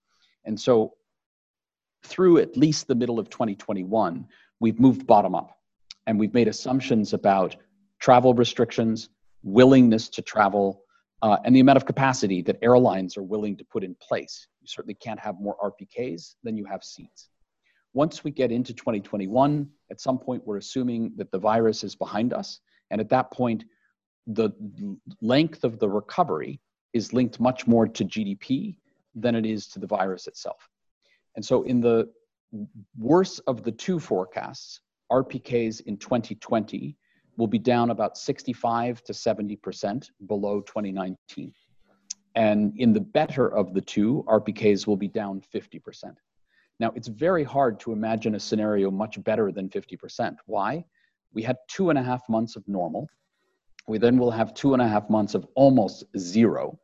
And 0.45 0.59
so, 0.59 0.95
through 2.03 2.37
at 2.37 2.55
least 2.55 2.87
the 2.87 2.95
middle 2.95 3.19
of 3.19 3.29
2021, 3.29 4.25
we've 4.59 4.79
moved 4.79 5.05
bottom 5.05 5.35
up 5.35 5.57
and 6.07 6.17
we've 6.17 6.33
made 6.33 6.47
assumptions 6.47 7.13
about 7.13 7.55
travel 7.99 8.33
restrictions, 8.33 9.09
willingness 9.43 10.09
to 10.09 10.21
travel, 10.21 10.83
uh, 11.21 11.37
and 11.43 11.55
the 11.55 11.59
amount 11.59 11.77
of 11.77 11.85
capacity 11.85 12.41
that 12.43 12.57
airlines 12.61 13.17
are 13.17 13.23
willing 13.23 13.57
to 13.57 13.65
put 13.65 13.83
in 13.83 13.95
place. 13.95 14.47
You 14.61 14.67
certainly 14.67 14.93
can't 14.95 15.19
have 15.19 15.39
more 15.39 15.57
RPKs 15.57 16.35
than 16.43 16.55
you 16.55 16.65
have 16.65 16.83
seats. 16.83 17.29
Once 17.93 18.23
we 18.23 18.31
get 18.31 18.51
into 18.51 18.73
2021, 18.73 19.67
at 19.91 19.99
some 19.99 20.19
point, 20.19 20.45
we're 20.45 20.57
assuming 20.57 21.11
that 21.17 21.31
the 21.31 21.39
virus 21.39 21.83
is 21.83 21.95
behind 21.95 22.33
us. 22.33 22.59
And 22.91 23.01
at 23.01 23.09
that 23.09 23.31
point, 23.31 23.65
the 24.27 24.51
length 25.21 25.63
of 25.63 25.79
the 25.79 25.89
recovery 25.89 26.61
is 26.93 27.13
linked 27.13 27.39
much 27.39 27.67
more 27.67 27.87
to 27.87 28.05
GDP 28.05 28.77
than 29.15 29.35
it 29.35 29.45
is 29.45 29.67
to 29.69 29.79
the 29.79 29.87
virus 29.87 30.27
itself. 30.27 30.69
And 31.35 31.43
so, 31.43 31.63
in 31.63 31.81
the 31.81 32.09
worst 32.97 33.41
of 33.47 33.63
the 33.63 33.71
two 33.71 33.99
forecasts, 33.99 34.81
RPKs 35.11 35.81
in 35.81 35.97
2020 35.97 36.95
will 37.39 37.47
be 37.47 37.57
down 37.57 37.89
about 37.89 38.17
65 38.17 39.03
to 39.05 39.13
70% 39.13 40.11
below 40.27 40.61
2019. 40.61 41.51
And 42.35 42.73
in 42.77 42.93
the 42.93 42.99
better 42.99 43.47
of 43.47 43.73
the 43.73 43.81
two, 43.81 44.23
RPKs 44.27 44.85
will 44.85 44.97
be 44.97 45.07
down 45.07 45.41
50%. 45.53 46.15
Now, 46.79 46.91
it's 46.95 47.07
very 47.07 47.43
hard 47.43 47.79
to 47.81 47.91
imagine 47.91 48.35
a 48.35 48.39
scenario 48.39 48.91
much 48.91 49.21
better 49.23 49.51
than 49.51 49.69
50%. 49.69 50.35
Why? 50.45 50.85
We 51.33 51.41
had 51.41 51.57
two 51.67 51.89
and 51.89 51.97
a 51.97 52.03
half 52.03 52.21
months 52.29 52.55
of 52.55 52.67
normal 52.67 53.09
we 53.89 53.97
then 53.97 54.17
will 54.17 54.29
have 54.29 54.53
two 54.53 54.73
and 54.73 54.81
a 54.83 54.87
half 54.87 55.09
months 55.09 55.33
of 55.33 55.47
almost 55.55 56.03
zero, 56.15 56.79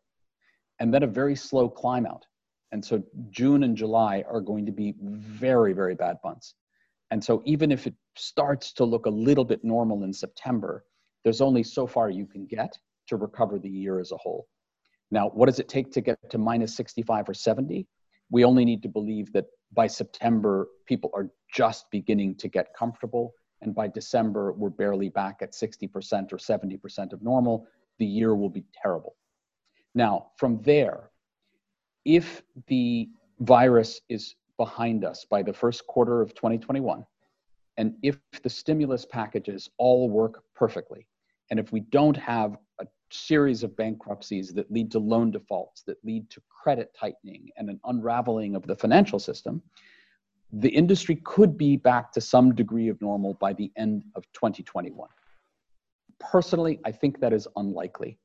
and 0.79 0.91
then 0.91 1.03
a 1.03 1.07
very 1.07 1.35
slow 1.35 1.69
climb 1.69 2.07
out. 2.07 2.25
And 2.71 2.83
so 2.83 3.03
June 3.29 3.63
and 3.63 3.77
July 3.77 4.23
are 4.27 4.41
going 4.41 4.65
to 4.65 4.71
be 4.71 4.95
very, 4.99 5.71
very 5.71 5.93
bad 5.93 6.17
months. 6.23 6.55
And 7.11 7.23
so 7.23 7.41
even 7.45 7.71
if 7.71 7.87
it 7.87 7.93
starts 8.15 8.73
to 8.73 8.85
look 8.85 9.05
a 9.05 9.09
little 9.09 9.45
bit 9.45 9.63
normal 9.63 10.03
in 10.03 10.13
September, 10.13 10.85
there's 11.23 11.41
only 11.41 11.63
so 11.63 11.87
far 11.87 12.09
you 12.09 12.25
can 12.25 12.45
get 12.45 12.77
to 13.07 13.15
recover 13.15 13.59
the 13.59 13.69
year 13.69 13.99
as 13.99 14.11
a 14.11 14.17
whole. 14.17 14.47
Now, 15.11 15.29
what 15.29 15.45
does 15.45 15.59
it 15.59 15.69
take 15.69 15.91
to 15.93 16.01
get 16.01 16.17
to 16.31 16.37
minus 16.37 16.75
65 16.75 17.29
or 17.29 17.33
70? 17.33 17.87
We 18.31 18.43
only 18.43 18.65
need 18.65 18.81
to 18.83 18.89
believe 18.89 19.31
that 19.33 19.45
by 19.71 19.87
September, 19.87 20.67
people 20.87 21.11
are 21.13 21.29
just 21.53 21.89
beginning 21.91 22.35
to 22.35 22.47
get 22.47 22.73
comfortable 22.77 23.33
and 23.61 23.73
by 23.73 23.87
December, 23.87 24.53
we're 24.53 24.69
barely 24.69 25.09
back 25.09 25.37
at 25.41 25.53
60% 25.53 26.31
or 26.31 26.37
70% 26.37 27.13
of 27.13 27.21
normal, 27.21 27.67
the 27.97 28.05
year 28.05 28.35
will 28.35 28.49
be 28.49 28.63
terrible. 28.81 29.15
Now, 29.93 30.27
from 30.37 30.61
there, 30.61 31.09
if 32.03 32.43
the 32.67 33.09
virus 33.39 34.01
is 34.09 34.35
behind 34.57 35.03
us 35.05 35.25
by 35.29 35.41
the 35.41 35.53
first 35.53 35.85
quarter 35.87 36.21
of 36.21 36.33
2021, 36.35 37.05
and 37.77 37.95
if 38.01 38.17
the 38.41 38.49
stimulus 38.49 39.05
packages 39.05 39.69
all 39.77 40.09
work 40.09 40.43
perfectly, 40.55 41.07
and 41.51 41.59
if 41.59 41.71
we 41.71 41.81
don't 41.81 42.17
have 42.17 42.57
a 42.79 42.87
series 43.11 43.63
of 43.63 43.75
bankruptcies 43.75 44.53
that 44.53 44.71
lead 44.71 44.91
to 44.91 44.99
loan 44.99 45.31
defaults, 45.31 45.83
that 45.83 46.03
lead 46.03 46.29
to 46.29 46.41
credit 46.49 46.95
tightening 46.99 47.49
and 47.57 47.69
an 47.69 47.79
unraveling 47.85 48.55
of 48.55 48.65
the 48.65 48.75
financial 48.75 49.19
system, 49.19 49.61
the 50.53 50.69
industry 50.69 51.19
could 51.23 51.57
be 51.57 51.75
back 51.75 52.11
to 52.13 52.21
some 52.21 52.55
degree 52.55 52.87
of 52.87 53.01
normal 53.01 53.33
by 53.35 53.53
the 53.53 53.71
end 53.75 54.03
of 54.15 54.23
2021. 54.33 55.09
Personally, 56.19 56.79
I 56.85 56.91
think 56.91 57.19
that 57.19 57.33
is 57.33 57.47
unlikely. 57.57 58.17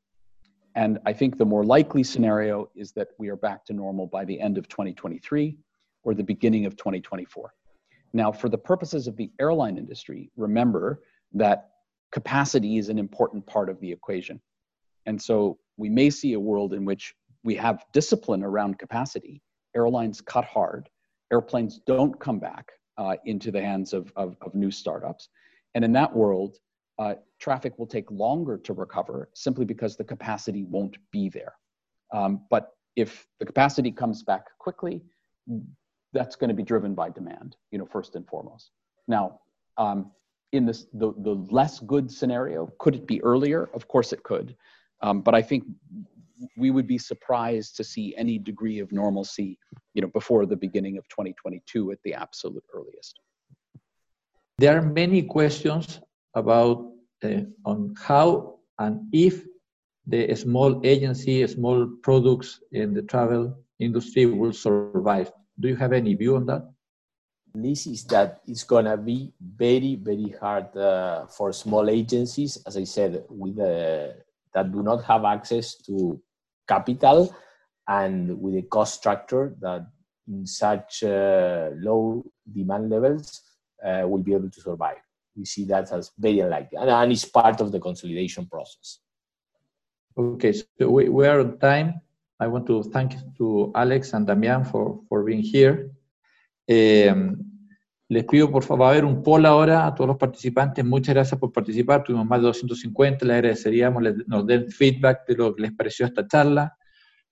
And 0.76 1.00
I 1.04 1.12
think 1.12 1.36
the 1.36 1.44
more 1.44 1.64
likely 1.64 2.04
scenario 2.04 2.70
is 2.76 2.92
that 2.92 3.08
we 3.18 3.28
are 3.28 3.36
back 3.36 3.64
to 3.66 3.72
normal 3.72 4.06
by 4.06 4.24
the 4.24 4.40
end 4.40 4.56
of 4.56 4.68
2023 4.68 5.58
or 6.02 6.14
the 6.14 6.24
beginning 6.24 6.66
of 6.66 6.76
2024. 6.76 7.52
Now, 8.12 8.32
for 8.32 8.48
the 8.48 8.58
purposes 8.58 9.06
of 9.06 9.16
the 9.16 9.30
airline 9.40 9.76
industry, 9.76 10.30
remember 10.36 11.02
that 11.32 11.70
capacity 12.12 12.78
is 12.78 12.88
an 12.88 12.98
important 12.98 13.46
part 13.46 13.68
of 13.68 13.78
the 13.80 13.92
equation. 13.92 14.40
And 15.06 15.20
so 15.20 15.58
we 15.76 15.88
may 15.88 16.10
see 16.10 16.32
a 16.32 16.40
world 16.40 16.74
in 16.74 16.84
which 16.84 17.14
we 17.44 17.54
have 17.54 17.84
discipline 17.92 18.42
around 18.42 18.78
capacity. 18.78 19.42
Airlines 19.74 20.20
cut 20.20 20.44
hard 20.44 20.88
airplanes 21.32 21.80
don't 21.86 22.18
come 22.18 22.38
back 22.38 22.72
uh, 22.98 23.16
into 23.24 23.50
the 23.50 23.60
hands 23.60 23.92
of, 23.92 24.12
of, 24.16 24.36
of, 24.42 24.54
new 24.54 24.70
startups. 24.70 25.28
And 25.74 25.84
in 25.84 25.92
that 25.92 26.14
world, 26.14 26.58
uh, 26.98 27.14
traffic 27.38 27.78
will 27.78 27.86
take 27.86 28.10
longer 28.10 28.58
to 28.58 28.72
recover 28.72 29.30
simply 29.34 29.64
because 29.64 29.96
the 29.96 30.04
capacity 30.04 30.64
won't 30.64 30.96
be 31.10 31.28
there. 31.28 31.54
Um, 32.12 32.42
but 32.50 32.72
if 32.96 33.26
the 33.38 33.46
capacity 33.46 33.90
comes 33.90 34.22
back 34.22 34.44
quickly, 34.58 35.02
that's 36.12 36.36
going 36.36 36.48
to 36.48 36.54
be 36.54 36.62
driven 36.62 36.94
by 36.94 37.10
demand, 37.10 37.56
you 37.70 37.78
know, 37.78 37.86
first 37.86 38.16
and 38.16 38.26
foremost. 38.26 38.70
Now, 39.06 39.40
um, 39.76 40.10
in 40.52 40.66
this, 40.66 40.86
the, 40.92 41.12
the 41.18 41.34
less 41.50 41.78
good 41.80 42.10
scenario, 42.10 42.72
could 42.78 42.94
it 42.94 43.06
be 43.06 43.22
earlier? 43.22 43.70
Of 43.74 43.86
course 43.88 44.12
it 44.12 44.22
could. 44.22 44.56
Um, 45.02 45.22
but 45.22 45.34
I 45.34 45.42
think 45.42 45.64
we 46.56 46.70
would 46.70 46.86
be 46.86 46.98
surprised 46.98 47.76
to 47.76 47.84
see 47.84 48.14
any 48.16 48.38
degree 48.38 48.78
of 48.80 48.90
normalcy, 48.92 49.58
you 49.94 50.02
know, 50.02 50.08
before 50.08 50.46
the 50.46 50.56
beginning 50.56 50.98
of 50.98 51.08
2022 51.08 51.92
at 51.92 51.98
the 52.04 52.14
absolute 52.14 52.64
earliest. 52.74 53.20
There 54.58 54.76
are 54.76 54.82
many 54.82 55.22
questions 55.22 56.00
about 56.34 56.90
uh, 57.22 57.42
on 57.64 57.94
how 57.98 58.58
and 58.78 59.00
if 59.12 59.44
the 60.06 60.34
small 60.34 60.80
agency, 60.84 61.46
small 61.46 61.86
products 62.02 62.60
in 62.72 62.94
the 62.94 63.02
travel 63.02 63.56
industry 63.78 64.26
will 64.26 64.52
survive. 64.52 65.30
Do 65.60 65.68
you 65.68 65.76
have 65.76 65.92
any 65.92 66.14
view 66.14 66.36
on 66.36 66.46
that? 66.46 66.72
This 67.54 67.86
is 67.86 68.04
that 68.04 68.40
it's 68.46 68.64
gonna 68.64 68.96
be 68.96 69.32
very, 69.40 69.96
very 69.96 70.34
hard 70.40 70.74
uh, 70.76 71.26
for 71.26 71.52
small 71.52 71.90
agencies, 71.90 72.62
as 72.66 72.76
I 72.76 72.84
said, 72.84 73.24
with 73.28 73.58
uh, 73.58 74.14
that 74.54 74.72
do 74.72 74.82
not 74.82 75.04
have 75.04 75.24
access 75.24 75.74
to 75.86 76.20
capital 76.66 77.34
and 77.86 78.40
with 78.40 78.54
a 78.56 78.62
cost 78.62 78.94
structure 78.94 79.54
that 79.60 79.86
in 80.28 80.46
such 80.46 81.02
uh, 81.02 81.70
low 81.74 82.24
demand 82.50 82.88
levels 82.88 83.42
uh, 83.84 84.04
will 84.06 84.22
be 84.22 84.32
able 84.32 84.50
to 84.50 84.60
survive. 84.60 84.98
We 85.36 85.44
see 85.44 85.64
that 85.66 85.92
as 85.92 86.12
very 86.18 86.40
unlikely, 86.40 86.78
and, 86.78 86.90
and 86.90 87.12
it's 87.12 87.24
part 87.24 87.60
of 87.60 87.72
the 87.72 87.80
consolidation 87.80 88.46
process. 88.46 89.00
Okay, 90.16 90.52
so 90.52 90.88
we, 90.88 91.08
we 91.08 91.26
are 91.26 91.40
on 91.40 91.58
time. 91.58 92.00
I 92.40 92.46
want 92.46 92.66
to 92.66 92.82
thank 92.84 93.14
to 93.36 93.70
Alex 93.74 94.14
and 94.14 94.26
Damián 94.26 94.64
for, 94.64 95.00
for 95.08 95.24
being 95.24 95.42
here. 95.42 95.90
Um, 96.66 97.36
les 98.08 98.24
pido 98.24 98.50
por 98.50 98.64
favor, 98.64 98.86
a 98.86 98.90
haber 98.90 99.04
un 99.04 99.22
poll 99.22 99.46
ahora 99.46 99.86
a 99.86 99.94
todos 99.94 100.08
los 100.08 100.16
participantes. 100.16 100.84
Muchas 100.84 101.14
gracias 101.14 101.38
por 101.38 101.52
participar. 101.52 102.02
Tuvimos 102.02 102.26
más 102.26 102.40
de 102.40 102.46
250. 102.46 103.24
Les 103.24 103.34
agradeceríamos, 103.34 104.02
les, 104.02 104.26
nos 104.26 104.46
den 104.46 104.68
feedback 104.68 105.26
de 105.28 105.36
lo 105.36 105.54
que 105.54 105.62
les 105.62 105.72
pareció 105.72 106.06
esta 106.06 106.26
charla. 106.26 106.76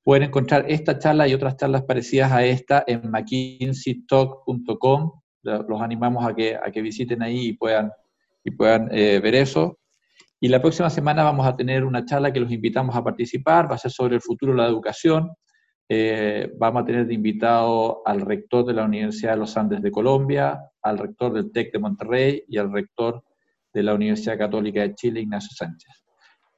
Pueden 0.05 0.25
encontrar 0.25 0.67
esta 0.69 0.99
charla 0.99 1.27
y 1.27 1.35
otras 1.35 1.57
charlas 1.57 1.83
parecidas 1.83 2.31
a 2.31 2.45
esta 2.45 2.85
en 2.87 3.11
mckinseytalk.com. 3.11 5.13
Los 5.43 5.81
animamos 5.81 6.25
a 6.25 6.35
que, 6.35 6.55
a 6.55 6.71
que 6.71 6.83
visiten 6.83 7.23
ahí 7.23 7.49
y 7.49 7.53
puedan, 7.55 7.91
y 8.45 8.51
puedan 8.51 8.89
eh, 8.93 9.21
ver 9.21 9.35
eso. 9.35 9.79
Y 10.41 10.49
la 10.49 10.61
próxima 10.61 10.89
semana 10.89 11.25
vamos 11.25 11.47
a 11.47 11.57
tener 11.57 11.85
una 11.85 12.05
charla 12.05 12.33
que 12.33 12.41
los 12.41 12.53
invitamos 12.53 12.95
a 12.95 13.03
participar. 13.03 13.71
Va 13.71 13.75
a 13.75 13.79
ser 13.79 13.91
sobre 13.91 14.17
el 14.17 14.21
futuro 14.21 14.53
de 14.53 14.59
la 14.59 14.69
educación. 14.69 15.33
Eh, 15.89 16.53
vamos 16.59 16.83
a 16.83 16.85
tener 16.85 17.07
de 17.07 17.15
invitado 17.15 18.03
al 18.05 18.21
rector 18.21 18.65
de 18.65 18.75
la 18.75 18.85
Universidad 18.85 19.33
de 19.33 19.39
los 19.39 19.57
Andes 19.57 19.81
de 19.83 19.91
Colombia, 19.91 20.61
al 20.83 20.99
rector 20.99 21.33
del 21.33 21.51
TEC 21.51 21.73
de 21.73 21.79
Monterrey 21.79 22.45
y 22.47 22.59
al 22.59 22.71
rector 22.73 23.25
de 23.73 23.83
la 23.83 23.95
Universidad 23.95 24.39
Católica 24.39 24.83
de 24.83 24.95
Chile, 24.95 25.21
Ignacio 25.21 25.57
Sánchez. 25.57 26.05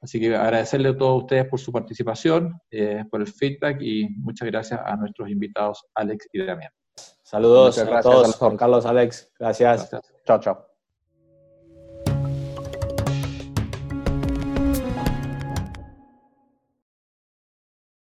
Así 0.01 0.19
que 0.19 0.35
agradecerle 0.35 0.89
a 0.89 0.97
todos 0.97 1.23
ustedes 1.23 1.45
por 1.45 1.59
su 1.59 1.71
participación, 1.71 2.59
eh, 2.71 3.05
por 3.09 3.21
el 3.21 3.27
feedback 3.27 3.81
y 3.81 4.09
muchas 4.17 4.47
gracias 4.47 4.81
a 4.83 4.95
nuestros 4.95 5.29
invitados 5.29 5.85
Alex 5.93 6.27
y 6.33 6.43
Damián. 6.43 6.71
Saludos 7.23 7.77
a 7.77 8.01
todos, 8.01 8.35
Juan 8.35 8.57
Carlos, 8.57 8.85
Alex. 8.85 9.31
Gracias. 9.39 9.89
Chao, 10.25 10.39
chao. 10.39 10.70